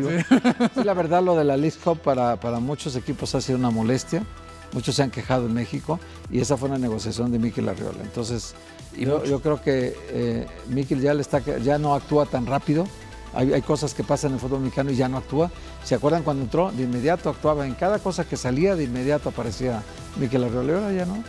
sí, 0.75 0.85
la 0.85 0.93
verdad 0.93 1.23
lo 1.23 1.37
de 1.37 1.45
la 1.45 1.57
League 1.57 1.77
Cup 1.83 2.01
para, 2.01 2.35
para 2.41 2.59
muchos 2.59 2.97
equipos 2.97 3.33
ha 3.37 3.41
sido 3.41 3.57
una 3.57 3.71
molestia 3.71 4.25
muchos 4.73 4.95
se 4.95 5.03
han 5.03 5.11
quejado 5.11 5.47
en 5.47 5.55
México 5.55 5.99
y 6.31 6.41
esa 6.41 6.57
fue 6.57 6.69
una 6.69 6.79
negociación 6.79 7.33
de 7.33 7.39
Miquel 7.39 7.69
Arriola. 7.69 7.99
Entonces, 8.03 8.55
yo, 8.97 9.25
yo, 9.25 9.41
creo 9.41 9.63
que 9.63 9.97
eh, 10.11 10.47
Miquel 10.69 11.01
ya, 11.01 11.15
le 11.15 11.23
está, 11.23 11.41
ya 11.41 11.79
no 11.79 11.95
actúa 11.95 12.27
tan 12.27 12.47
rápido. 12.47 12.87
Hay, 13.35 13.53
hay, 13.53 13.63
cosas 13.63 13.93
que 13.95 14.03
pasan 14.03 14.31
en 14.31 14.35
el 14.35 14.41
fútbol 14.41 14.61
mexicano 14.61 14.91
y 14.91 14.97
ya 14.97 15.09
no 15.09 15.19
actúa. 15.19 15.51
¿Se 15.85 15.95
acuerdan 15.95 16.23
cuando 16.23 16.43
entró? 16.43 16.73
De 16.73 16.83
inmediato 16.83 17.29
actuaba 17.29 17.67
en 17.67 17.75
cada 17.75 17.99
cosa 17.99 18.27
que 18.27 18.37
salía, 18.37 18.75
de 18.75 18.85
inmediato 18.85 19.29
aparecía 19.29 19.83
Miquel 20.17 20.45
Arriola. 20.45 20.75
ahora 20.75 20.93
ya 20.93 21.05
no. 21.05 21.23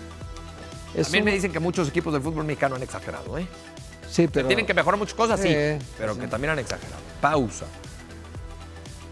También 0.96 1.24
me 1.24 1.32
dicen 1.32 1.52
que 1.52 1.60
muchos 1.60 1.88
equipos 1.90 2.14
del 2.14 2.22
fútbol 2.22 2.46
mexicano 2.46 2.76
han 2.76 2.84
exagerado, 2.84 3.38
¿eh? 3.38 3.48
Sí, 4.10 4.28
pero... 4.28 4.48
tienen 4.48 4.66
que 4.66 4.74
mejorar 4.74 4.98
muchas 4.98 5.14
cosas, 5.14 5.40
sí, 5.40 5.54
pero 5.98 6.18
que 6.18 6.28
también 6.28 6.52
han 6.52 6.60
exagerado. 6.60 7.02
Pausa. 7.22 7.66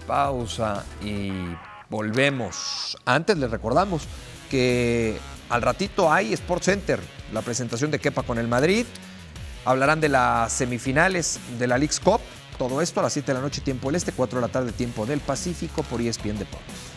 Pausa 0.08 0.84
y 1.04 1.32
volvemos. 1.90 2.98
Antes 3.06 3.38
les 3.38 3.50
recordamos 3.50 4.04
que 4.50 5.18
al 5.50 5.62
ratito 5.62 6.12
hay 6.12 6.34
Sport 6.34 6.64
Center, 6.64 7.00
la 7.34 7.42
presentación 7.42 7.92
de 7.92 8.00
Kepa 8.00 8.24
con 8.24 8.38
el 8.38 8.48
Madrid. 8.48 8.86
Hablarán 9.66 10.00
de 10.00 10.10
las 10.10 10.54
semifinales 10.54 11.40
de 11.60 11.68
la 11.68 11.78
League's 11.78 12.00
Cup. 12.00 12.22
Todo 12.58 12.82
esto 12.82 13.02
a 13.02 13.04
las 13.04 13.14
7 13.14 13.28
de 13.28 13.34
la 13.36 13.42
noche, 13.42 13.62
tiempo 13.62 13.90
del 13.90 13.98
Este, 13.98 14.12
4 14.12 14.40
de 14.40 14.48
la 14.48 14.52
tarde, 14.52 14.72
tiempo 14.72 15.06
del 15.06 15.20
Pacífico, 15.20 15.84
por 15.84 16.02
ESPN 16.02 16.40
Deportes. 16.40 16.97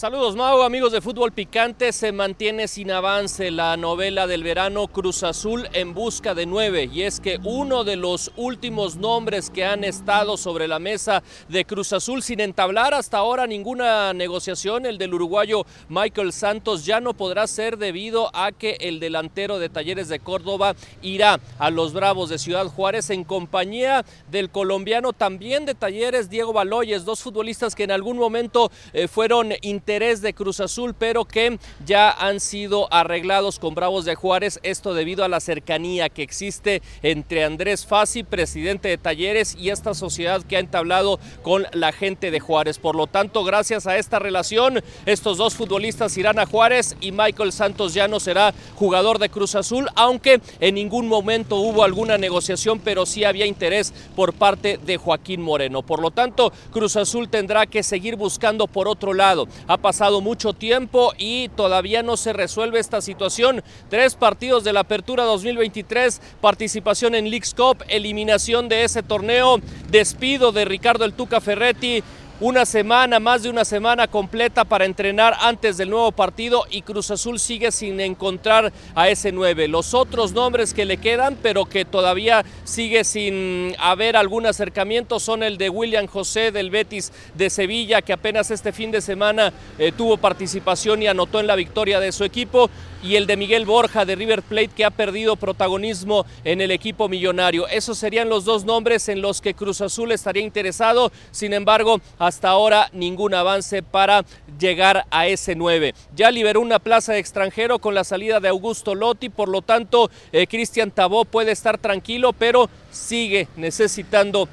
Saludos 0.00 0.34
Mau, 0.34 0.62
amigos 0.62 0.92
de 0.92 1.02
Fútbol 1.02 1.30
Picante, 1.30 1.92
se 1.92 2.10
mantiene 2.10 2.68
sin 2.68 2.90
avance 2.90 3.50
la 3.50 3.76
novela 3.76 4.26
del 4.26 4.42
verano 4.42 4.88
Cruz 4.88 5.22
Azul 5.22 5.68
en 5.74 5.92
busca 5.92 6.34
de 6.34 6.46
nueve. 6.46 6.88
Y 6.90 7.02
es 7.02 7.20
que 7.20 7.38
uno 7.44 7.84
de 7.84 7.96
los 7.96 8.32
últimos 8.36 8.96
nombres 8.96 9.50
que 9.50 9.66
han 9.66 9.84
estado 9.84 10.38
sobre 10.38 10.68
la 10.68 10.78
mesa 10.78 11.22
de 11.50 11.66
Cruz 11.66 11.92
Azul 11.92 12.22
sin 12.22 12.40
entablar 12.40 12.94
hasta 12.94 13.18
ahora 13.18 13.46
ninguna 13.46 14.14
negociación, 14.14 14.86
el 14.86 14.96
del 14.96 15.12
uruguayo 15.12 15.66
Michael 15.90 16.32
Santos 16.32 16.86
ya 16.86 17.00
no 17.00 17.12
podrá 17.12 17.46
ser 17.46 17.76
debido 17.76 18.34
a 18.34 18.52
que 18.52 18.78
el 18.80 19.00
delantero 19.00 19.58
de 19.58 19.68
Talleres 19.68 20.08
de 20.08 20.18
Córdoba 20.18 20.76
irá 21.02 21.40
a 21.58 21.68
los 21.68 21.92
Bravos 21.92 22.30
de 22.30 22.38
Ciudad 22.38 22.68
Juárez 22.68 23.10
en 23.10 23.22
compañía 23.22 24.06
del 24.30 24.48
colombiano 24.48 25.12
también 25.12 25.66
de 25.66 25.74
Talleres 25.74 26.30
Diego 26.30 26.54
Baloyes, 26.54 27.04
dos 27.04 27.20
futbolistas 27.20 27.74
que 27.74 27.84
en 27.84 27.90
algún 27.90 28.16
momento 28.16 28.72
eh, 28.94 29.06
fueron 29.06 29.52
interés 29.90 30.22
de 30.22 30.34
Cruz 30.34 30.60
Azul, 30.60 30.94
pero 30.96 31.24
que 31.24 31.58
ya 31.84 32.12
han 32.12 32.38
sido 32.38 32.86
arreglados 32.94 33.58
con 33.58 33.74
Bravos 33.74 34.04
de 34.04 34.14
Juárez, 34.14 34.60
esto 34.62 34.94
debido 34.94 35.24
a 35.24 35.28
la 35.28 35.40
cercanía 35.40 36.08
que 36.08 36.22
existe 36.22 36.80
entre 37.02 37.42
Andrés 37.42 37.84
Fassi, 37.84 38.22
presidente 38.22 38.86
de 38.86 38.98
Talleres, 38.98 39.56
y 39.58 39.70
esta 39.70 39.94
sociedad 39.94 40.44
que 40.44 40.56
ha 40.56 40.60
entablado 40.60 41.18
con 41.42 41.66
la 41.72 41.90
gente 41.90 42.30
de 42.30 42.38
Juárez. 42.38 42.78
Por 42.78 42.94
lo 42.94 43.08
tanto, 43.08 43.42
gracias 43.42 43.88
a 43.88 43.98
esta 43.98 44.20
relación, 44.20 44.80
estos 45.06 45.38
dos 45.38 45.56
futbolistas 45.56 46.16
irán 46.16 46.38
a 46.38 46.46
Juárez 46.46 46.94
y 47.00 47.10
Michael 47.10 47.50
Santos 47.50 47.92
ya 47.92 48.06
no 48.06 48.20
será 48.20 48.54
jugador 48.76 49.18
de 49.18 49.28
Cruz 49.28 49.56
Azul, 49.56 49.88
aunque 49.96 50.40
en 50.60 50.76
ningún 50.76 51.08
momento 51.08 51.56
hubo 51.56 51.82
alguna 51.82 52.16
negociación, 52.16 52.78
pero 52.78 53.06
sí 53.06 53.24
había 53.24 53.44
interés 53.44 53.92
por 54.14 54.34
parte 54.34 54.78
de 54.78 54.98
Joaquín 54.98 55.40
Moreno. 55.40 55.82
Por 55.82 56.00
lo 56.00 56.12
tanto, 56.12 56.52
Cruz 56.70 56.94
Azul 56.94 57.28
tendrá 57.28 57.66
que 57.66 57.82
seguir 57.82 58.14
buscando 58.14 58.68
por 58.68 58.86
otro 58.86 59.14
lado 59.14 59.48
pasado 59.80 60.20
mucho 60.20 60.52
tiempo 60.52 61.12
y 61.18 61.48
todavía 61.50 62.02
no 62.02 62.16
se 62.16 62.32
resuelve 62.32 62.78
esta 62.78 63.00
situación. 63.00 63.62
Tres 63.88 64.14
partidos 64.14 64.64
de 64.64 64.72
la 64.72 64.80
Apertura 64.80 65.24
2023, 65.24 66.20
participación 66.40 67.14
en 67.14 67.30
Leagues 67.30 67.54
Cup, 67.54 67.82
eliminación 67.88 68.68
de 68.68 68.84
ese 68.84 69.02
torneo, 69.02 69.60
despido 69.90 70.52
de 70.52 70.64
Ricardo 70.64 71.04
El 71.04 71.14
Tuca 71.14 71.40
Ferretti, 71.40 72.02
una 72.40 72.64
semana, 72.64 73.20
más 73.20 73.42
de 73.42 73.50
una 73.50 73.66
semana 73.66 74.08
completa 74.08 74.64
para 74.64 74.86
entrenar 74.86 75.36
antes 75.40 75.76
del 75.76 75.90
nuevo 75.90 76.10
partido 76.10 76.64
y 76.70 76.80
Cruz 76.80 77.10
Azul 77.10 77.38
sigue 77.38 77.70
sin 77.70 78.00
encontrar 78.00 78.72
a 78.94 79.10
ese 79.10 79.30
9. 79.30 79.68
Los 79.68 79.92
otros 79.92 80.32
nombres 80.32 80.72
que 80.72 80.86
le 80.86 80.96
quedan, 80.96 81.36
pero 81.42 81.66
que 81.66 81.84
todavía 81.84 82.44
sigue 82.64 83.04
sin 83.04 83.74
haber 83.78 84.16
algún 84.16 84.46
acercamiento, 84.46 85.20
son 85.20 85.42
el 85.42 85.58
de 85.58 85.68
William 85.68 86.06
José 86.06 86.50
del 86.50 86.70
Betis 86.70 87.12
de 87.34 87.50
Sevilla, 87.50 88.00
que 88.00 88.14
apenas 88.14 88.50
este 88.50 88.72
fin 88.72 88.90
de 88.90 89.02
semana 89.02 89.52
eh, 89.78 89.92
tuvo 89.94 90.16
participación 90.16 91.02
y 91.02 91.08
anotó 91.08 91.40
en 91.40 91.46
la 91.46 91.56
victoria 91.56 92.00
de 92.00 92.10
su 92.10 92.24
equipo 92.24 92.70
y 93.02 93.16
el 93.16 93.26
de 93.26 93.36
Miguel 93.36 93.64
Borja 93.64 94.04
de 94.04 94.14
River 94.14 94.42
Plate 94.42 94.68
que 94.68 94.84
ha 94.84 94.90
perdido 94.90 95.36
protagonismo 95.36 96.26
en 96.44 96.60
el 96.60 96.70
equipo 96.70 97.08
millonario. 97.08 97.66
Esos 97.68 97.98
serían 97.98 98.28
los 98.28 98.44
dos 98.44 98.64
nombres 98.64 99.08
en 99.08 99.22
los 99.22 99.40
que 99.40 99.54
Cruz 99.54 99.80
Azul 99.80 100.12
estaría 100.12 100.42
interesado. 100.42 101.10
Sin 101.30 101.52
embargo, 101.52 102.00
hasta 102.18 102.48
ahora 102.48 102.88
ningún 102.92 103.34
avance 103.34 103.82
para 103.82 104.24
llegar 104.58 105.06
a 105.10 105.26
ese 105.26 105.54
9. 105.54 105.94
Ya 106.14 106.30
liberó 106.30 106.60
una 106.60 106.78
plaza 106.78 107.12
de 107.12 107.18
extranjero 107.18 107.78
con 107.78 107.94
la 107.94 108.04
salida 108.04 108.40
de 108.40 108.48
Augusto 108.48 108.94
Lotti, 108.94 109.28
por 109.28 109.48
lo 109.48 109.62
tanto, 109.62 110.10
eh, 110.32 110.46
Cristian 110.46 110.90
Tabó 110.90 111.24
puede 111.24 111.52
estar 111.52 111.78
tranquilo, 111.78 112.32
pero 112.32 112.68
sigue 112.90 113.48
necesitando 113.56 114.48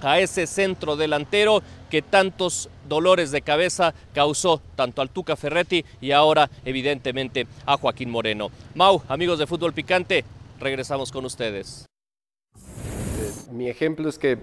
a 0.00 0.18
ese 0.18 0.46
centro 0.46 0.96
delantero 0.96 1.62
que 1.92 2.00
tantos 2.00 2.70
dolores 2.88 3.32
de 3.32 3.42
cabeza 3.42 3.92
causó 4.14 4.62
tanto 4.76 5.02
al 5.02 5.10
Tuca 5.10 5.36
Ferretti 5.36 5.84
y 6.00 6.12
ahora 6.12 6.48
evidentemente 6.64 7.46
a 7.66 7.76
Joaquín 7.76 8.08
Moreno. 8.08 8.48
Mau, 8.74 9.02
amigos 9.08 9.38
de 9.38 9.46
Fútbol 9.46 9.74
Picante, 9.74 10.24
regresamos 10.58 11.12
con 11.12 11.26
ustedes. 11.26 11.84
Mi 13.50 13.68
ejemplo 13.68 14.08
es 14.08 14.18
que 14.18 14.38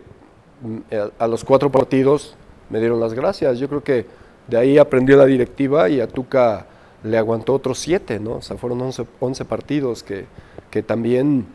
a 1.17 1.27
los 1.27 1.43
cuatro 1.43 1.71
partidos 1.71 2.35
me 2.69 2.77
dieron 2.77 2.99
las 2.99 3.15
gracias. 3.15 3.57
Yo 3.57 3.67
creo 3.67 3.83
que 3.83 4.05
de 4.47 4.57
ahí 4.57 4.77
aprendió 4.77 5.17
la 5.17 5.25
directiva 5.25 5.89
y 5.89 6.01
a 6.01 6.07
Tuca 6.07 6.67
le 7.01 7.17
aguantó 7.17 7.55
otros 7.55 7.79
siete, 7.79 8.19
¿no? 8.19 8.33
O 8.33 8.41
sea, 8.43 8.57
fueron 8.57 8.79
11, 9.19 9.45
partidos 9.45 10.03
que, 10.03 10.25
que 10.69 10.83
también 10.83 11.47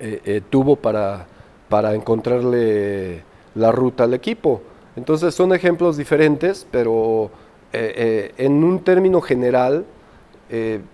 eh, 0.00 0.22
eh, 0.24 0.42
tuvo 0.50 0.74
para, 0.74 1.28
para 1.68 1.94
encontrarle 1.94 3.22
la 3.54 3.70
ruta 3.70 4.02
al 4.02 4.14
equipo. 4.14 4.62
Entonces 4.96 5.34
son 5.34 5.54
ejemplos 5.54 5.96
diferentes, 5.96 6.66
pero 6.70 7.30
eh, 7.72 8.32
en 8.36 8.64
un 8.64 8.80
término 8.80 9.20
general 9.20 9.84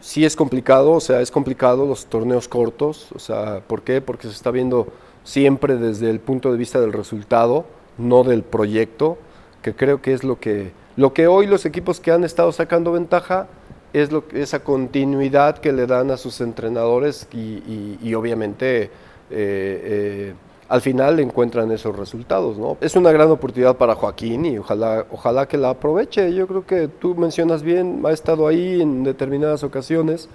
sí 0.00 0.26
es 0.26 0.36
complicado, 0.36 0.92
o 0.92 1.00
sea, 1.00 1.22
es 1.22 1.30
complicado 1.30 1.86
los 1.86 2.04
torneos 2.04 2.46
cortos, 2.46 3.08
o 3.14 3.18
sea, 3.18 3.62
¿por 3.66 3.80
qué? 3.80 4.02
Porque 4.02 4.28
se 4.28 4.34
está 4.34 4.50
viendo 4.50 4.86
siempre 5.24 5.76
desde 5.76 6.10
el 6.10 6.20
punto 6.20 6.52
de 6.52 6.58
vista 6.58 6.78
del 6.78 6.92
resultado, 6.92 7.64
no 7.96 8.22
del 8.22 8.42
proyecto, 8.42 9.16
que 9.62 9.74
creo 9.74 10.00
que 10.00 10.12
es 10.12 10.24
lo 10.24 10.38
que, 10.38 10.72
lo 10.96 11.12
que 11.12 11.26
hoy 11.26 11.46
los 11.46 11.66
equipos 11.66 12.00
que 12.00 12.12
han 12.12 12.24
estado 12.24 12.52
sacando 12.52 12.92
ventaja 12.92 13.48
es 13.92 14.12
lo, 14.12 14.24
esa 14.32 14.60
continuidad 14.60 15.58
que 15.58 15.72
le 15.72 15.86
dan 15.86 16.10
a 16.10 16.16
sus 16.16 16.40
entrenadores 16.40 17.26
y, 17.32 18.14
obviamente 18.14 18.84
eh, 18.84 18.90
eh, 19.30 20.34
al 20.68 20.80
final 20.80 21.20
encuentran 21.20 21.70
esos 21.70 21.96
resultados. 21.96 22.58
¿no? 22.58 22.76
Es 22.80 22.96
una 22.96 23.12
gran 23.12 23.30
oportunidad 23.30 23.76
para 23.76 23.94
Joaquín 23.94 24.46
y 24.46 24.58
ojalá, 24.58 25.06
ojalá 25.10 25.46
que 25.46 25.56
la 25.56 25.70
aproveche. 25.70 26.34
Yo 26.34 26.46
creo 26.46 26.66
que 26.66 26.88
tú 26.88 27.14
mencionas 27.14 27.62
bien, 27.62 28.02
ha 28.04 28.12
estado 28.12 28.46
ahí 28.46 28.80
en 28.80 29.04
determinadas 29.04 29.62
ocasiones. 29.62 30.28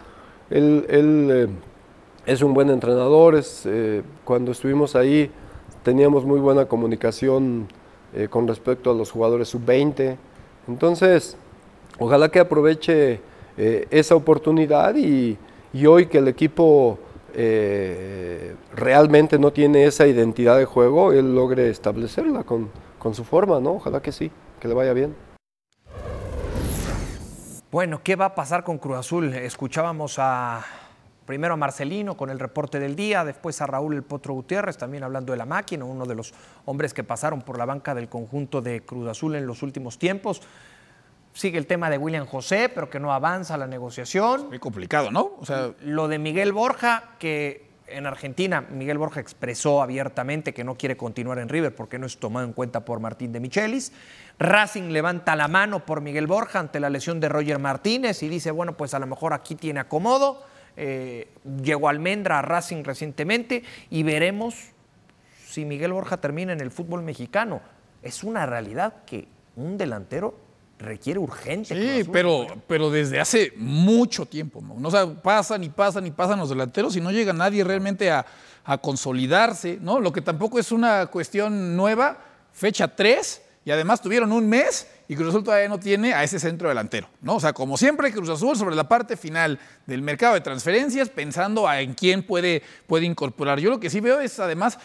Él, 0.49 0.85
eh, 0.89 1.47
es 2.25 2.41
un 2.41 2.53
buen 2.53 2.69
entrenador, 2.69 3.41
cuando 4.23 4.51
estuvimos 4.51 4.95
ahí 4.95 5.31
teníamos 5.83 6.25
muy 6.25 6.39
buena 6.39 6.65
comunicación 6.65 7.67
eh, 8.13 8.27
con 8.29 8.47
respecto 8.47 8.91
a 8.91 8.93
los 8.93 9.11
jugadores 9.11 9.49
sub-20. 9.49 10.17
Entonces, 10.67 11.35
ojalá 11.97 12.29
que 12.29 12.39
aproveche 12.39 13.19
eh, 13.57 13.87
esa 13.89 14.15
oportunidad 14.15 14.95
y, 14.95 15.37
hoy 15.87 16.05
que 16.07 16.17
el 16.17 16.27
equipo 16.27 16.99
eh, 17.33 18.55
realmente 18.75 19.39
no 19.39 19.51
tiene 19.51 19.85
esa 19.85 20.07
identidad 20.07 20.57
de 20.57 20.65
juego, 20.65 21.13
él 21.13 21.35
logre 21.35 21.69
establecerla 21.69 22.43
con, 22.43 22.69
con 22.99 23.15
su 23.15 23.23
forma, 23.23 23.59
¿no? 23.59 23.73
Ojalá 23.73 24.01
que 24.01 24.11
sí, 24.11 24.31
que 24.59 24.67
le 24.67 24.73
vaya 24.73 24.93
bien. 24.93 25.15
Bueno, 27.71 28.01
¿qué 28.03 28.15
va 28.15 28.25
a 28.25 28.35
pasar 28.35 28.63
con 28.63 28.77
Cruz 28.77 28.97
Azul? 28.97 29.33
Escuchábamos 29.33 30.15
a 30.17 30.65
Primero 31.25 31.53
a 31.53 31.57
Marcelino 31.57 32.17
con 32.17 32.29
el 32.29 32.39
reporte 32.39 32.79
del 32.79 32.95
día, 32.95 33.23
después 33.23 33.61
a 33.61 33.67
Raúl 33.67 33.93
El 33.93 34.03
Potro 34.03 34.33
Gutiérrez, 34.33 34.77
también 34.77 35.03
hablando 35.03 35.31
de 35.31 35.37
la 35.37 35.45
máquina, 35.45 35.85
uno 35.85 36.05
de 36.05 36.15
los 36.15 36.33
hombres 36.65 36.93
que 36.93 37.05
pasaron 37.05 37.41
por 37.41 37.57
la 37.57 37.65
banca 37.65 37.95
del 37.95 38.09
conjunto 38.09 38.61
de 38.61 38.81
Cruz 38.81 39.07
Azul 39.07 39.35
en 39.35 39.47
los 39.47 39.63
últimos 39.63 39.97
tiempos. 39.97 40.41
Sigue 41.33 41.57
el 41.57 41.65
tema 41.65 41.89
de 41.89 41.97
William 41.97 42.25
José, 42.25 42.69
pero 42.69 42.89
que 42.89 42.99
no 42.99 43.13
avanza 43.13 43.57
la 43.57 43.67
negociación. 43.67 44.49
muy 44.49 44.59
complicado, 44.59 45.11
¿no? 45.11 45.31
O 45.39 45.45
sea, 45.45 45.71
lo 45.81 46.07
de 46.07 46.19
Miguel 46.19 46.51
Borja, 46.51 47.15
que 47.19 47.71
en 47.87 48.05
Argentina 48.05 48.61
Miguel 48.61 48.97
Borja 48.97 49.19
expresó 49.19 49.81
abiertamente 49.81 50.53
que 50.53 50.63
no 50.63 50.75
quiere 50.75 50.97
continuar 50.97 51.39
en 51.39 51.49
River 51.49 51.75
porque 51.75 51.99
no 51.99 52.05
es 52.05 52.17
tomado 52.17 52.45
en 52.45 52.53
cuenta 52.53 52.85
por 52.85 52.99
Martín 52.99 53.31
de 53.31 53.39
Michelis. 53.39 53.91
Racing 54.39 54.91
levanta 54.91 55.35
la 55.35 55.47
mano 55.47 55.85
por 55.85 56.01
Miguel 56.01 56.27
Borja 56.27 56.59
ante 56.59 56.79
la 56.79 56.89
lesión 56.89 57.19
de 57.19 57.29
Roger 57.29 57.59
Martínez 57.59 58.23
y 58.23 58.29
dice, 58.29 58.51
bueno, 58.51 58.75
pues 58.77 58.93
a 58.93 58.99
lo 58.99 59.07
mejor 59.07 59.33
aquí 59.33 59.55
tiene 59.55 59.79
acomodo. 59.79 60.43
Eh, 60.77 61.29
llegó 61.61 61.89
Almendra 61.89 62.39
a 62.39 62.41
Racing 62.41 62.83
recientemente 62.83 63.63
y 63.89 64.03
veremos 64.03 64.55
si 65.45 65.65
Miguel 65.65 65.93
Borja 65.93 66.17
termina 66.17 66.53
en 66.53 66.61
el 66.61 66.71
fútbol 66.71 67.03
mexicano. 67.03 67.61
Es 68.01 68.23
una 68.23 68.45
realidad 68.45 69.03
que 69.05 69.27
un 69.55 69.77
delantero 69.77 70.35
requiere 70.81 71.19
urgente. 71.19 72.03
Sí, 72.03 72.09
pero, 72.11 72.47
pero 72.67 72.89
desde 72.89 73.19
hace 73.19 73.53
mucho 73.55 74.25
tiempo. 74.25 74.61
¿no? 74.61 74.87
O 74.87 74.91
sea, 74.91 75.07
pasan 75.07 75.63
y 75.63 75.69
pasan 75.69 76.07
y 76.07 76.11
pasan 76.11 76.39
los 76.39 76.49
delanteros 76.49 76.95
y 76.95 77.01
no 77.01 77.11
llega 77.11 77.33
nadie 77.33 77.63
realmente 77.63 78.11
a, 78.11 78.25
a 78.65 78.77
consolidarse. 78.77 79.77
¿no? 79.81 79.99
Lo 79.99 80.11
que 80.11 80.21
tampoco 80.21 80.59
es 80.59 80.71
una 80.71 81.05
cuestión 81.07 81.75
nueva, 81.75 82.17
fecha 82.51 82.87
3 82.87 83.41
y 83.63 83.71
además 83.71 84.01
tuvieron 84.01 84.31
un 84.31 84.49
mes 84.49 84.87
y 85.07 85.15
Cruz 85.15 85.29
Azul 85.29 85.43
todavía 85.43 85.67
no 85.67 85.79
tiene 85.79 86.13
a 86.13 86.23
ese 86.23 86.39
centro 86.39 86.69
delantero, 86.69 87.09
¿no? 87.21 87.35
O 87.35 87.39
sea, 87.39 87.53
como 87.53 87.77
siempre, 87.77 88.11
Cruz 88.11 88.29
Azul 88.29 88.55
sobre 88.55 88.75
la 88.75 88.87
parte 88.87 89.17
final 89.17 89.59
del 89.85 90.01
mercado 90.01 90.35
de 90.35 90.41
transferencias, 90.41 91.09
pensando 91.09 91.71
en 91.71 91.93
quién 91.93 92.23
puede, 92.23 92.63
puede 92.87 93.05
incorporar. 93.05 93.59
Yo 93.59 93.69
lo 93.69 93.79
que 93.79 93.89
sí 93.89 93.99
veo 93.99 94.21
es, 94.21 94.39
además, 94.39 94.79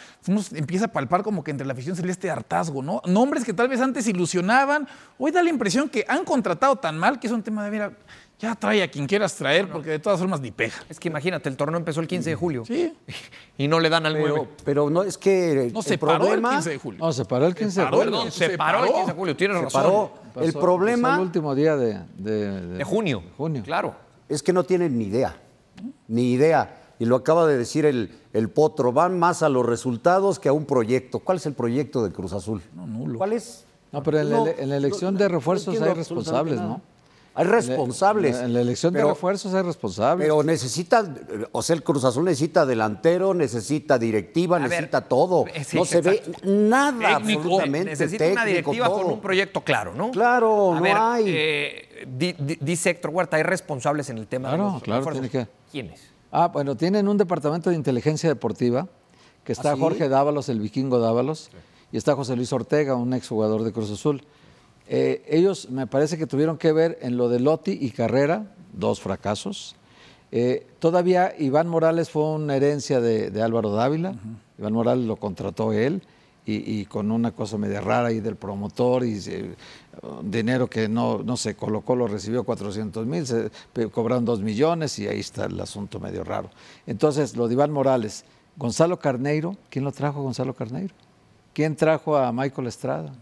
empieza 0.52 0.86
a 0.86 0.88
palpar 0.88 1.22
como 1.22 1.44
que 1.44 1.52
entre 1.52 1.66
la 1.66 1.74
afición 1.74 1.94
celeste 1.94 2.28
hartazgo, 2.28 2.82
¿no? 2.82 3.00
Nombres 3.06 3.44
que 3.44 3.52
tal 3.52 3.68
vez 3.68 3.80
antes 3.80 4.08
ilusionaban, 4.08 4.88
hoy 5.16 5.30
da 5.30 5.42
la 5.42 5.50
impresión 5.50 5.88
que 5.88 6.04
han 6.08 6.24
contratado 6.24 6.76
tan 6.76 6.98
mal 6.98 7.20
que 7.20 7.28
es 7.28 7.32
un 7.32 7.42
tema 7.42 7.64
de, 7.64 7.70
mira, 7.70 7.92
ya 8.38 8.54
trae 8.54 8.82
a 8.82 8.90
quien 8.90 9.06
quieras 9.06 9.34
traer, 9.34 9.70
porque 9.70 9.90
de 9.90 9.98
todas 9.98 10.18
formas 10.18 10.40
ni 10.40 10.50
pega. 10.50 10.74
Es 10.90 11.00
que 11.00 11.08
imagínate, 11.08 11.48
el 11.48 11.56
torneo 11.56 11.78
empezó 11.78 12.00
el 12.00 12.06
15 12.06 12.30
de 12.30 12.36
julio. 12.36 12.64
Sí. 12.64 12.92
Y 13.58 13.68
no 13.68 13.80
le 13.80 13.88
dan 13.88 14.04
al 14.04 14.12
pero, 14.12 14.48
Pero 14.66 14.90
no, 14.90 15.02
es 15.02 15.16
que. 15.16 15.70
No, 15.72 15.80
se 15.80 15.96
paró 15.96 16.30
el 16.34 16.42
15 16.42 16.70
de 16.70 16.76
julio. 16.78 17.00
No, 17.00 17.10
se 17.10 17.24
paró 17.24 17.46
el 17.46 17.54
15 17.54 17.80
de 17.80 17.86
julio. 17.86 18.04
Perdón, 18.04 18.30
se, 18.30 18.58
paró 18.58 18.84
el 18.84 18.92
15 18.92 19.06
de 19.06 19.12
julio, 19.12 19.36
tienes 19.36 19.62
razón. 19.62 19.82
Paró. 19.82 20.12
el 20.44 20.52
problema. 20.52 21.14
el 21.14 21.22
último 21.22 21.54
día 21.54 21.74
de, 21.74 22.00
de, 22.18 22.84
junio. 22.84 23.22
junio. 23.38 23.62
Claro. 23.64 23.94
Es 24.28 24.42
que 24.42 24.52
no 24.52 24.64
tienen 24.64 24.98
ni 24.98 25.04
idea. 25.04 25.40
Ni 26.08 26.32
idea. 26.32 26.82
Y 26.98 27.06
lo 27.06 27.16
acaba 27.16 27.46
de 27.46 27.56
decir 27.56 27.86
el, 27.86 28.10
el 28.34 28.50
potro. 28.50 28.92
Van 28.92 29.18
más 29.18 29.42
a 29.42 29.48
los 29.48 29.64
resultados 29.64 30.38
que 30.38 30.50
a 30.50 30.52
un 30.52 30.66
proyecto. 30.66 31.20
¿Cuál 31.20 31.38
es 31.38 31.46
el 31.46 31.54
proyecto 31.54 32.04
de 32.04 32.12
Cruz 32.12 32.34
Azul? 32.34 32.60
No, 32.74 32.86
nulo. 32.86 33.16
¿Cuál 33.16 33.32
es? 33.32 33.64
No, 33.90 34.02
pero 34.02 34.20
en, 34.20 34.30
la, 34.30 34.50
en 34.50 34.68
la 34.68 34.76
elección 34.76 35.16
de 35.16 35.28
refuerzos 35.28 35.80
hay 35.80 35.94
responsables, 35.94 36.60
¿no? 36.60 36.82
Hay 37.36 37.44
responsables. 37.44 38.36
En 38.38 38.54
la, 38.54 38.62
elección 38.62 38.94
de 38.94 39.04
refuerzos 39.04 39.52
hay 39.52 39.62
responsables. 39.62 40.26
Pero 40.26 40.42
necesita, 40.42 41.06
o 41.52 41.62
sea, 41.62 41.76
el 41.76 41.82
Cruz 41.82 42.04
Azul 42.04 42.24
necesita 42.24 42.64
delantero, 42.64 43.34
necesita 43.34 43.98
directiva, 43.98 44.58
necesita 44.58 45.02
todo. 45.02 45.44
no 45.74 45.84
se 45.84 46.00
ve 46.00 46.22
nada 46.44 47.16
absolutamente 47.16 47.90
Necesita 47.90 48.26
una 48.28 48.44
directiva 48.46 48.88
con 48.88 49.06
un 49.06 49.20
proyecto 49.20 49.60
claro, 49.60 49.94
¿no? 49.94 50.10
Claro, 50.12 50.80
no 50.80 51.10
hay. 51.10 51.24
Eh, 51.28 52.06
dice 52.60 52.90
Héctor 52.90 53.10
Huerta, 53.10 53.36
hay 53.36 53.42
responsables 53.42 54.08
en 54.08 54.16
el 54.16 54.26
tema 54.26 54.48
claro, 54.48 54.64
de 54.64 54.72
los 54.72 54.82
claro, 54.82 55.12
tiene 55.12 55.28
que... 55.28 55.46
¿Quiénes? 55.70 56.00
Ah, 56.32 56.48
bueno, 56.48 56.74
tienen 56.74 57.06
un 57.06 57.18
departamento 57.18 57.70
de 57.70 57.76
inteligencia 57.76 58.28
deportiva, 58.28 58.88
que 59.44 59.52
está 59.52 59.72
¿Ah, 59.72 59.76
Jorge 59.76 60.08
Dávalos, 60.08 60.48
el 60.48 60.60
vikingo 60.60 60.98
Dávalos, 60.98 61.50
y 61.92 61.98
está 61.98 62.14
José 62.14 62.34
Luis 62.34 62.52
Ortega, 62.52 62.94
un 62.94 63.12
exjugador 63.12 63.62
de 63.62 63.72
Cruz 63.72 63.90
Azul. 63.90 64.22
Eh, 64.88 65.24
ellos 65.28 65.70
me 65.70 65.86
parece 65.86 66.16
que 66.16 66.26
tuvieron 66.26 66.58
que 66.58 66.72
ver 66.72 66.98
en 67.02 67.16
lo 67.16 67.28
de 67.28 67.40
Lotti 67.40 67.76
y 67.80 67.90
Carrera, 67.90 68.54
dos 68.72 69.00
fracasos. 69.00 69.74
Eh, 70.32 70.66
todavía 70.78 71.34
Iván 71.38 71.68
Morales 71.68 72.10
fue 72.10 72.24
una 72.24 72.56
herencia 72.56 73.00
de, 73.00 73.42
Álvaro 73.42 73.70
Dávila. 73.70 74.14
Iván 74.58 74.72
Morales 74.72 75.06
lo 75.06 75.16
contrató 75.16 75.72
él 75.72 76.02
y, 76.48 76.84
con 76.84 77.10
una 77.10 77.32
cosa 77.32 77.58
media 77.58 77.80
rara 77.80 78.12
y 78.12 78.20
del 78.20 78.36
promotor 78.36 79.04
y 79.04 79.20
dinero 80.22 80.68
que 80.68 80.88
no, 80.88 81.18
no 81.24 81.36
se 81.36 81.56
colocó, 81.56 81.96
lo 81.96 82.06
recibió 82.06 82.44
400 82.44 83.04
mil, 83.04 83.26
se 83.26 83.50
cobraron 83.90 84.24
2 84.24 84.42
millones 84.42 84.96
y 85.00 85.08
ahí 85.08 85.18
está 85.18 85.46
el 85.46 85.60
asunto 85.60 85.98
medio 85.98 86.22
raro. 86.22 86.50
Entonces, 86.86 87.36
lo 87.36 87.48
de 87.48 87.54
Iván 87.54 87.72
Morales, 87.72 88.24
Gonzalo 88.56 88.98
Carneiro, 89.00 89.56
¿quién 89.70 89.84
lo 89.84 89.90
trajo 89.90 90.22
Gonzalo 90.22 90.54
Carneiro? 90.54 90.94
¿Quién 91.52 91.74
trajo 91.74 92.16
a 92.16 92.30
Michael 92.32 92.68
Estrada? 92.68 93.12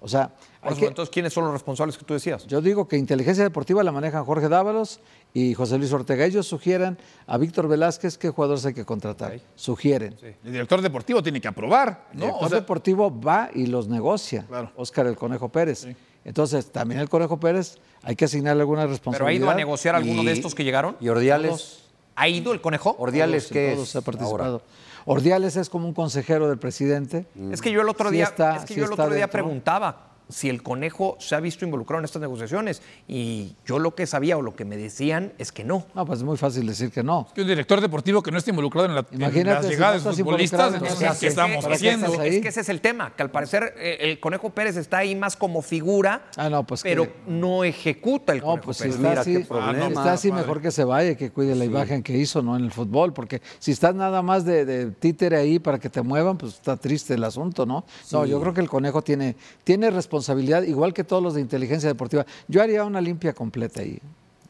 O 0.00 0.08
sea, 0.08 0.30
entonces, 0.62 1.10
¿quiénes 1.10 1.32
son 1.32 1.44
los 1.44 1.52
responsables 1.52 1.96
que 1.96 2.04
tú 2.04 2.14
decías? 2.14 2.46
Yo 2.46 2.60
digo 2.60 2.88
que 2.88 2.96
inteligencia 2.96 3.44
deportiva 3.44 3.82
la 3.82 3.92
manejan 3.92 4.24
Jorge 4.24 4.48
Dávalos 4.48 5.00
y 5.32 5.54
José 5.54 5.78
Luis 5.78 5.92
Ortega. 5.92 6.24
Ellos 6.24 6.46
sugieren 6.46 6.98
a 7.26 7.38
Víctor 7.38 7.68
Velázquez 7.68 8.18
qué 8.18 8.30
jugadores 8.30 8.66
hay 8.66 8.74
que 8.74 8.84
contratar. 8.84 9.38
Sugieren. 9.54 10.16
El 10.44 10.52
director 10.52 10.82
deportivo 10.82 11.22
tiene 11.22 11.40
que 11.40 11.48
aprobar. 11.48 12.06
El 12.12 12.20
director 12.20 12.50
deportivo 12.50 13.20
va 13.20 13.50
y 13.54 13.66
los 13.66 13.88
negocia. 13.88 14.46
Claro. 14.48 14.72
Oscar 14.76 15.06
el 15.06 15.16
Conejo 15.16 15.48
Pérez. 15.48 15.86
Entonces, 16.24 16.70
también 16.70 17.00
el 17.00 17.08
Conejo 17.08 17.38
Pérez 17.38 17.76
hay 18.02 18.16
que 18.16 18.24
asignarle 18.24 18.62
alguna 18.62 18.86
responsabilidad. 18.86 19.28
¿Pero 19.28 19.28
ha 19.28 19.32
ido 19.32 19.50
a 19.50 19.54
negociar 19.54 19.94
alguno 19.94 20.24
de 20.24 20.32
estos 20.32 20.54
que 20.54 20.64
llegaron? 20.64 20.96
¿Y 21.00 21.08
Ordiales? 21.08 21.84
¿Ha 22.16 22.28
ido 22.28 22.52
el 22.52 22.60
Conejo? 22.60 22.96
¿Ordiales 22.98 23.46
qué 23.46 23.74
es? 23.74 23.94
ha 23.94 24.00
participado. 24.00 24.62
Ordiales 25.04 25.56
es 25.56 25.70
como 25.70 25.86
un 25.86 25.94
consejero 25.94 26.48
del 26.48 26.58
presidente. 26.58 27.26
Es 27.50 27.62
que 27.62 27.70
yo 27.70 27.80
el 27.80 27.88
otro 27.88 28.10
día, 28.10 28.34
es 28.56 28.64
que 28.64 28.74
yo 28.74 28.84
el 28.84 28.92
otro 28.92 29.08
día 29.08 29.30
preguntaba 29.30 30.07
si 30.28 30.48
el 30.48 30.62
conejo 30.62 31.16
se 31.18 31.34
ha 31.34 31.40
visto 31.40 31.64
involucrado 31.64 32.00
en 32.00 32.04
estas 32.04 32.22
negociaciones. 32.22 32.82
Y 33.06 33.56
yo 33.66 33.78
lo 33.78 33.94
que 33.94 34.06
sabía 34.06 34.36
o 34.36 34.42
lo 34.42 34.54
que 34.54 34.64
me 34.64 34.76
decían 34.76 35.32
es 35.38 35.52
que 35.52 35.64
no. 35.64 35.86
No, 35.94 36.06
pues 36.06 36.20
es 36.20 36.24
muy 36.24 36.36
fácil 36.36 36.66
decir 36.66 36.90
que 36.90 37.02
no. 37.02 37.28
Que 37.34 37.42
un 37.42 37.48
director 37.48 37.80
deportivo 37.80 38.22
que 38.22 38.30
no 38.30 38.38
esté 38.38 38.50
involucrado 38.50 38.86
en, 38.86 38.94
la, 38.94 39.06
las 39.12 39.32
llegadas 39.68 40.04
de 40.04 40.12
futbolistas, 40.12 40.74
entonces, 40.74 41.18
¿qué 41.18 41.26
estamos 41.26 41.64
haciendo? 41.64 42.22
Es 42.22 42.40
que 42.40 42.48
ese 42.48 42.60
es 42.60 42.68
el 42.68 42.80
tema, 42.80 43.14
que 43.14 43.22
al 43.22 43.30
parecer 43.30 43.74
eh, 43.78 43.98
el 44.00 44.20
Conejo 44.20 44.50
Pérez 44.50 44.76
está 44.76 44.98
ahí 44.98 45.14
más 45.14 45.36
como 45.36 45.62
figura, 45.62 46.26
ah, 46.36 46.48
no, 46.48 46.64
pues 46.64 46.82
pero 46.82 47.08
no 47.26 47.64
ejecuta 47.64 48.32
el 48.32 48.42
Conejo 48.42 48.64
pues 48.64 48.78
Pérez. 48.78 48.94
Si 48.94 49.02
está 49.02 49.20
así, 49.20 49.36
está 49.36 50.12
así 50.12 50.32
mejor 50.32 50.60
que 50.60 50.70
se 50.70 50.84
vaya, 50.84 51.16
que 51.16 51.30
cuide 51.30 51.54
la 51.54 51.64
imagen 51.64 52.02
que 52.02 52.16
hizo 52.16 52.42
no 52.42 52.56
en 52.56 52.64
el 52.64 52.72
fútbol, 52.72 53.12
porque 53.12 53.40
si 53.58 53.72
estás 53.72 53.94
nada 53.94 54.22
más 54.22 54.44
de, 54.44 54.64
de, 54.64 54.90
títere 54.90 55.36
ahí 55.36 55.58
para 55.58 55.78
que 55.78 55.88
te 55.88 56.02
muevan, 56.02 56.36
pues 56.36 56.54
está 56.54 56.76
triste 56.76 57.14
el 57.14 57.24
asunto, 57.24 57.66
¿no? 57.66 57.84
No, 58.12 58.26
yo 58.26 58.40
creo 58.40 58.54
que 58.54 58.60
el 58.60 58.68
Conejo 58.68 59.02
tiene, 59.02 59.36
tiene 59.64 59.90
responsabilidad, 59.90 60.17
igual 60.66 60.94
que 60.94 61.04
todos 61.04 61.22
los 61.22 61.34
de 61.34 61.40
inteligencia 61.40 61.88
deportiva. 61.88 62.24
Yo 62.46 62.62
haría 62.62 62.84
una 62.84 63.00
limpia 63.00 63.32
completa 63.32 63.80
ahí, 63.80 63.98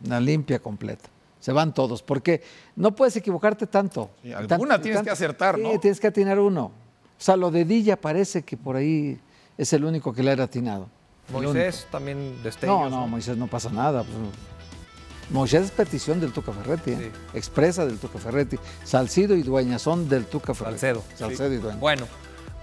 una 0.04 0.20
limpia 0.20 0.58
completa. 0.58 1.08
Se 1.40 1.52
van 1.52 1.72
todos, 1.72 2.02
porque 2.02 2.42
no 2.74 2.94
puedes 2.94 3.16
equivocarte 3.16 3.66
tanto. 3.66 4.10
alguna 4.34 4.80
tienes 4.80 5.02
que 5.02 5.10
acertar, 5.10 5.58
¿no? 5.58 5.78
tienes 5.78 6.00
que 6.00 6.08
atinar 6.08 6.38
uno. 6.38 6.64
O 6.64 7.20
sea, 7.20 7.36
lo 7.36 7.50
de 7.50 7.64
Dilla 7.64 8.00
parece 8.00 8.42
que 8.42 8.56
por 8.56 8.76
ahí 8.76 9.18
es 9.56 9.72
el 9.72 9.84
único 9.84 10.12
que 10.12 10.22
le 10.22 10.30
ha 10.30 10.42
atinado. 10.42 10.88
Moisés 11.32 11.86
también 11.90 12.42
destellos. 12.42 12.90
No, 12.90 13.00
no, 13.00 13.06
Moisés 13.06 13.36
no 13.36 13.48
pasa 13.48 13.70
nada. 13.70 14.02
Pues, 14.02 14.16
Moisés 15.30 15.64
es 15.64 15.70
petición 15.70 16.20
del 16.20 16.32
Tuca 16.32 16.52
Ferretti, 16.52 16.92
¿eh? 16.92 17.12
expresa 17.34 17.84
del 17.84 17.98
Tuca 17.98 18.18
Ferretti. 18.18 18.56
Salcido 18.84 19.36
y 19.36 19.42
Dueña 19.42 19.78
son 19.78 20.08
del 20.08 20.24
Tuca 20.26 20.54
Ferretti. 20.54 20.80
Salcedo. 20.80 21.04
Salcedo 21.16 21.52
y 21.52 21.58
Dueña. 21.58 21.78
Bueno, 21.78 22.06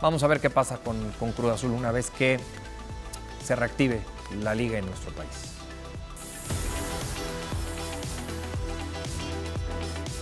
vamos 0.01 0.23
a 0.23 0.27
ver 0.27 0.39
qué 0.39 0.49
pasa 0.49 0.77
con, 0.77 0.97
con 1.19 1.31
Cruz 1.33 1.51
Azul 1.51 1.71
una 1.71 1.91
vez 1.91 2.09
que 2.09 2.39
se 3.45 3.55
reactive 3.55 4.01
la 4.41 4.55
liga 4.55 4.79
en 4.79 4.85
nuestro 4.87 5.11
país. 5.11 5.29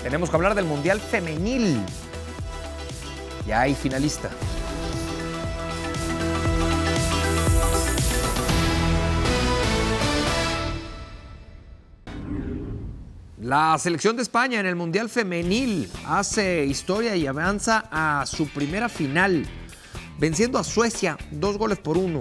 Tenemos 0.04 0.30
que 0.30 0.36
hablar 0.36 0.54
del 0.54 0.66
Mundial 0.66 1.00
Femenil. 1.00 1.82
Ya 3.48 3.62
hay 3.62 3.76
finalista. 3.76 4.30
La 13.40 13.78
selección 13.78 14.18
de 14.18 14.24
España 14.24 14.60
en 14.60 14.66
el 14.66 14.76
Mundial 14.76 15.10
Femenil 15.10 15.90
hace 16.06 16.66
historia 16.66 17.16
y 17.16 17.28
avanza 17.28 17.86
a 17.90 18.26
su 18.26 18.48
primera 18.50 18.90
final, 18.90 19.46
venciendo 20.18 20.60
a 20.60 20.64
Suecia 20.66 21.18
dos 21.32 21.58
goles 21.58 21.78
por 21.78 21.98
uno 21.98 22.20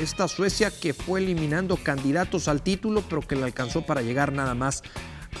esta 0.00 0.28
Suecia 0.28 0.70
que 0.70 0.94
fue 0.94 1.20
eliminando 1.20 1.76
candidatos 1.76 2.48
al 2.48 2.62
título, 2.62 3.02
pero 3.08 3.22
que 3.22 3.36
le 3.36 3.44
alcanzó 3.44 3.82
para 3.82 4.02
llegar 4.02 4.32
nada 4.32 4.54
más 4.54 4.82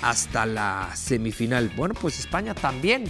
hasta 0.02 0.46
la 0.46 0.90
semifinal. 0.94 1.70
Bueno, 1.76 1.94
pues 1.94 2.18
España 2.18 2.54
también 2.54 3.04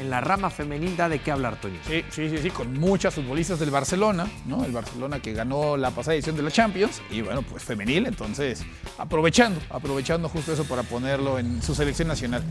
en 0.00 0.10
la 0.10 0.20
rama 0.20 0.50
femenil 0.50 0.96
da 0.96 1.08
de 1.08 1.20
qué 1.20 1.30
hablar, 1.30 1.60
Toño. 1.60 1.78
Sí, 1.86 2.04
sí, 2.10 2.28
sí, 2.28 2.38
sí, 2.38 2.50
con 2.50 2.78
muchas 2.78 3.14
futbolistas 3.14 3.58
del 3.58 3.70
Barcelona, 3.70 4.26
¿no? 4.46 4.64
El 4.64 4.72
Barcelona 4.72 5.20
que 5.20 5.32
ganó 5.32 5.76
la 5.76 5.90
pasada 5.90 6.14
edición 6.14 6.36
de 6.36 6.42
la 6.42 6.50
Champions 6.50 7.00
y 7.10 7.22
bueno, 7.22 7.42
pues 7.42 7.62
femenil, 7.62 8.06
entonces 8.06 8.62
aprovechando, 8.98 9.60
aprovechando 9.70 10.28
justo 10.28 10.52
eso 10.52 10.64
para 10.64 10.82
ponerlo 10.82 11.38
en 11.38 11.62
su 11.62 11.74
selección 11.74 12.08
nacional. 12.08 12.42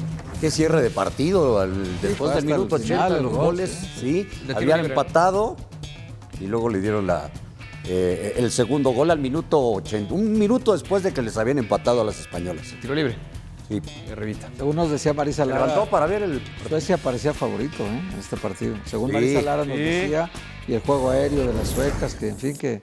Qué 0.42 0.50
cierre 0.50 0.82
de 0.82 0.90
partido 0.90 1.68
después 2.02 2.34
del 2.36 2.46
minuto 2.46 2.76
80 2.76 3.16
de 3.16 3.22
los 3.22 3.34
goles, 3.34 3.78
sí, 4.00 4.28
habían 4.54 4.84
empatado 4.86 5.56
y 6.40 6.48
luego 6.48 6.70
le 6.70 6.82
dieron 6.82 7.06
la, 7.08 7.30
eh, 7.88 8.34
el 8.38 8.52
segundo 8.52 8.92
gol 8.92 9.12
al 9.12 9.20
minuto 9.20 9.60
80, 9.74 10.14
un 10.14 10.38
minuto 10.38 10.74
después 10.74 11.04
de 11.04 11.14
que 11.14 11.22
les 11.22 11.38
habían 11.38 11.60
empatado 11.60 12.02
a 12.02 12.04
las 12.04 12.20
españolas. 12.20 12.74
Tiro 12.82 12.96
libre. 12.96 13.16
Sí. 13.68 13.82
Revita. 14.14 14.50
Según 14.58 14.76
nos 14.76 14.92
decía 14.92 15.14
Marisa 15.14 15.46
Lara. 15.46 15.66
Levantó 15.66 15.90
para 15.90 16.06
ver 16.06 16.24
el. 16.24 16.42
Suecia 16.70 16.98
parecía 16.98 17.34
favorito 17.34 17.84
¿eh? 17.84 18.02
en 18.14 18.20
este 18.20 18.38
partido. 18.38 18.76
Según 18.86 19.12
Marisa 19.12 19.42
Lara 19.42 19.66
nos 19.66 19.78
decía, 19.78 20.30
y 20.68 20.74
el 20.74 20.82
juego 20.82 21.10
aéreo 21.10 21.48
de 21.48 21.54
las 21.54 21.70
suecas, 21.70 22.16
que 22.16 22.30
en 22.30 22.38
fin, 22.38 22.56
que 22.56 22.82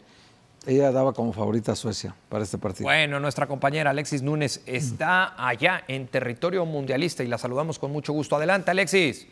ella 0.66 0.92
daba 0.92 1.12
como 1.12 1.32
favorita 1.32 1.72
a 1.72 1.76
Suecia 1.76 2.14
para 2.28 2.44
este 2.44 2.58
partido. 2.58 2.84
Bueno, 2.84 3.18
nuestra 3.20 3.46
compañera 3.46 3.90
Alexis 3.90 4.22
Núñez 4.22 4.62
está 4.66 5.34
allá 5.36 5.84
en 5.88 6.06
territorio 6.06 6.64
mundialista 6.66 7.22
y 7.24 7.28
la 7.28 7.38
saludamos 7.38 7.78
con 7.78 7.90
mucho 7.92 8.12
gusto. 8.12 8.36
Adelante, 8.36 8.70
Alexis. 8.70 9.26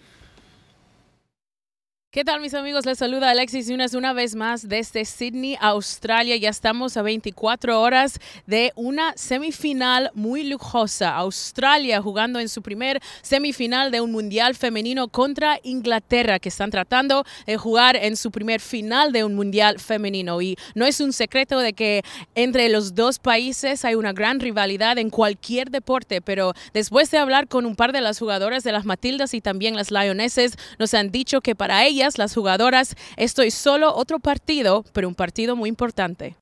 ¿Qué 2.13 2.25
tal 2.25 2.41
mis 2.41 2.55
amigos? 2.55 2.87
Les 2.87 2.99
saluda 2.99 3.31
Alexis 3.31 3.69
Yunas 3.69 3.95
una 3.95 4.13
vez 4.13 4.35
más 4.35 4.69
desde 4.69 5.05
Sydney, 5.05 5.57
Australia. 5.61 6.35
Ya 6.35 6.49
estamos 6.49 6.97
a 6.97 7.03
24 7.03 7.81
horas 7.81 8.19
de 8.49 8.73
una 8.75 9.13
semifinal 9.17 10.11
muy 10.15 10.43
lujosa. 10.43 11.15
Australia 11.15 12.03
jugando 12.03 12.41
en 12.41 12.49
su 12.49 12.63
primer 12.63 13.01
semifinal 13.23 13.93
de 13.93 14.01
un 14.01 14.11
mundial 14.11 14.57
femenino 14.57 15.07
contra 15.07 15.61
Inglaterra, 15.63 16.41
que 16.41 16.49
están 16.49 16.73
tratando 16.73 17.25
de 17.47 17.57
jugar 17.57 17.95
en 17.95 18.17
su 18.17 18.33
primer 18.33 18.61
final 18.61 19.13
de 19.13 19.23
un 19.23 19.37
mundial 19.37 19.79
femenino. 19.79 20.43
Y 20.43 20.57
no 20.75 20.87
es 20.87 21.01
un 21.01 21.13
secreto 21.13 21.61
de 21.61 21.75
que 21.75 22.03
entre 22.35 22.71
los 22.71 22.97
dos 22.97 23.21
países 23.21 23.85
hay 23.85 23.95
una 23.95 24.13
gran 24.13 24.41
rivalidad 24.41 24.99
en 24.99 25.11
cualquier 25.11 25.71
deporte, 25.71 26.21
pero 26.21 26.55
después 26.75 27.09
de 27.13 27.19
hablar 27.19 27.47
con 27.47 27.67
un 27.67 27.77
par 27.77 27.93
de 27.93 28.01
las 28.01 28.19
jugadoras 28.19 28.65
de 28.65 28.73
las 28.73 28.85
Matildas 28.85 29.33
y 29.33 29.41
también 29.41 29.77
las 29.77 29.93
Lionesses, 29.93 30.57
nos 30.81 30.93
han 30.95 31.13
dicho 31.13 31.41
que 31.41 31.55
para 31.55 31.87
ellas 31.87 32.00
las 32.19 32.35
jugadoras, 32.35 32.97
esto 33.17 33.43
es 33.43 33.55
solo 33.55 33.95
otro 33.95 34.19
partido, 34.19 34.85
pero 34.93 35.09
un 35.09 35.15
partido 35.15 35.57
muy 35.57 35.69
importante. 35.69 36.37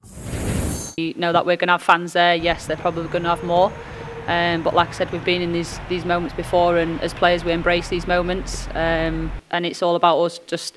You 0.96 1.14
know 1.14 1.32
that 1.32 1.46
we're 1.46 1.56
going 1.56 1.68
to 1.68 1.74
have 1.74 1.82
fans 1.82 2.12
there. 2.12 2.34
Yes, 2.34 2.66
they're 2.66 2.80
probably 2.80 3.08
going 3.08 3.22
to 3.24 3.30
have 3.30 3.44
more. 3.44 3.70
Um, 4.26 4.62
but 4.62 4.74
like 4.74 4.88
I 4.88 4.92
said, 4.92 5.10
we've 5.10 5.24
been 5.24 5.40
in 5.42 5.52
these 5.52 5.80
these 5.88 6.04
moments 6.04 6.34
before, 6.34 6.76
and 6.76 7.00
as 7.00 7.14
players, 7.14 7.44
we 7.44 7.52
embrace 7.52 7.88
these 7.88 8.06
moments. 8.06 8.68
Um, 8.74 9.30
and 9.50 9.64
it's 9.64 9.82
all 9.82 9.96
about 9.96 10.18
us 10.20 10.38
just, 10.46 10.74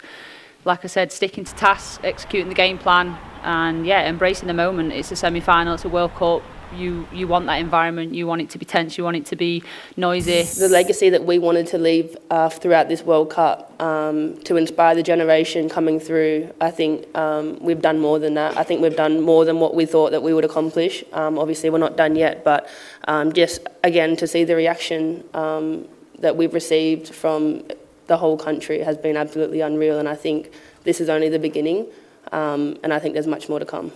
like 0.63 0.85
I 0.85 0.87
said, 0.87 1.11
sticking 1.11 1.43
to 1.43 1.55
tasks, 1.55 1.99
executing 2.03 2.49
the 2.49 2.55
game 2.55 2.77
plan, 2.77 3.17
and 3.43 3.85
yeah, 3.85 4.07
embracing 4.07 4.47
the 4.47 4.53
moment. 4.53 4.93
It's 4.93 5.11
a 5.11 5.15
semi-final. 5.15 5.73
It's 5.73 5.85
a 5.85 5.89
World 5.89 6.13
Cup. 6.15 6.43
You 6.75 7.07
you 7.11 7.27
want 7.27 7.45
that 7.47 7.55
environment. 7.55 8.13
You 8.13 8.27
want 8.27 8.41
it 8.41 8.49
to 8.51 8.57
be 8.57 8.65
tense. 8.65 8.97
You 8.97 9.03
want 9.03 9.17
it 9.17 9.25
to 9.27 9.35
be 9.35 9.63
noisy. 9.97 10.43
The 10.43 10.69
legacy 10.69 11.09
that 11.09 11.23
we 11.25 11.39
wanted 11.39 11.67
to 11.67 11.77
leave 11.77 12.17
uh, 12.29 12.49
throughout 12.49 12.87
this 12.87 13.03
World 13.03 13.29
Cup 13.29 13.79
um, 13.81 14.37
to 14.43 14.57
inspire 14.57 14.95
the 14.95 15.03
generation 15.03 15.69
coming 15.69 15.99
through. 15.99 16.53
I 16.61 16.71
think 16.71 17.15
um, 17.17 17.59
we've 17.59 17.81
done 17.81 17.99
more 17.99 18.19
than 18.19 18.35
that. 18.35 18.57
I 18.57 18.63
think 18.63 18.81
we've 18.81 18.95
done 18.95 19.21
more 19.21 19.45
than 19.45 19.59
what 19.59 19.75
we 19.75 19.85
thought 19.85 20.11
that 20.11 20.23
we 20.23 20.33
would 20.33 20.45
accomplish. 20.45 21.03
Um, 21.13 21.37
obviously, 21.37 21.69
we're 21.69 21.77
not 21.77 21.97
done 21.97 22.15
yet, 22.15 22.43
but 22.43 22.69
um, 23.07 23.33
just 23.33 23.67
again 23.83 24.15
to 24.17 24.27
see 24.27 24.43
the 24.43 24.55
reaction 24.55 25.23
um, 25.33 25.87
that 26.19 26.35
we've 26.35 26.53
received 26.53 27.13
from 27.13 27.63
the 28.07 28.17
whole 28.17 28.37
country 28.37 28.79
has 28.79 28.97
been 28.97 29.17
absolutely 29.17 29.61
unreal. 29.61 29.97
And 29.97 30.07
I 30.07 30.15
think 30.15 30.51
this 30.83 30.99
is 30.99 31.09
only 31.09 31.29
the 31.29 31.39
beginning. 31.39 31.87
Um, 32.31 32.77
and 32.83 32.93
I 32.93 32.99
think 32.99 33.13
there's 33.13 33.27
much 33.27 33.49
more 33.49 33.59
to 33.59 33.65
come. 33.65 33.91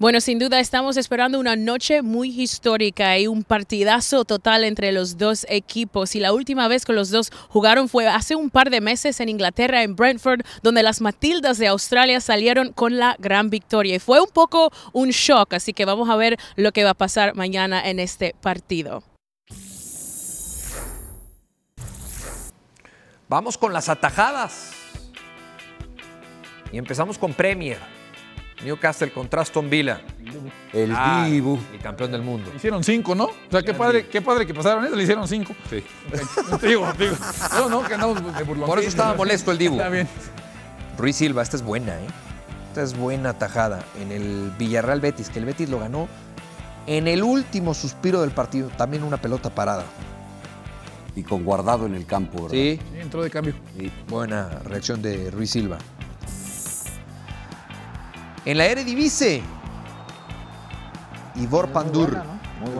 Bueno, 0.00 0.22
sin 0.22 0.38
duda 0.38 0.60
estamos 0.60 0.96
esperando 0.96 1.38
una 1.38 1.56
noche 1.56 2.00
muy 2.00 2.30
histórica 2.30 3.18
y 3.18 3.26
un 3.26 3.44
partidazo 3.44 4.24
total 4.24 4.64
entre 4.64 4.92
los 4.92 5.18
dos 5.18 5.44
equipos. 5.50 6.16
Y 6.16 6.20
la 6.20 6.32
última 6.32 6.68
vez 6.68 6.86
que 6.86 6.94
los 6.94 7.10
dos 7.10 7.30
jugaron 7.50 7.86
fue 7.86 8.08
hace 8.08 8.34
un 8.34 8.48
par 8.48 8.70
de 8.70 8.80
meses 8.80 9.20
en 9.20 9.28
Inglaterra, 9.28 9.82
en 9.82 9.96
Brentford, 9.96 10.40
donde 10.62 10.82
las 10.82 11.02
Matildas 11.02 11.58
de 11.58 11.66
Australia 11.66 12.22
salieron 12.22 12.72
con 12.72 12.96
la 12.96 13.14
gran 13.18 13.50
victoria. 13.50 13.96
Y 13.96 13.98
fue 13.98 14.22
un 14.22 14.30
poco 14.30 14.72
un 14.94 15.10
shock, 15.10 15.52
así 15.52 15.74
que 15.74 15.84
vamos 15.84 16.08
a 16.08 16.16
ver 16.16 16.38
lo 16.56 16.72
que 16.72 16.82
va 16.82 16.92
a 16.92 16.94
pasar 16.94 17.34
mañana 17.34 17.86
en 17.86 18.00
este 18.00 18.34
partido. 18.40 19.02
Vamos 23.28 23.58
con 23.58 23.74
las 23.74 23.90
atajadas. 23.90 24.72
Y 26.72 26.78
empezamos 26.78 27.18
con 27.18 27.34
Premier. 27.34 27.99
Newcastle 28.64 29.10
contra 29.12 29.42
Aston 29.42 29.68
Villa. 29.70 30.00
El 30.72 30.92
ah, 30.94 31.26
Dibu. 31.28 31.58
El 31.72 31.80
campeón 31.80 32.12
del 32.12 32.22
mundo. 32.22 32.50
hicieron 32.54 32.84
cinco, 32.84 33.14
¿no? 33.14 33.24
O 33.24 33.50
sea, 33.50 33.62
qué 33.62 33.74
padre, 33.74 34.06
qué 34.06 34.20
padre 34.20 34.46
que 34.46 34.54
pasaron 34.54 34.84
eso, 34.84 34.94
le 34.94 35.02
hicieron 35.02 35.26
cinco. 35.26 35.54
Sí. 35.68 35.82
digo, 36.66 36.92
digo. 36.98 37.16
No, 37.54 37.68
no, 37.68 37.82
que 37.82 37.96
no, 37.96 38.14
Por 38.66 38.78
eso 38.78 38.88
estaba 38.88 39.14
molesto 39.14 39.50
el 39.50 39.58
Dibu. 39.58 39.76
Está 39.76 39.88
bien. 39.88 40.08
Ruiz 40.98 41.16
Silva, 41.16 41.42
esta 41.42 41.56
es 41.56 41.62
buena, 41.62 41.94
¿eh? 41.94 42.06
Esta 42.68 42.82
es 42.82 42.96
buena 42.96 43.32
tajada 43.34 43.84
en 44.00 44.12
el 44.12 44.52
Villarreal 44.58 45.00
Betis, 45.00 45.28
que 45.30 45.38
el 45.38 45.44
Betis 45.44 45.68
lo 45.68 45.80
ganó 45.80 46.08
en 46.86 47.08
el 47.08 47.22
último 47.22 47.74
suspiro 47.74 48.20
del 48.20 48.30
partido. 48.30 48.68
También 48.76 49.02
una 49.02 49.16
pelota 49.16 49.50
parada. 49.50 49.84
Y 51.16 51.22
con 51.22 51.44
guardado 51.44 51.86
en 51.86 51.94
el 51.94 52.06
campo, 52.06 52.42
¿verdad? 52.42 52.50
Sí. 52.52 52.78
sí 52.92 53.00
entró 53.00 53.22
de 53.22 53.30
cambio. 53.30 53.54
Sí. 53.76 53.90
Buena 54.08 54.48
reacción 54.64 55.02
de 55.02 55.30
Ruiz 55.30 55.50
Silva. 55.50 55.78
En 58.44 58.56
la 58.56 58.66
Eredivisie, 58.66 59.42
Ivor 61.36 61.68
Pandur, 61.68 62.22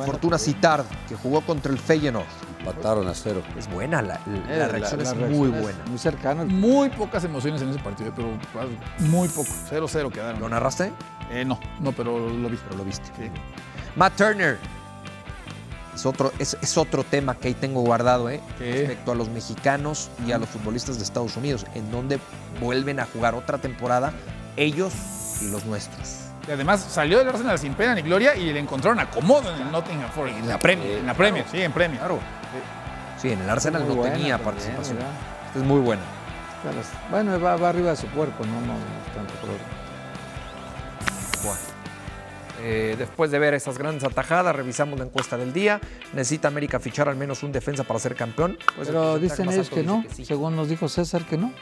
Fortuna 0.06 0.38
Citard, 0.38 0.84
que 1.08 1.14
jugó 1.16 1.42
contra 1.42 1.70
el 1.72 1.78
Feyenoord. 1.78 2.26
Mataron 2.64 3.08
a 3.08 3.14
cero. 3.14 3.42
Es 3.58 3.70
buena, 3.70 4.02
la, 4.02 4.20
la, 4.48 4.68
reacción 4.68 5.00
es 5.00 5.14
muy 5.14 5.48
buena. 5.48 5.78
muy 5.86 5.98
cercano. 5.98 6.44
Muy 6.44 6.90
pocas 6.90 7.24
emociones 7.24 7.62
en 7.62 7.70
ese 7.70 7.78
partido, 7.78 8.12
pero 8.14 8.28
muy 8.98 9.28
poco. 9.28 9.48
0-0 9.70 10.10
quedaron. 10.10 10.40
¿Lo 10.40 10.48
narraste? 10.48 10.92
Eh, 11.30 11.44
no, 11.44 11.58
no, 11.80 11.92
pero 11.92 12.28
lo 12.28 12.48
vi. 12.50 12.58
Pero 12.62 12.76
lo 12.76 12.84
viste. 12.84 13.06
Sí. 13.16 13.30
Matt 13.96 14.16
Turner. 14.16 14.58
Es 15.94 16.06
otro, 16.06 16.32
es, 16.38 16.56
es 16.60 16.78
otro 16.78 17.02
tema 17.02 17.34
que 17.34 17.48
ahí 17.48 17.54
tengo 17.54 17.80
guardado, 17.80 18.30
¿eh? 18.30 18.40
Respecto 18.58 19.12
a 19.12 19.14
los 19.14 19.28
mexicanos 19.28 20.10
y 20.26 20.32
a 20.32 20.38
los 20.38 20.48
futbolistas 20.48 20.98
de 20.98 21.04
Estados 21.04 21.36
Unidos, 21.36 21.66
en 21.74 21.90
donde 21.90 22.18
vuelven 22.60 23.00
a 23.00 23.06
jugar 23.06 23.34
otra 23.34 23.58
temporada 23.58 24.12
ellos 24.56 24.92
los 25.42 25.64
nuestros. 25.64 26.16
Y 26.48 26.52
además 26.52 26.80
salió 26.80 27.18
del 27.18 27.28
Arsenal 27.28 27.58
sin 27.58 27.74
pena 27.74 27.94
ni 27.94 28.02
gloria 28.02 28.34
y 28.34 28.52
le 28.52 28.58
encontraron 28.58 28.98
acomodo 28.98 29.54
en 29.54 29.62
el 29.62 29.70
Nottingham 29.70 30.10
Forest. 30.10 30.38
En 30.38 30.48
la 30.48 30.58
Premier. 30.58 30.98
En 30.98 31.06
la 31.06 31.14
Premier, 31.14 31.44
sí, 31.50 31.60
en 31.60 31.72
Premier. 31.72 31.98
Claro. 31.98 32.18
Sí, 33.20 33.30
en 33.30 33.40
el 33.40 33.50
Arsenal 33.50 33.86
no 33.86 34.02
tenía 34.02 34.38
participación. 34.38 34.98
es 35.54 35.62
muy 35.62 35.80
buena. 35.80 36.02
Bueno, 37.10 37.40
va, 37.40 37.56
va, 37.56 37.70
arriba 37.70 37.90
de 37.90 37.96
su 37.96 38.06
cuerpo, 38.08 38.44
no, 38.44 38.60
no, 38.60 38.74
tanto 39.14 39.34
problema. 39.34 39.64
Bueno. 41.42 41.70
Eh, 42.62 42.94
después 42.98 43.30
de 43.30 43.38
ver 43.38 43.54
esas 43.54 43.78
grandes 43.78 44.04
atajadas, 44.04 44.54
revisamos 44.54 44.98
la 44.98 45.06
encuesta 45.06 45.38
del 45.38 45.52
día. 45.52 45.80
¿Necesita 46.12 46.48
América 46.48 46.78
fichar 46.78 47.08
al 47.08 47.16
menos 47.16 47.42
un 47.42 47.52
defensa 47.52 47.84
para 47.84 47.98
ser 47.98 48.14
campeón? 48.14 48.58
Pues 48.76 48.88
Pero 48.88 49.18
dicen 49.18 49.50
ellos 49.50 49.70
que 49.70 49.82
no, 49.82 50.04
según 50.22 50.56
nos 50.56 50.68
dijo 50.68 50.88
César 50.88 51.24
que 51.24 51.38
no. 51.38 51.52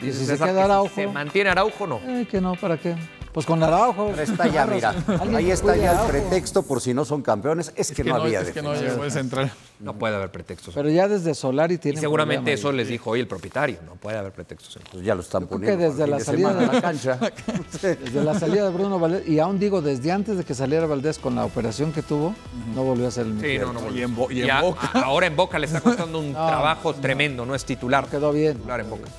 Dice, 0.00 0.20
si 0.20 0.26
se 0.26 0.38
queda 0.38 0.64
Araujo. 0.64 0.94
¿Se 0.94 1.06
mantiene 1.06 1.50
Araujo 1.50 1.86
no? 1.86 2.00
Eh, 2.06 2.26
que 2.30 2.40
no, 2.40 2.54
¿para 2.54 2.78
qué? 2.78 2.96
Pues 3.36 3.44
con 3.44 3.62
Araujo. 3.62 4.12
Pero 4.12 4.22
está 4.22 4.46
ya, 4.46 4.64
mira. 4.64 4.94
Ahí 5.36 5.50
está 5.50 5.76
ya 5.76 6.00
el 6.00 6.08
pretexto 6.08 6.62
por 6.62 6.80
si 6.80 6.94
no 6.94 7.04
son 7.04 7.20
campeones. 7.20 7.70
Es, 7.76 7.92
que, 7.92 8.02
no, 8.02 8.14
había 8.14 8.40
es 8.40 8.50
que 8.50 8.62
no 8.62 8.72
puede 8.72 9.10
central. 9.10 9.52
No 9.78 9.92
puede 9.92 10.16
haber 10.16 10.30
pretextos. 10.30 10.72
Pero 10.72 10.88
ya 10.88 11.06
desde 11.06 11.34
Solari 11.34 11.76
tiene. 11.76 11.98
Y 11.98 12.00
seguramente 12.00 12.54
eso 12.54 12.72
les 12.72 12.88
dijo 12.88 13.10
hoy 13.10 13.20
el 13.20 13.28
propietario. 13.28 13.76
No 13.84 13.96
puede 13.96 14.16
haber 14.16 14.32
pretextos. 14.32 14.78
Pues 14.90 15.04
ya 15.04 15.14
lo 15.14 15.20
están 15.20 15.46
poniendo. 15.46 15.76
Que 15.76 15.84
desde 15.84 16.06
la 16.06 16.18
salida 16.18 16.54
de 16.54 16.66
la 16.66 16.80
cancha. 16.80 17.20
desde 17.82 18.24
la 18.24 18.40
salida 18.40 18.64
de 18.64 18.70
Bruno 18.70 18.98
Valdés. 18.98 19.28
Y 19.28 19.38
aún 19.38 19.58
digo, 19.58 19.82
desde 19.82 20.12
antes 20.12 20.38
de 20.38 20.44
que 20.44 20.54
saliera 20.54 20.86
Valdés 20.86 21.18
con 21.18 21.34
la 21.34 21.44
operación 21.44 21.92
que 21.92 22.00
tuvo, 22.00 22.34
no 22.74 22.84
volvió 22.84 23.06
a 23.06 23.10
ser 23.10 23.26
el 23.26 23.34
mismo. 23.34 23.46
Sí, 23.46 23.58
no, 23.58 23.74
no 23.74 23.80
volvió. 23.80 24.00
Y 24.30 24.48
en, 24.48 24.60
Boca. 24.62 24.90
ahora 24.94 25.26
en 25.26 25.36
Boca 25.36 25.58
le 25.58 25.66
está 25.66 25.82
costando 25.82 26.20
un 26.20 26.32
trabajo 26.32 26.94
tremendo. 26.94 27.44
No 27.44 27.54
es 27.54 27.66
titular. 27.66 28.06
Quedó 28.06 28.32
bien. 28.32 28.54
Titular 28.56 28.80
en 28.80 28.88
Boca. 28.88 29.10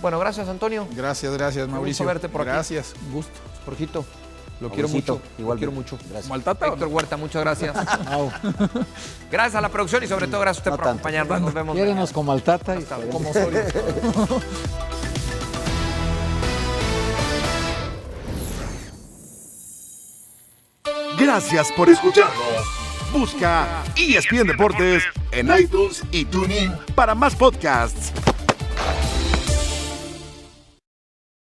Bueno, 0.00 0.18
gracias, 0.18 0.48
Antonio. 0.48 0.86
Gracias, 0.92 1.32
gracias, 1.32 1.68
Mauricio. 1.68 2.04
Un 2.04 2.08
verte 2.08 2.28
por 2.28 2.42
aquí. 2.42 2.50
Gracias, 2.50 2.94
gusto. 3.12 3.32
Jorgito, 3.64 4.04
lo 4.60 4.70
quiero 4.70 4.88
mucho. 4.88 5.20
Igual 5.38 5.56
lo 5.56 5.58
quiero 5.58 5.72
mucho. 5.72 5.98
Gracias. 6.10 6.36
Héctor 6.36 6.88
Huerta, 6.88 7.16
muchas 7.16 7.42
gracias. 7.42 7.76
gracias 9.30 9.54
a 9.54 9.60
la 9.60 9.68
producción 9.68 10.02
y 10.02 10.06
sobre 10.06 10.26
todo 10.26 10.40
gracias 10.40 10.66
a 10.66 10.70
usted 10.70 10.80
por 10.80 10.88
acompañarnos. 10.88 11.40
Nos 11.40 11.54
vemos. 11.54 11.76
Quédenos 11.76 12.12
como 12.12 12.32
Altata 12.32 12.76
y 12.78 12.84
como. 12.84 13.30
Gracias 21.18 21.72
por 21.72 21.88
escucharnos. 21.88 22.64
Busca 23.12 23.82
ESPN 23.96 24.46
Deportes 24.46 25.02
en 25.32 25.50
iTunes 25.58 26.02
y 26.12 26.24
TuneIn 26.24 26.72
para 26.94 27.14
más 27.14 27.34
podcasts. 27.34 28.12